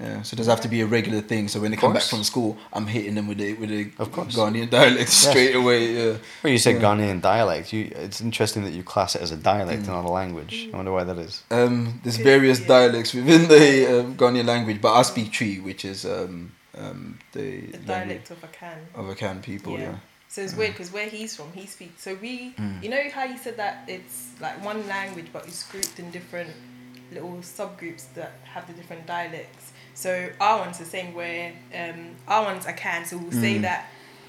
[0.01, 0.21] Yeah.
[0.23, 1.47] So, it does it have to be a regular thing?
[1.47, 4.11] So, when they come back from school, I'm hitting them with a with a Of
[4.11, 4.35] course.
[4.35, 5.93] Ghanaian dialect straight away.
[5.93, 6.17] Yeah.
[6.43, 6.81] Well, you said Yeah.
[6.87, 7.71] Ghanaian dialect.
[7.73, 10.69] You, it's interesting that you class it as a dialect and not a language.
[10.73, 11.43] I wonder why that is.
[11.51, 12.67] Um, there's various yeah.
[12.67, 17.61] dialects within the um, Ghanaian language, but I speak Twi, which is um, um, the,
[17.67, 18.77] The dialect of Akan.
[18.95, 19.77] of Akan people.
[19.77, 19.95] Yeah.
[20.29, 22.01] So it's weird because where he's from, he speaks.
[22.01, 22.81] So we, Mm.
[22.81, 26.49] you know how you said that it's like one language, but it's grouped in different
[27.11, 29.70] little subgroups that have the different dialects.
[30.01, 33.61] So our one's the same where um, our one's can So we'll say Mm.
[33.67, 33.81] that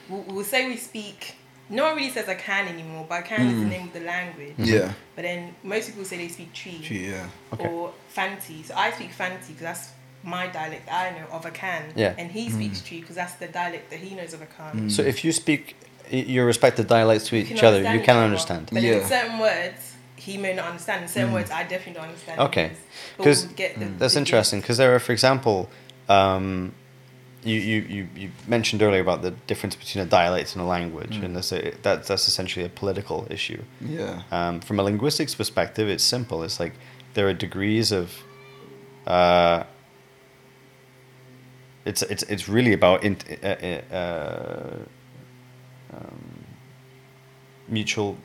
[0.08, 1.36] we'll, we'll say we speak.
[1.70, 3.74] No one really says Akan anymore, but Akan is the Mm.
[3.76, 4.54] name of the language.
[4.58, 4.92] Yeah.
[5.16, 6.96] But then most people say they speak Twi, Twi.
[7.12, 7.26] Yeah.
[7.54, 7.66] Okay.
[7.66, 8.56] or Fante.
[8.68, 9.88] So I speak Fante because that's
[10.22, 11.82] my dialect I know of Akan.
[11.96, 12.14] Yeah.
[12.18, 14.90] And he speaks Twi because that's the dialect that he knows of Akan.
[14.90, 15.74] So if you speak
[16.10, 18.24] your respective dialects to each other, you understand can each other.
[18.30, 18.68] understand.
[18.72, 18.92] But Yeah.
[19.00, 19.91] in certain words,
[20.24, 21.02] he may not understand.
[21.02, 22.40] In certain words, I definitely don't understand.
[22.48, 22.68] Okay.
[22.68, 22.78] his.
[23.16, 25.68] But 'Cause we'll That's the interesting because there are, for example,
[26.08, 26.74] um,
[27.44, 31.16] you, you, you, you mentioned earlier about the difference between a dialect and a language,
[31.16, 33.60] and that's, a, that, that's essentially a political issue.
[33.80, 34.22] Yeah.
[34.30, 36.44] Um, from a linguistics perspective, it's simple.
[36.44, 36.74] It's like
[37.14, 38.06] there are degrees of.
[39.06, 39.64] Uh,
[41.84, 44.76] it's it's it's really about int, uh, uh, uh,
[45.96, 46.44] um,
[47.68, 48.16] mutual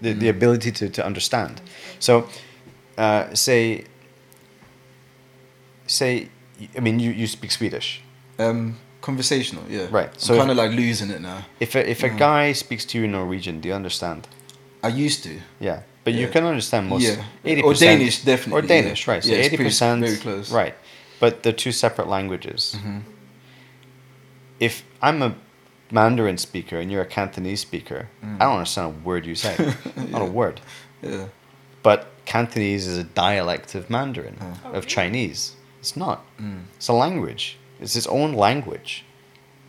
[0.00, 1.60] the, the ability to, to understand.
[1.98, 2.28] So,
[2.98, 3.84] uh, say.
[5.86, 6.28] Say,
[6.76, 8.00] I mean, you, you speak Swedish.
[8.38, 9.62] Um, conversational.
[9.68, 9.86] Yeah.
[9.90, 11.44] Right, So so I'm if- kind of like losing it now.
[11.60, 14.26] If a, if a guy speaks to you in Norwegian, do you understand?
[14.82, 15.40] I used to.
[15.60, 17.02] Yeah, but you can understand most.
[17.02, 17.24] Yeah.
[17.44, 19.12] 80%, Or Danish, definitely, Or Danish, yeah.
[19.14, 19.24] right?
[19.24, 20.50] So Yeah, eighty percent, very close.
[20.52, 20.74] Right,
[21.20, 22.74] but they're two separate languages.
[22.78, 22.98] Mm-hmm.
[24.60, 25.34] If I'm a
[25.90, 29.56] Mandarin speaker and you're a Cantonese speaker, I don't understand a word you say.
[29.96, 30.60] Not a word.
[31.02, 31.26] Yeah.
[31.82, 34.86] But Cantonese is a dialect of Mandarin, Oh, of really?
[34.86, 35.52] Chinese.
[35.80, 36.24] It's not.
[36.40, 36.62] Mm.
[36.76, 37.58] It's a language.
[37.80, 39.04] It's its own language.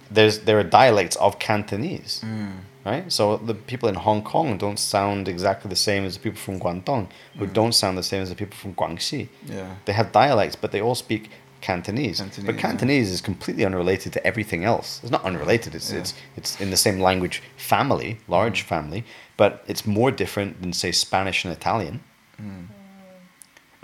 [0.10, 2.52] There's there are dialects of Cantonese, Mm.
[2.86, 3.12] right?
[3.12, 6.60] So the people in Hong Kong don't sound exactly the same as the people from
[6.60, 7.08] Guangdong,
[7.38, 9.28] who don't sound the same as the people from Guangxi.
[9.46, 9.76] Yeah.
[9.86, 11.30] They have dialects, but they all speak
[11.68, 12.18] Cantonese.
[12.20, 12.62] Cantonese, but yeah.
[12.66, 14.88] Cantonese is completely unrelated to everything else.
[15.04, 15.72] It's not unrelated.
[15.76, 16.00] It's Yeah.
[16.02, 18.68] it's it's in the same language family, large Mm.
[18.74, 19.02] family,
[19.42, 21.96] but it's more different than say Spanish and Italian.
[22.42, 22.66] Mm.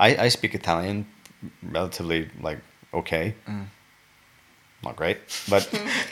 [0.05, 1.05] I, I speak Italian
[1.77, 2.60] relatively like
[2.93, 3.65] okay, Mm.
[4.84, 5.18] not great,
[5.49, 5.64] but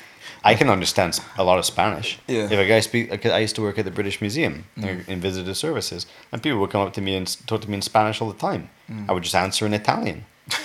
[0.52, 2.18] I can understand a lot of Spanish.
[2.28, 2.52] Yeah.
[2.54, 5.08] If a guy speak, I used to work at the British Museum Mm.
[5.08, 7.82] in visitor services, and people would come up to me and talk to me in
[7.82, 8.64] Spanish all the time.
[8.90, 9.06] Mm.
[9.10, 10.20] I would just answer in Italian.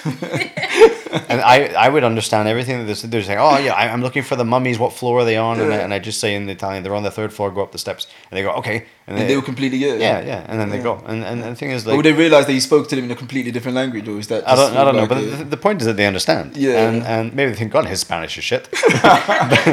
[1.29, 3.39] and I, I would understand everything that they're, they're saying.
[3.39, 4.79] Oh yeah, I, I'm looking for the mummies.
[4.79, 5.61] What floor are they on?
[5.61, 7.51] And, I, and I just say in Italian, they're on the third floor.
[7.51, 8.07] Go up the steps.
[8.31, 8.87] And they go, okay.
[9.07, 10.01] And they will completely get it.
[10.01, 10.45] yeah, yeah.
[10.49, 10.83] And then they Yeah.
[10.83, 11.03] go.
[11.07, 13.05] And, and, and the thing is, like, would they realize that you spoke to them
[13.05, 14.47] in a completely different language, or is that?
[14.49, 16.57] I don't, I don't know, but the, the point is that they understand.
[16.57, 16.89] Yeah.
[16.89, 18.69] And, and maybe they think, God, his Spanish is shit.
[19.05, 19.19] Are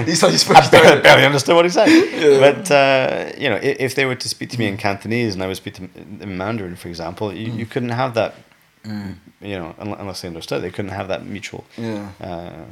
[0.05, 1.87] your I Spanish barely, barely understood what he said.
[1.89, 2.39] Yeah.
[2.39, 5.43] But, uh, you know, if, if they were to speak to me in Cantonese and
[5.43, 8.35] I would speak to them in Mandarin, for example, you, you couldn't have that,
[8.85, 10.61] you know, unless they understood.
[10.61, 12.09] They couldn't have that mutual Yeah.
[12.21, 12.65] uh,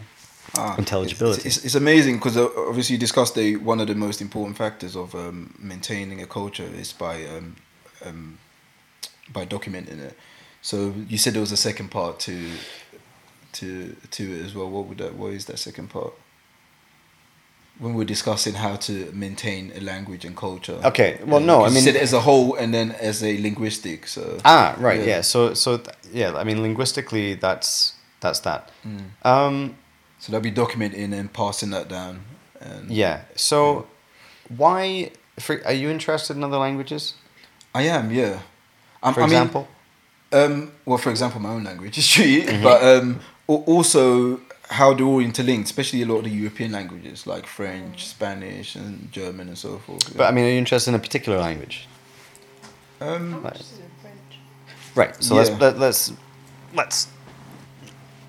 [0.55, 1.47] Ah, intelligibility.
[1.47, 5.15] It's, it's, amazing because obviously you discussed the one of the most important factors of
[5.15, 7.55] um, maintaining a culture is by um,
[8.05, 8.37] um,
[9.31, 10.17] by documenting it.
[10.61, 12.49] So you said there was a second part to
[13.53, 14.69] to to it as well.
[14.69, 15.15] What would that?
[15.15, 16.13] What is that second part?
[17.79, 20.79] When we're discussing how to maintain a language and culture.
[20.83, 24.05] Okay, well, no, I mean- said as a whole and then as a linguistic.
[24.07, 25.05] So Ah, right, Yeah.
[25.15, 25.21] yeah.
[25.21, 28.69] So, so th- yeah, I mean, linguistically, that's that's that.
[28.85, 29.25] Mm.
[29.25, 29.75] Um,
[30.19, 32.21] so they'll be documenting and passing that down.
[32.59, 33.21] And Yeah.
[33.35, 33.87] So,
[34.55, 37.15] why For, are you interested in other languages?
[37.73, 38.39] I am, yeah.
[39.01, 39.67] Um, For I mean, example,
[40.31, 42.63] Um, well, for example, my own language is Twi, Mm-hmm.
[42.63, 44.39] but um, also
[44.69, 49.11] how they're all interlinked, especially a lot of the European languages like French, Spanish, and
[49.11, 50.15] German, and so forth.
[50.15, 51.87] but I mean, are you interested in a particular language?
[53.01, 53.43] um, I'm
[54.95, 55.09] Right.
[55.09, 55.19] interested in French.
[55.19, 55.23] Right.
[55.23, 55.41] So Yeah.
[55.41, 56.13] let's let, let's
[56.73, 57.07] let's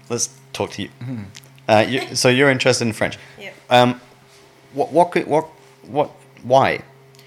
[0.09, 0.89] let's talk to you.
[1.01, 1.22] Mm-hmm.
[1.68, 2.14] Uh, you.
[2.16, 3.18] So you're interested in French.
[3.39, 3.55] Yep.
[3.70, 4.01] Um,
[4.72, 5.47] what what could what
[5.82, 6.10] what
[6.43, 6.82] why?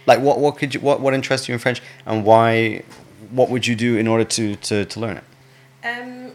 [0.06, 2.84] Like what what could you what what interests you in French and why?
[3.32, 5.24] What would you do in order to to, to learn it?
[5.84, 6.32] Um,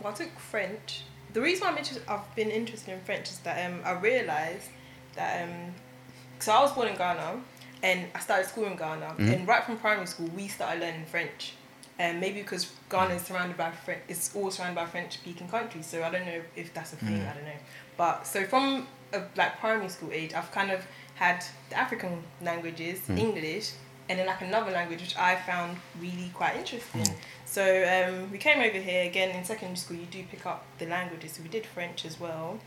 [0.00, 1.04] well, I took French.
[1.32, 4.68] The reason I'm interested, I've been interested in French is that um, I realised
[5.14, 5.74] that um,
[6.38, 7.40] so I was born in Ghana
[7.82, 11.54] and I started school in Ghana and right from primary school we started learning French.
[12.00, 15.84] Um, maybe because Ghana is surrounded by French, it's all surrounded by French-speaking countries.
[15.84, 17.20] So I don't know if that's a thing.
[17.20, 17.60] I don't know.
[17.98, 20.80] But so from uh, like primary school age, I've kind of
[21.16, 23.72] had the African languages, English,
[24.08, 27.06] and then like another language which I found really quite interesting.
[27.44, 29.98] So um, we came over here again in secondary school.
[29.98, 31.32] You do pick up the languages.
[31.32, 32.58] So we did French as well,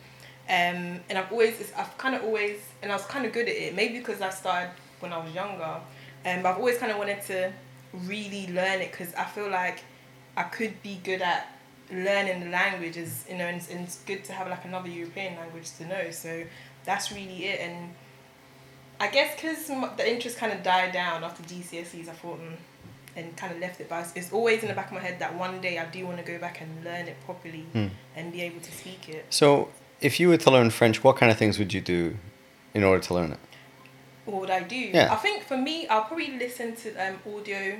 [0.47, 3.55] um, and I've always I've kind of always and I was kind of good at
[3.55, 3.75] it.
[3.75, 5.79] Maybe because I started when I was younger,
[6.25, 7.51] um, but I've always kind of wanted to
[7.93, 9.83] really learn it because I feel like
[10.35, 11.47] I could be good at
[11.91, 13.25] learning the languages.
[13.29, 16.11] You know, and, it's- and it's good to have like another European language to know.
[16.11, 16.43] So
[16.85, 17.93] that's really it and.
[18.99, 19.67] I guess because
[19.97, 22.55] the interest kind of died down after GCSEs, I thought, mm,
[23.17, 23.89] and kind of left it.
[23.89, 26.19] But it's, always in the back of my head that one day I do want
[26.19, 27.87] to go back and learn it properly Hmm.
[28.15, 29.25] and be able to speak it.
[29.29, 32.15] So if you were to learn French, what kind of things would you do
[32.73, 33.39] in order to learn it?
[34.25, 34.75] What would I do?
[34.77, 35.11] Yeah.
[35.11, 37.77] I think for me, I'll probably listen to um, audio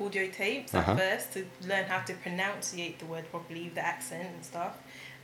[0.00, 0.90] audio tapes Uh-huh.
[0.92, 4.74] at first to learn how to pronunciate the word properly, the accent and stuff.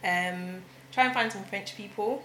[0.05, 2.23] Um, try and find some French people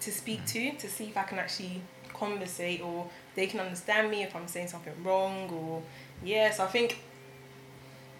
[0.00, 1.82] to speak to to see if I can actually
[2.14, 5.82] conversate or they can understand me if I'm saying something wrong or
[6.24, 6.50] yeah.
[6.50, 6.98] So I think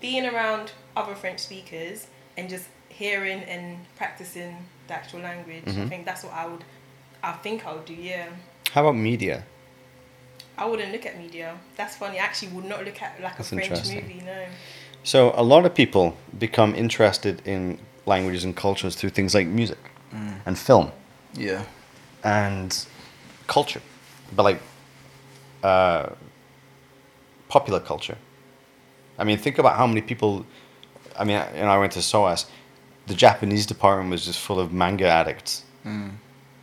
[0.00, 4.56] being around other French speakers and just hearing and practicing
[4.88, 5.88] the actual language, I Mhm.
[5.88, 6.64] think that's what I would.
[7.22, 7.94] I think I would do.
[7.94, 8.26] Yeah.
[8.72, 9.44] How about media?
[10.58, 11.56] I wouldn't look at media.
[11.76, 12.18] That's funny.
[12.18, 14.22] I actually would not look at like That's a French movie.
[14.24, 14.44] No.
[15.04, 19.78] So a lot of people become interested in languages and cultures through things like music
[20.44, 20.92] and film
[21.34, 21.64] yeah.
[22.22, 22.86] and
[23.46, 23.80] culture,
[24.36, 24.60] but like
[25.62, 26.10] uh,
[27.48, 28.18] popular culture.
[29.18, 30.44] I mean, think about how many people.
[31.18, 32.46] I mean, and I went to SOAS.
[33.06, 35.64] The Japanese department was just full of manga addicts.
[35.84, 36.12] Mm,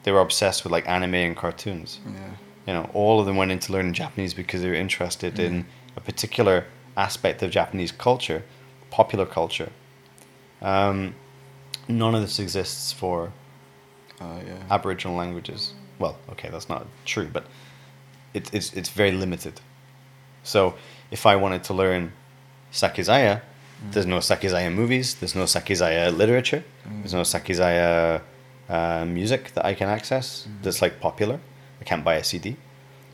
[0.04, 2.00] They were obsessed with like anime and cartoons.
[2.06, 2.30] yeah.
[2.70, 5.66] You know, all of them went into learning Japanese because they were interested in
[5.98, 6.66] a particular
[6.96, 8.44] aspect of Japanese culture,
[8.92, 9.72] popular culture.
[10.62, 11.16] Um,
[11.88, 13.32] none of this exists for
[14.22, 14.76] Uh, yeah.
[14.76, 15.74] Aboriginal languages.
[15.98, 17.44] Well, okay, that's not true, but
[18.38, 19.56] it, it's it's very limited.
[20.44, 20.76] So,
[21.10, 22.12] if I wanted to learn
[22.72, 23.42] Sakizaya,
[23.92, 26.64] there's no Sakizaya movies, there's no Sakizaya literature,
[27.00, 28.22] there's no Sakizaya
[28.70, 31.40] uh, music that I can access that's like popular.
[31.82, 32.56] I can't buy a CD.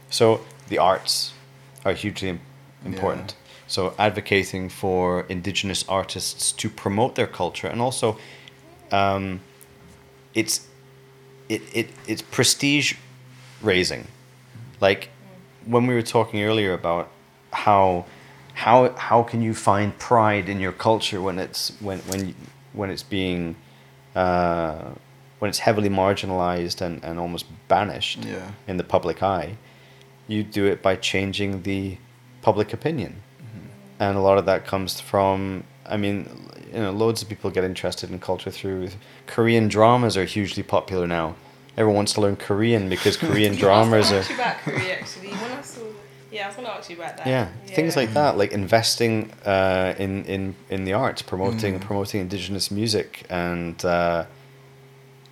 [0.09, 1.33] So the arts
[1.83, 2.41] are hugely im-
[2.85, 3.35] important.
[3.67, 8.17] So advocating for indigenous artists to promote their culture and also
[8.91, 9.41] um,
[10.33, 10.67] it's
[11.49, 12.93] it, it it's prestige
[13.61, 14.07] raising.
[14.81, 15.09] Like
[15.65, 17.09] when we were talking earlier about
[17.51, 18.05] how
[18.53, 22.35] how how can you find pride in your culture when it's when when
[22.73, 23.55] when it's being
[24.15, 24.91] uh,
[25.39, 28.51] when it's heavily marginalized and, and almost banished Yeah.
[28.67, 29.57] in the public eye,
[30.27, 31.97] you do it by changing the
[32.41, 33.21] public opinion.
[33.99, 36.29] And a lot of that comes from, I mean,
[36.73, 38.89] you know, loads of people get interested in culture through
[39.25, 41.35] Korean dramas are hugely popular now.
[41.77, 44.99] Everyone wants to learn Korean because Korean dramas was are gonna ask you about Korea
[44.99, 45.27] actually.
[45.29, 45.81] When I saw,
[46.29, 47.27] yeah, I was gonna ask you about that.
[47.27, 52.69] yeah, things like that, like investing uh, in in in the arts, promoting promoting indigenous
[52.71, 54.25] music, and uh,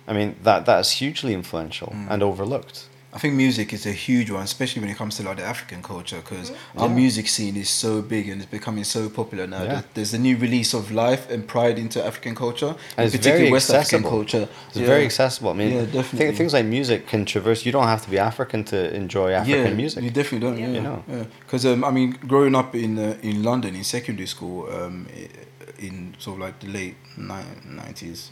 [0.08, 2.88] I mean that that is hugely influential and overlooked.
[3.16, 5.80] I think music is a huge one, especially when it comes to like the African
[5.82, 6.80] culture, because Mm-hmm.
[6.82, 9.62] our music scene is so big and it's becoming so popular now.
[9.62, 9.82] Yeah.
[9.94, 13.52] There's a new release of life and pride into African culture, And it's particularly very
[13.52, 14.48] West African culture.
[14.70, 15.50] It's very accessible.
[15.50, 16.34] I mean, Yeah, definitely.
[16.34, 17.64] things like music can traverse.
[17.64, 20.02] You don't have to be African to enjoy African yeah, music.
[20.02, 20.58] You definitely don't.
[20.58, 20.66] Yeah.
[20.70, 21.04] Yeah, You know.
[21.08, 21.24] yeah.
[21.46, 25.28] Because um, I mean, growing up in uh, in London in secondary school, um, i-
[25.88, 28.30] in sort of like the late nineties,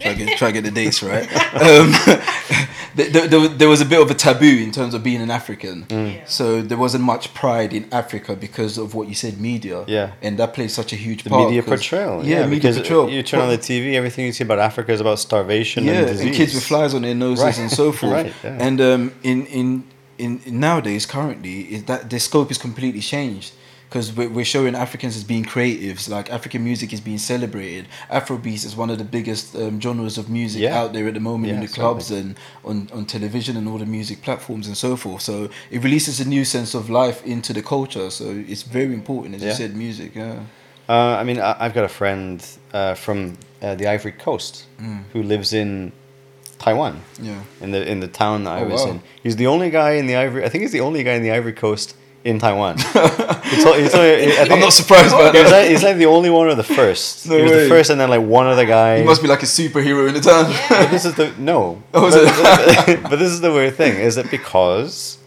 [0.00, 1.26] try to get try get the dates right.
[1.54, 1.92] Um,
[2.94, 5.84] there, there, there was- a bit of a taboo in terms of being an African.
[5.86, 6.14] Mm.
[6.14, 6.24] Yeah.
[6.26, 9.84] So there wasn't much pride in Africa because of what you said, media.
[9.86, 10.12] Yeah.
[10.22, 11.46] and that plays such a huge the part.
[11.48, 12.24] media 'cause- portrayal.
[12.26, 13.08] Yeah, media portrayal.
[13.10, 16.00] You turn on the TV, everything you see about Africa is about starvation yeah, and
[16.08, 16.36] and, disease.
[16.36, 17.58] kids with flies on their noses Right.
[17.58, 18.12] and so forth.
[18.12, 18.66] Right, yeah.
[18.66, 19.84] And um, in in
[20.18, 23.52] in, in nowadays currently is that the scope is completely changed
[23.90, 26.08] because we're, we're showing Africans as being creatives.
[26.08, 27.88] Like African music is being celebrated.
[28.08, 30.78] Afrobeats is one of the biggest um, genres of music Yeah.
[30.80, 31.90] out there at the moment Yeah, in the certainly.
[31.90, 35.22] clubs and on, on television and all the music platforms and so forth.
[35.22, 38.10] So it releases a new sense of life into the culture.
[38.10, 40.14] So it's very important, as you said, music.
[40.14, 40.38] Yeah.
[40.88, 45.02] Uh, I mean, I, I've got a friend uh, from uh, the Ivory Coast Mm.
[45.12, 45.92] who lives in
[46.58, 47.00] Taiwan.
[47.20, 47.42] Yeah.
[47.60, 48.90] In the in the town that I Oh, was wow.
[48.92, 50.44] in, he's the only guy in the Ivory.
[50.44, 52.76] I think he's the only guy in the Ivory Coast in Taiwan.
[52.78, 52.84] He
[53.64, 55.60] told- he told me- I think- I'm not surprised by He was that.
[55.62, 57.26] like, he's like the only one or the first.
[57.28, 57.62] No he was way.
[57.64, 58.98] the first, and then like one other guy.
[58.98, 60.52] He must be like a superhero in the town.
[60.68, 61.82] But this is the no.
[61.94, 65.18] Oh, is but, but this is the weird thing: is that because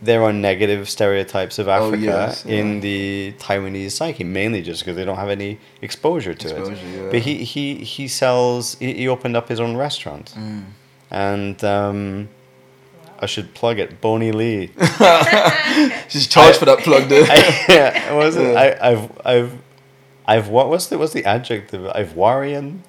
[0.00, 2.58] there are negative stereotypes of Africa Oh, yes, yeah.
[2.60, 6.78] in the Taiwanese psyche, mainly just because they don't have any exposure to Exposure, it.
[6.96, 7.08] yeah.
[7.10, 8.76] But he he he sells.
[8.78, 10.62] He, he opened up his own restaurant, Mm.
[11.10, 12.28] and um,
[13.20, 14.00] I should plug it.
[14.00, 14.66] Boney Lee.
[16.08, 17.24] Just charge for that plug there.
[17.30, 18.52] I, yeah, what was it?
[18.52, 18.60] Yeah.
[18.60, 19.52] I, I've I've
[20.26, 21.82] I've what what's the what's the adjective?
[21.94, 22.80] Ivorian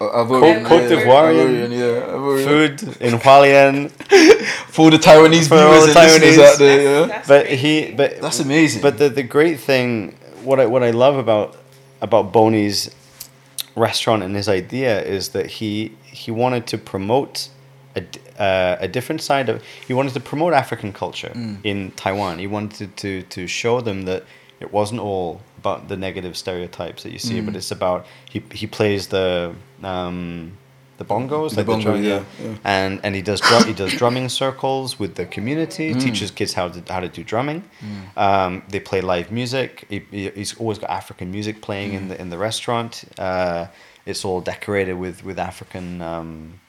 [0.00, 0.88] uh, Ivorian, Cote yeah.
[0.88, 2.14] d'Ivoirian Ivorian, yeah.
[2.14, 2.44] Ivorian.
[2.44, 3.90] food in Hualien.
[4.70, 6.38] For all the Taiwanese For viewers the and Taiwanese.
[6.38, 7.06] out there, yeah.
[7.06, 7.86] That's but crazy.
[7.86, 8.82] he but That's amazing.
[8.82, 11.56] But the the great thing, what I what I love about
[12.00, 12.94] about Boney's
[13.74, 17.48] restaurant and his idea is that he he wanted to promote
[17.98, 18.02] a,
[18.42, 19.56] uh, a different side of
[19.88, 21.56] he wanted to promote African culture Mm.
[21.64, 22.38] in Taiwan.
[22.38, 24.22] He wanted to to show them that
[24.60, 27.46] it wasn't all about the negative stereotypes that you see, Mm.
[27.46, 28.00] but it's about
[28.32, 29.52] he he plays the
[29.82, 30.52] um,
[30.98, 32.54] the bongos, The like bongo, drum- yeah, yeah.
[32.78, 36.00] and and he does drum, he does drumming circles with the community, Mm.
[36.06, 37.62] teaches kids how to how to do drumming.
[38.16, 39.70] Um, they play live music.
[39.88, 43.04] He, he- he's always got African music playing in the in the restaurant.
[43.18, 43.66] Uh,
[44.06, 46.60] it's all decorated with with African um,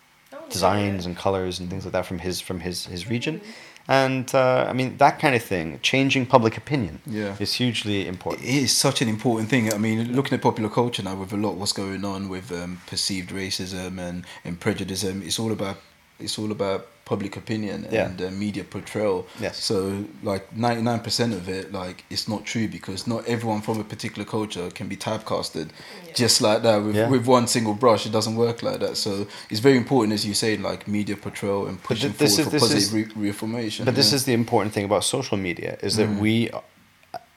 [0.49, 3.41] designs and colors and things like that from his from his his region.
[3.87, 7.35] And uh, I mean that kind of thing, changing public opinion, Yeah.
[7.39, 8.43] is hugely important.
[8.45, 9.73] it is such an important thing.
[9.73, 12.81] I mean, looking at popular culture now, with a lot what's going on with um,
[12.85, 15.77] perceived racism and, and prejudice, it's all about
[16.19, 18.05] it's all about public opinion Yeah.
[18.05, 19.25] and uh, media portrayal.
[19.41, 19.57] Yes.
[19.63, 23.79] So, like ninety nine percent of it, like it's not true because not everyone from
[23.79, 25.69] a particular culture can be typecasted
[26.13, 27.09] just like that with, Yeah.
[27.09, 28.05] with one single brush.
[28.05, 28.95] It doesn't work like that.
[28.97, 32.61] So it's very important, as you say, like media portrayal and pushing this forward is-
[32.61, 33.85] for this is- positive re- reformation.
[33.85, 36.19] But this is the important thing about social media is that Mm.
[36.19, 36.49] we,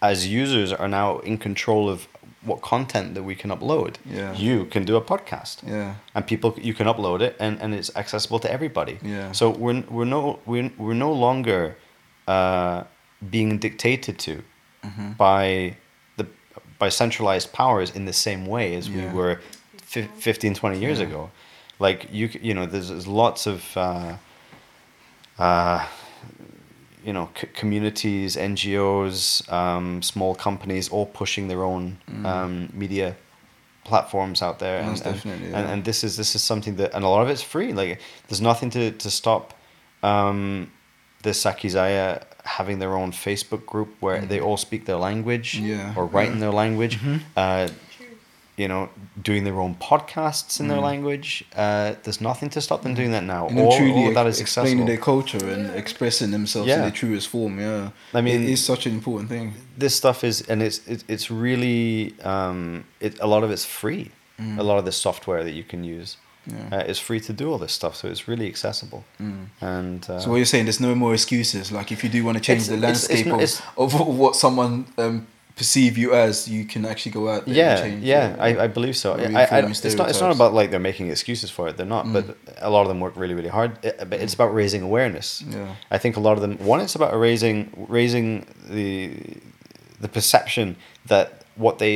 [0.02, 2.06] as users, are now in control of
[2.44, 3.94] what content that we can upload.
[4.05, 4.35] Yeah.
[4.35, 5.56] You can do a podcast.
[5.66, 5.94] yeah.
[6.14, 9.32] and people you can upload it and, and it's accessible to everybody Yeah.
[9.32, 11.77] so we're, we're no we're, we're no longer
[12.27, 12.82] uh,
[13.31, 14.43] being dictated to
[14.85, 15.12] Mm-hmm.
[15.12, 15.77] by
[16.16, 16.27] the
[16.81, 18.97] by centralized powers in the same way as Yeah.
[19.12, 19.40] we were
[19.93, 21.06] fif- 15 20 years Yeah.
[21.06, 21.31] ago
[21.78, 24.16] like you you know there's, there's lots of uh,
[25.39, 25.86] uh,
[27.04, 33.14] you know c- communities ngos um, small companies all pushing their own um, media
[33.84, 34.86] platforms out there Mm.
[34.86, 35.72] Most and, and- definitely, and, yeah.
[35.72, 38.40] and this is this is something that and a lot of it's free like there's
[38.40, 39.44] nothing to to stop
[40.02, 40.70] um
[41.22, 45.66] the sakizaya having their own facebook group where they all speak their language Mm.
[45.68, 46.98] Yeah, or write in their language
[47.36, 47.68] uh
[48.56, 48.88] you know
[49.22, 50.82] doing their own podcasts in their Mm.
[50.90, 54.08] language uh there's nothing to stop them doing that now and then all, truly all
[54.08, 54.42] of that explaining
[54.82, 56.82] accessible their culture and expressing themselves in Yeah.
[56.82, 57.58] their truest form.
[57.58, 59.54] Yeah, I mean- it is such an important thing.
[59.78, 64.10] this stuff is and it's it, it's really um it a lot of it's free
[64.58, 66.16] a lot of the software that you can use
[66.48, 66.54] Mm.
[66.72, 66.78] Yeah.
[66.78, 69.02] uh, is free to do all this stuff so it's really accessible
[69.60, 71.70] and uh, So what you're saying, there's no more excuses.
[71.70, 73.90] Like if you do want to change It's- the it's- it's landscape of, it's- of
[74.22, 75.26] what someone um,
[75.62, 78.05] perceive you as, you can actually go out yeah, and change.
[78.12, 78.47] yeah.
[78.47, 79.09] I, I believe so.
[79.14, 80.06] I, I, it's not.
[80.10, 81.72] It's not about like they're making excuses for it.
[81.76, 82.05] They're not.
[82.16, 82.24] But
[82.68, 83.70] a lot of them work really, really hard.
[83.89, 85.28] It- but it's about raising awareness.
[85.56, 85.74] Yeah.
[85.97, 86.52] I think a lot of them.
[86.72, 87.59] One, it's about raising
[87.98, 88.26] raising
[88.76, 88.90] the
[90.05, 90.66] the perception
[91.12, 91.26] that
[91.64, 91.94] what they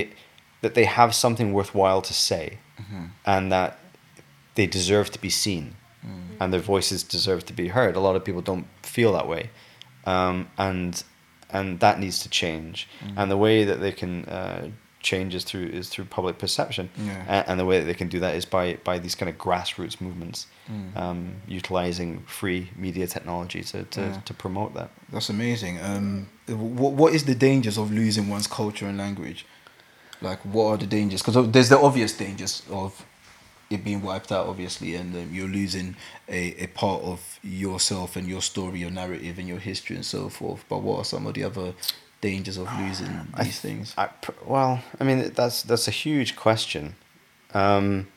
[0.62, 2.44] that they have something worthwhile to say,
[2.80, 3.05] Mm-hmm.
[3.34, 3.70] and that
[4.55, 5.64] they deserve to be seen,
[6.05, 6.36] Mm.
[6.40, 7.93] and their voices deserve to be heard.
[7.97, 9.43] A lot of people don't feel that way,
[10.14, 11.02] um, and
[11.56, 12.76] and that needs to change.
[13.04, 13.14] Mm.
[13.18, 14.62] And the way that they can uh,
[15.10, 17.24] change is through is through public perception, Yeah.
[17.34, 19.36] and, and the way that they can do that is by by these kind of
[19.46, 20.96] grassroots movements, Mm.
[21.02, 21.20] um,
[21.58, 22.10] utilizing
[22.40, 24.20] free media technology to to, Yeah.
[24.28, 24.88] to promote that.
[25.12, 25.74] That's amazing.
[25.90, 26.26] Um,
[26.80, 29.40] what what is the dangers of losing one's culture and language?
[30.22, 31.20] Like, what are the dangers?
[31.22, 32.90] Because there's the obvious dangers of
[33.68, 35.97] it being wiped out, obviously, and um, you're losing
[36.28, 40.28] a, a part of yourself and your story, your narrative, and your history, and so
[40.28, 40.64] forth.
[40.68, 41.74] But what are some of the other
[42.20, 43.94] dangers of losing I these things?
[43.98, 44.09] I,
[44.44, 46.94] well, I mean that's that's a huge question.
[47.55, 48.09] Um,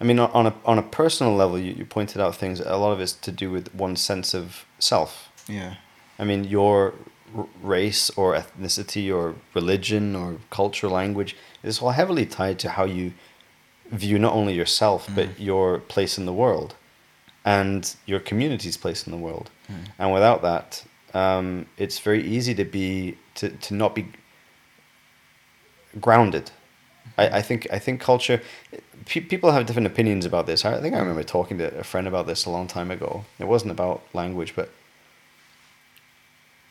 [0.00, 2.60] I mean, on on a on a personal level, you, you pointed out things.
[2.60, 5.30] A lot of it's to do with one's sense of self.
[5.48, 5.76] Yeah.
[6.18, 6.94] I mean, your
[7.36, 12.84] r- race or ethnicity or religion or culture, language is all heavily tied to how
[12.84, 13.12] you
[13.90, 16.74] view not only yourself but your place in the world
[17.44, 19.50] and your community's place in the world.
[19.98, 20.84] And without that,
[21.14, 24.06] um, it's very easy to be to, to not be
[26.00, 26.50] grounded.
[27.16, 28.40] I, I think I think culture.
[29.06, 30.64] Pe- people have different opinions about this.
[30.64, 33.24] I think I remember talking to a friend about this a long time ago.
[33.38, 34.70] It wasn't about language, but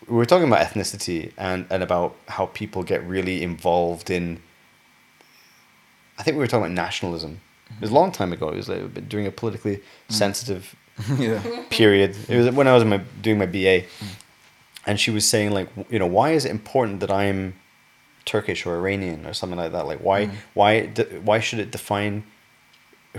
[0.07, 4.39] we were talking about ethnicity and, and about how people get really involved in.
[6.17, 7.41] I think we were talking about nationalism.
[7.69, 8.49] It was a long time ago.
[8.49, 10.75] It was like during a politically sensitive
[11.17, 11.41] yeah.
[11.69, 12.15] period.
[12.29, 13.83] It was when I was my, doing my BA,
[14.85, 17.55] and she was saying like, you know, why is it important that I'm
[18.23, 19.87] Turkish or Iranian or something like that?
[19.87, 22.23] Like, why, why, de- why should it define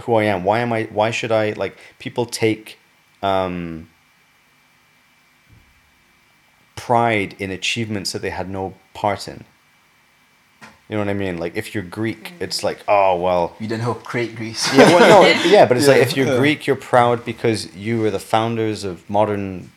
[0.03, 0.45] who I am?
[0.45, 0.85] Why am I?
[0.85, 2.79] Why should I like people take
[3.23, 3.89] um,
[6.77, 9.45] pride in achievements that they had no part in?
[10.89, 11.39] You know what I mean?
[11.39, 12.43] Like, if you're Greek, mm.
[12.43, 14.73] it's like, oh well, You didn't help create Greece.
[14.73, 16.39] yeah, well, no, yeah, but it's like if you're.
[16.39, 19.73] Greek, you're proud because you were the founders of modern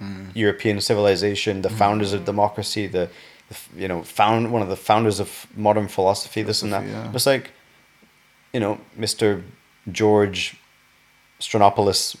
[0.00, 0.30] mm.
[0.34, 1.78] European civilization, the mm.
[1.78, 3.10] founders of democracy, the,
[3.48, 6.86] the you know found one of the founders of modern philosophy, this and that.
[6.86, 7.10] Yeah.
[7.12, 7.50] It's like,
[8.52, 9.42] you know, Mister
[9.90, 10.56] George
[11.40, 12.16] Stronopoulos,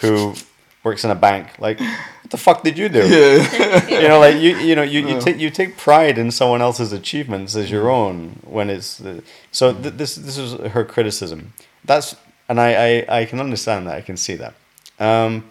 [0.00, 0.34] who
[0.82, 1.58] works in a bank.
[1.58, 3.06] Like, what the fuck did you do?
[3.06, 3.88] Yeah.
[4.02, 6.92] you know, like you, you know, you, you take you take pride in someone else's
[6.92, 9.20] achievements as your own when it's uh,
[9.50, 9.72] so.
[9.72, 11.52] Th- this this is her criticism.
[11.84, 12.16] That's
[12.48, 13.96] and I, I I can understand that.
[13.96, 14.54] I can see that.
[14.98, 15.50] Um,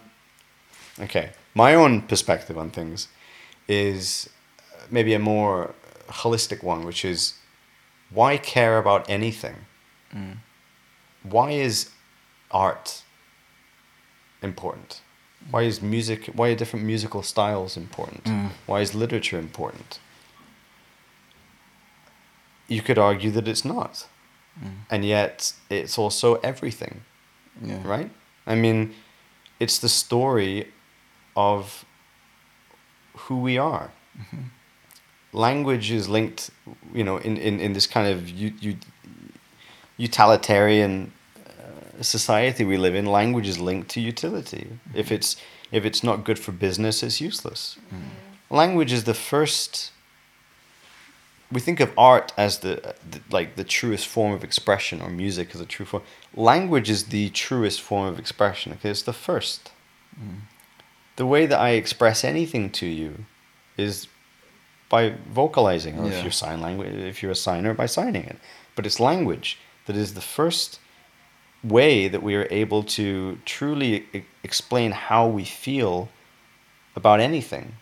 [1.00, 3.08] okay, my own perspective on things
[3.68, 4.28] is
[4.90, 5.74] maybe a more
[6.08, 7.34] holistic one, which is
[8.10, 9.56] why care about anything?
[11.22, 11.90] Why is
[12.50, 13.02] art
[14.42, 15.00] important?
[15.50, 16.26] Why is music?
[16.34, 18.24] Why are different musical styles important?
[18.24, 18.50] Mm.
[18.66, 19.98] Why is literature important?
[22.68, 24.06] You could argue that it's not,
[24.62, 24.70] mm.
[24.90, 27.02] and yet it's also everything,
[27.60, 27.80] Yeah.
[27.84, 28.10] right?
[28.46, 28.94] I mean,
[29.58, 30.68] it's the story
[31.36, 31.84] of
[33.16, 33.90] who we are.
[34.18, 34.42] Mm-hmm.
[35.32, 36.50] Language is linked,
[36.94, 38.76] you know, in, in, in this kind of u- u-
[39.96, 41.12] utilitarian
[42.04, 43.06] society we live in.
[43.06, 44.78] Language is linked to utility.
[44.94, 45.14] If mm-hmm.
[45.14, 45.36] it's
[45.72, 47.78] if it's not good for business, it's useless.
[47.94, 48.54] Mm-hmm.
[48.54, 49.92] Language is the first.
[51.52, 55.54] We think of art as the, the like the truest form of expression, or music
[55.54, 56.02] as a true form.
[56.34, 58.72] Language is the truest form of expression.
[58.72, 59.72] Okay, it's the first.
[60.16, 60.40] Mm-hmm.
[61.16, 63.26] The way that I express anything to you
[63.76, 64.08] is
[64.88, 68.38] by vocalizing, or if you're sign language, if you're a signer, by signing it.
[68.74, 70.80] But it's language that is the first
[71.62, 76.08] way that we are able to truly e- explain how we feel
[76.96, 77.74] about anything,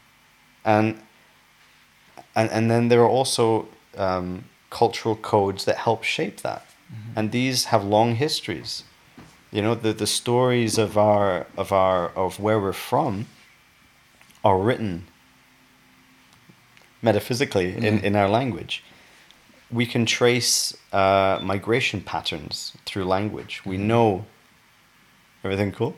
[0.65, 1.01] and
[2.35, 6.67] and and then there are also um, cultural codes that help shape that,
[7.17, 8.85] and these have long histories.
[9.51, 13.27] You know, the the stories of our of our of where we're from
[14.45, 15.07] are written
[17.03, 18.83] metaphysically in, in our language.
[19.71, 23.63] We can trace uh, migration patterns through language.
[23.67, 24.25] We know
[25.45, 25.95] everything cool.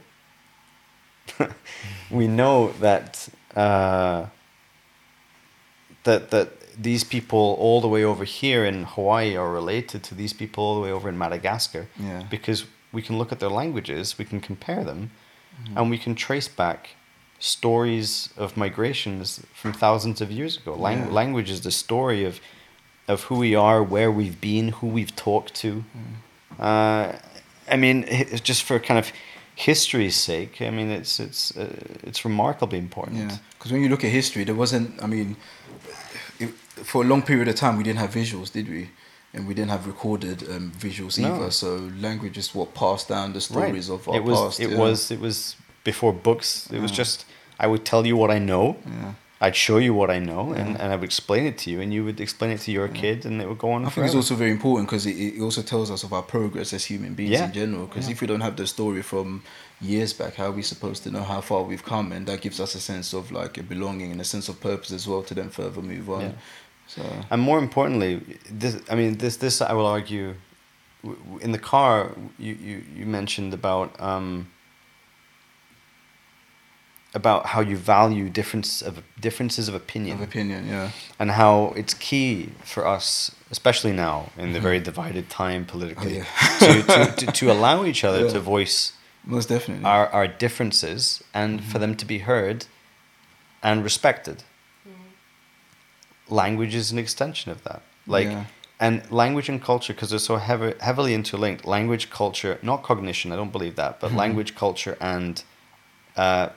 [2.11, 4.27] we know that uh,
[6.05, 6.49] that that
[6.83, 10.75] these people all the way over here in Hawaii are related to these people all
[10.77, 11.87] the way over in Madagascar.
[11.99, 12.23] Yeah.
[12.31, 15.11] Because we can look at their languages, we can compare them,
[15.77, 16.91] and we can trace back
[17.39, 20.75] stories of migrations from thousands of years ago.
[20.75, 21.13] Lang- Yeah.
[21.13, 22.41] Language is the story of
[23.11, 25.85] of who we are, where we've been, who we've talked to.
[26.59, 27.13] Uh,
[27.69, 29.13] I mean, it's just for kind of
[29.55, 30.63] history's sake.
[30.63, 31.69] I mean, it's it's uh,
[32.09, 33.17] it's remarkably important.
[33.19, 35.03] Yeah, because when you look at history, there wasn't.
[35.03, 35.37] I mean,
[36.39, 36.51] it,
[36.85, 38.89] for a long period of time, we didn't have visuals, did we?
[39.33, 41.35] And we didn't have recorded um, visuals No.
[41.35, 41.51] either.
[41.53, 41.69] So
[42.01, 44.61] language is what passed down the stories of our it was past.
[44.61, 44.79] it yeah.
[44.79, 46.69] was it was before books.
[46.73, 47.27] It was just
[47.59, 48.77] I would tell you what I know.
[48.87, 49.13] Yeah.
[49.43, 51.95] I'd show you what I know, and, and I would explain it to you, and
[51.95, 53.87] you would explain it to your kid, and it would go on.
[53.87, 56.75] I think it's also very important because it, it also tells us of our progress
[56.75, 57.47] as human beings Yeah.
[57.47, 57.87] in general.
[57.87, 58.13] Because Yeah.
[58.13, 59.43] if we don't have the story from
[59.81, 62.13] years back, how are we supposed to know how far we've come?
[62.13, 64.91] And that gives us a sense of like a belonging and a sense of purpose
[64.93, 66.21] as well to then further move on.
[66.21, 66.33] Yeah.
[66.87, 70.35] So And more importantly, this I mean this this I will argue
[71.41, 74.49] in the car you you, you mentioned about um,
[77.15, 80.91] about how you value difference of differences of opinion Of opinion, yeah.
[81.19, 84.63] and how it's key for us, especially now in the mm-hmm.
[84.63, 86.65] very divided time politically, Mm-hmm.
[86.65, 87.07] Oh, yeah.
[87.07, 88.33] to, to, to, to allow each other Yeah.
[88.33, 88.93] to voice
[89.25, 89.85] Most definitely.
[89.85, 91.81] our, our differences and for mm-hmm.
[91.81, 92.67] them to be heard
[93.63, 94.45] and respected.
[94.89, 96.35] Mm-hmm.
[96.35, 97.83] Language is an extension of that.
[98.07, 98.45] Like, Yeah.
[98.79, 101.67] and language and culture, because they're so heavy, heavily interlinked.
[101.67, 103.33] Language, culture, not cognition.
[103.33, 105.43] I don't believe that, but language, culture, and
[106.17, 106.49] uh,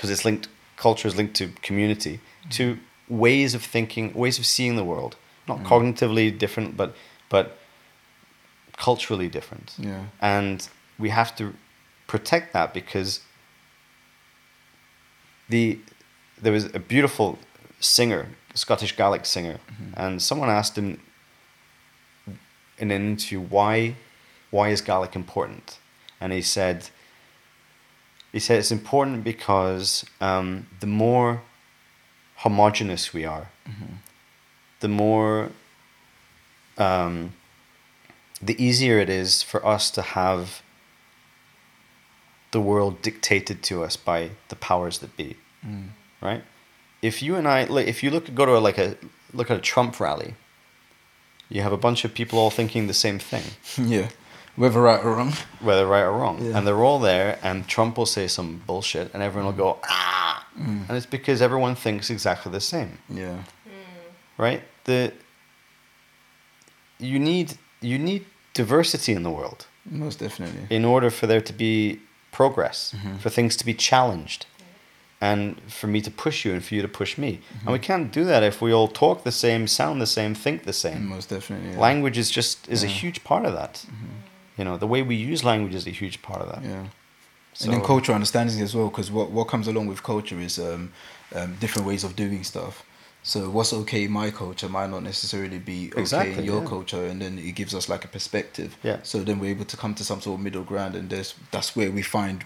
[0.00, 0.48] because it's linked.
[0.76, 5.16] Culture is linked to community, to ways of thinking, ways of seeing the world.
[5.46, 5.66] Not mm.
[5.66, 6.94] cognitively different, but
[7.28, 7.58] but
[8.80, 10.04] culturally different yeah.
[10.22, 10.66] and
[10.98, 11.52] we have to
[12.06, 13.20] protect that because
[15.50, 15.78] the
[16.40, 17.38] there was a beautiful
[17.78, 19.92] singer, Scottish Gaelic singer, mm-hmm.
[20.02, 20.98] and someone asked him
[22.78, 23.96] in an interview why
[24.50, 25.78] why is Gaelic important,
[26.20, 26.88] and he said
[28.32, 31.42] he said it's important because um, the more
[32.36, 33.48] homogenous we are,
[34.80, 35.50] the more
[36.78, 37.32] um,
[38.40, 40.62] the easier it is for us to have
[42.52, 45.36] the world dictated to us by the powers that be,
[46.20, 46.42] right?
[47.02, 48.96] If you and I, like, if you look, go to a, like a
[49.32, 50.34] look at a Trump rally,
[51.48, 53.44] you have a bunch of people all thinking the same thing,
[53.76, 54.08] yeah.
[54.56, 55.32] Whether right or wrong.
[55.60, 56.56] whether right or wrong, Yeah.
[56.56, 60.46] and they're all there, and Trump will say some bullshit, and everyone will go ah,
[60.58, 60.88] mm.
[60.88, 62.98] and it's because everyone thinks exactly the same.
[63.08, 63.36] Yeah.
[63.36, 64.42] Hmm.
[64.42, 64.62] right?
[64.84, 65.12] The
[66.98, 70.66] you need you need diversity in the world Most definitely.
[70.68, 72.00] in order for there to be
[72.32, 73.16] progress, mm-hmm.
[73.16, 74.46] for things to be challenged,
[75.20, 77.40] and for me to push you and for you to push me.
[77.60, 77.82] And we mm-hmm.
[77.82, 81.06] can't do that if we all talk the same, sound the same, think the same.
[81.06, 81.72] Most definitely.
[81.72, 81.78] Yeah.
[81.78, 83.74] Language is just is a huge part of that.
[83.86, 84.06] Mm-hmm.
[84.60, 86.62] You know, the way we use language is a huge part of that.
[86.72, 86.84] Yeah.
[87.54, 90.54] So, and then cultural understanding as well, because what, what comes along with culture is
[90.58, 90.82] um,
[91.38, 92.74] um, different ways of doing stuff.
[93.22, 96.68] So what's okay in my culture might not necessarily be okay Exactly, in your yeah.
[96.74, 98.70] culture, and then it gives us like a perspective.
[98.82, 98.98] Yeah.
[99.02, 101.70] So then we're able to come to some sort of middle ground, and there's that's
[101.76, 102.36] where we find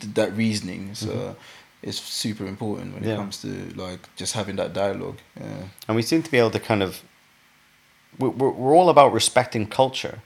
[0.00, 0.94] th- that reasoning.
[0.94, 1.36] So
[1.82, 3.08] it's super important when Mm-hmm.
[3.10, 3.14] Yeah.
[3.14, 3.48] it comes to
[3.86, 5.18] like just having that dialogue.
[5.40, 5.68] Yeah.
[5.88, 6.92] and we seem to be able to kind of
[8.18, 8.30] we're
[8.62, 10.16] we're all about respecting culture,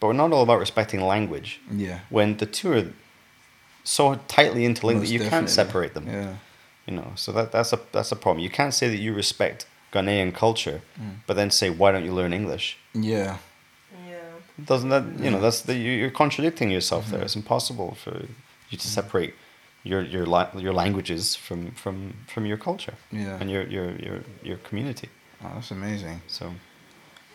[0.00, 1.60] but we're not all about respecting language.
[1.70, 1.98] Yeah.
[2.10, 2.86] when the two are
[3.84, 6.06] so tightly interlinked Most that you can't separate them.
[6.06, 6.34] Yeah.
[6.86, 8.42] You know, so that that's a that's a problem.
[8.44, 11.16] You can't say that you respect Ghanaian culture, Mm.
[11.26, 12.76] but then say why don't you learn English?
[12.94, 13.36] Yeah.
[14.08, 14.18] Yeah.
[14.70, 15.42] Doesn't that you know Yeah.
[15.46, 17.12] that's the you- you're contradicting yourself Mm-hmm.
[17.16, 17.24] there.
[17.24, 18.14] It's impossible for
[18.70, 19.32] you to separate
[19.84, 23.40] your your la- your languages from from from your culture Yeah.
[23.40, 25.08] and your your your your community.
[25.42, 26.20] Oh, that's amazing.
[26.28, 26.44] So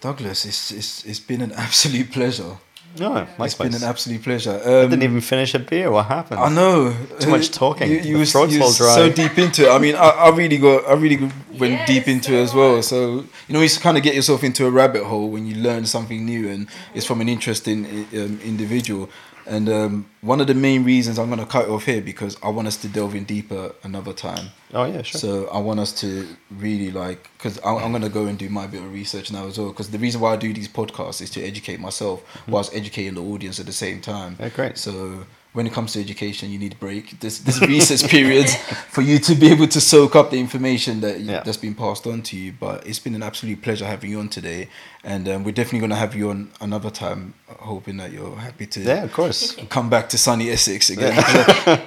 [0.01, 2.57] Douglas, it's, it's, it's been an absolute pleasure.
[2.99, 4.51] no, it's been an absolute pleasure.
[4.65, 5.89] I Um, didn't even finish a beer.
[5.91, 6.39] What happened?
[6.41, 6.93] I know.
[7.19, 7.89] Too much Uh, talking.
[7.91, 8.95] You, The you, was, you all dry.
[8.95, 9.71] so deep into it.
[9.71, 11.17] I mean, I, I really got, I really
[11.61, 12.81] went Yes, deep into it as well.
[12.83, 12.97] So
[13.47, 16.25] you know, you kind of get yourself into a rabbit hole when you learn something
[16.25, 19.07] new, and it's from an interesting um, individual.
[19.45, 22.37] And um, one of the main reasons I'm going to cut it off here because
[22.43, 24.49] I want us to delve in deeper another time.
[24.73, 25.19] Oh yeah, sure.
[25.19, 28.67] So I want us to really like because I'm going to go and do my
[28.67, 29.69] bit of research now as well.
[29.69, 33.23] Because the reason why I do these podcasts is to educate myself whilst educating the
[33.23, 34.37] audience at the same time.
[34.39, 34.77] Yeah, great.
[34.77, 37.19] So when it comes to education, you need a break.
[37.19, 38.49] This this recess period
[38.89, 41.41] for you to be able to soak up the information that Yeah.
[41.43, 42.53] that's been passed on to you.
[42.59, 44.69] But it's been an absolute pleasure having you on today,
[45.03, 48.65] and um, we're definitely going to have you on another time, hoping that you're happy
[48.67, 49.55] to yeah, of course.
[49.69, 51.13] come back to sunny Essex again.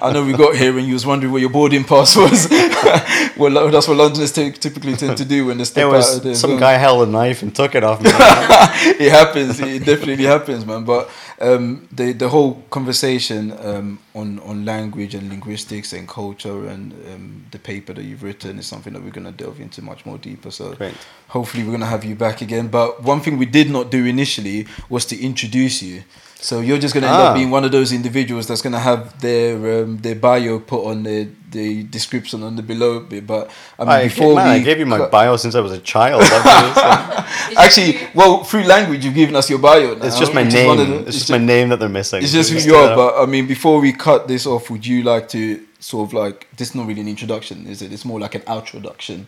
[0.01, 2.47] I know we got here and you was wondering where your boarding pass was.
[3.37, 6.23] well, that's what Londoners ty- typically tend to do when they step There out of
[6.23, 6.35] there.
[6.35, 8.09] some so- guy held a knife and took it off me.
[8.13, 9.59] it happens.
[9.59, 10.83] It definitely happens, man.
[10.83, 11.09] But
[11.41, 17.45] um, the the whole conversation um, on on language and linguistics and culture and um,
[17.51, 20.51] the paper that you've written is something that we're gonna delve into much more deeper.
[20.51, 20.93] So Great.
[21.27, 22.67] hopefully we're gonna have you back again.
[22.67, 26.03] But one thing we did not do initially was to introduce you.
[26.39, 27.29] So you're just gonna end Ah.
[27.29, 31.03] up being one of those individuals that's gonna have their um, their bio put on
[31.03, 33.25] the the description on the below bit.
[33.25, 33.49] But
[33.79, 35.71] I mean, I, before man, we I gave you my cut- bio since I was
[35.71, 36.21] a child.
[37.57, 39.95] Actually, well, through language, you've given us your bio.
[39.95, 40.89] Now, it's just my which is one name.
[40.91, 42.21] the- it's just my name that they're missing.
[42.23, 42.95] It's just who you are.
[42.95, 46.47] But I mean, before we cut this off, would you like to sort of like
[46.57, 46.69] this?
[46.69, 47.91] is Not really an introduction, is it?
[47.91, 49.27] It's more like an outroduction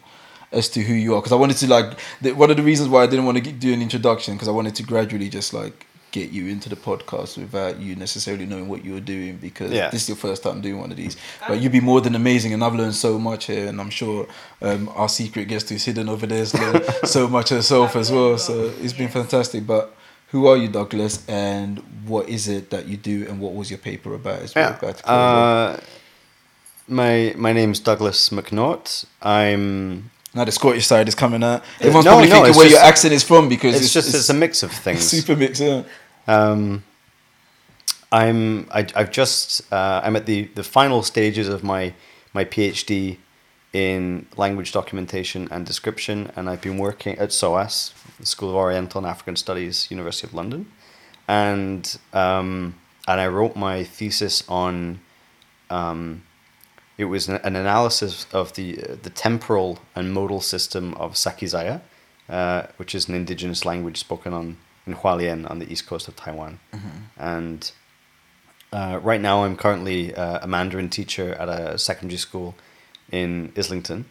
[0.51, 1.21] as to who you are.
[1.21, 3.51] Because I wanted to like the, one of the reasons why I didn't want to
[3.51, 7.37] do an introduction because I wanted to gradually just like get you into the podcast
[7.37, 9.89] without you necessarily knowing what you're doing because Yeah.
[9.89, 11.17] this is your first time doing one of these.
[11.47, 14.25] But you'd be more than amazing, and I've learned so much here, and I'm sure
[14.61, 18.37] um, our secret guest who's hidden over there has learned so much herself as well.
[18.37, 19.67] So it's been fantastic.
[19.67, 19.93] But
[20.31, 23.79] who are you, Douglas, and what is it that you do, and what was your
[23.79, 24.41] paper about?
[24.41, 24.77] As well, Yeah.
[24.77, 25.09] about to?
[25.09, 25.79] Uh,
[26.87, 29.05] my my name's Douglas McNaught.
[29.21, 30.11] I'm.
[30.37, 31.63] Now the Scottish side is coming out.
[31.79, 34.35] Everyone's no, probably no, thinking where your accent is from because It's, just it's, a
[34.35, 35.01] mix of things.
[35.01, 35.59] super mix.
[35.59, 35.81] Yeah.
[36.27, 36.83] Um,
[38.11, 41.95] I'm I, I've just uh, I'm at the, the final stages of my
[42.33, 43.17] my PhD
[43.73, 48.99] in language documentation and description, and I've been working at SOAS, the School of Oriental
[48.99, 50.71] and African Studies, University of London,
[51.27, 52.75] and um,
[53.07, 54.99] and I wrote my thesis on.
[55.71, 56.21] Um,
[56.97, 61.81] it was an, an analysis of the uh, the temporal and modal system of Sakizaya,
[62.29, 66.15] uh, which is an indigenous language spoken on in Hualien on the east coast of
[66.15, 66.59] Taiwan.
[67.17, 67.71] And
[68.71, 72.55] uh, right now, I'm currently uh, a Mandarin teacher at a secondary school
[73.11, 74.05] in Islington,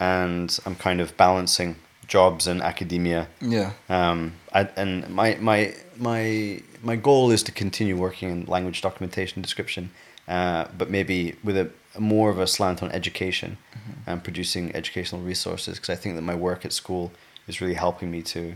[0.00, 1.76] and I'm kind of balancing
[2.06, 3.28] jobs and academia.
[3.40, 3.72] Yeah.
[3.88, 9.38] Um, I, and my, my, my, my goal is to continue working in language documentation
[9.38, 9.90] and description,
[10.28, 13.58] uh, but maybe with a more of a slant on education
[14.06, 17.12] and producing educational resources, because I think that my work at school
[17.46, 18.54] is really helping me to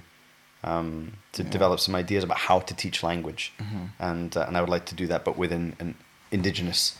[0.65, 3.53] um, to develop some ideas about how to teach language,
[3.99, 5.95] and uh, and I would like to do that, but within an
[6.31, 6.99] indigenous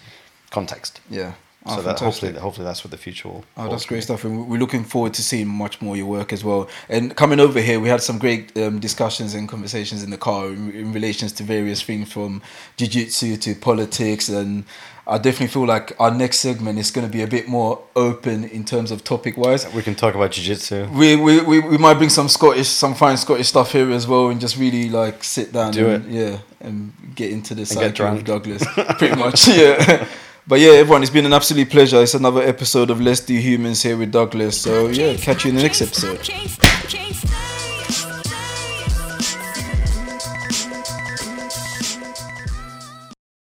[0.51, 1.01] context.
[1.11, 1.33] Yeah.
[1.69, 3.45] Oh, so that hopefully, hopefully that's what the future will.
[3.57, 6.33] Oh, that's great stuff, and we're looking forward to seeing much more of your work
[6.33, 6.69] as well.
[6.89, 10.47] And coming over here, we had some great um, discussions and conversations in the car
[10.47, 12.41] in, in relations to various things from
[12.77, 14.65] jiu-jitsu to politics, and
[15.09, 18.43] I definitely feel like our next segment is going to be a bit more open
[18.45, 19.73] in terms of topic-wise.
[19.73, 20.89] We can talk about jiu-jitsu.
[20.93, 24.31] We, we, we, we might bring some Scottish, some fine Scottish stuff here as well,
[24.31, 26.11] and just really like sit down, Do and, it.
[26.13, 28.25] yeah, and get into the get side of drunk.
[28.25, 28.65] Douglas,
[28.99, 30.09] pretty much, yeah.
[30.49, 32.03] But yeah, everyone, it's been an absolute pleasure.
[32.03, 34.61] It's another episode of Let's Do Humans here with Douglas.
[34.61, 36.21] So yeah, catch you in the next episode.
[36.21, 37.06] I can't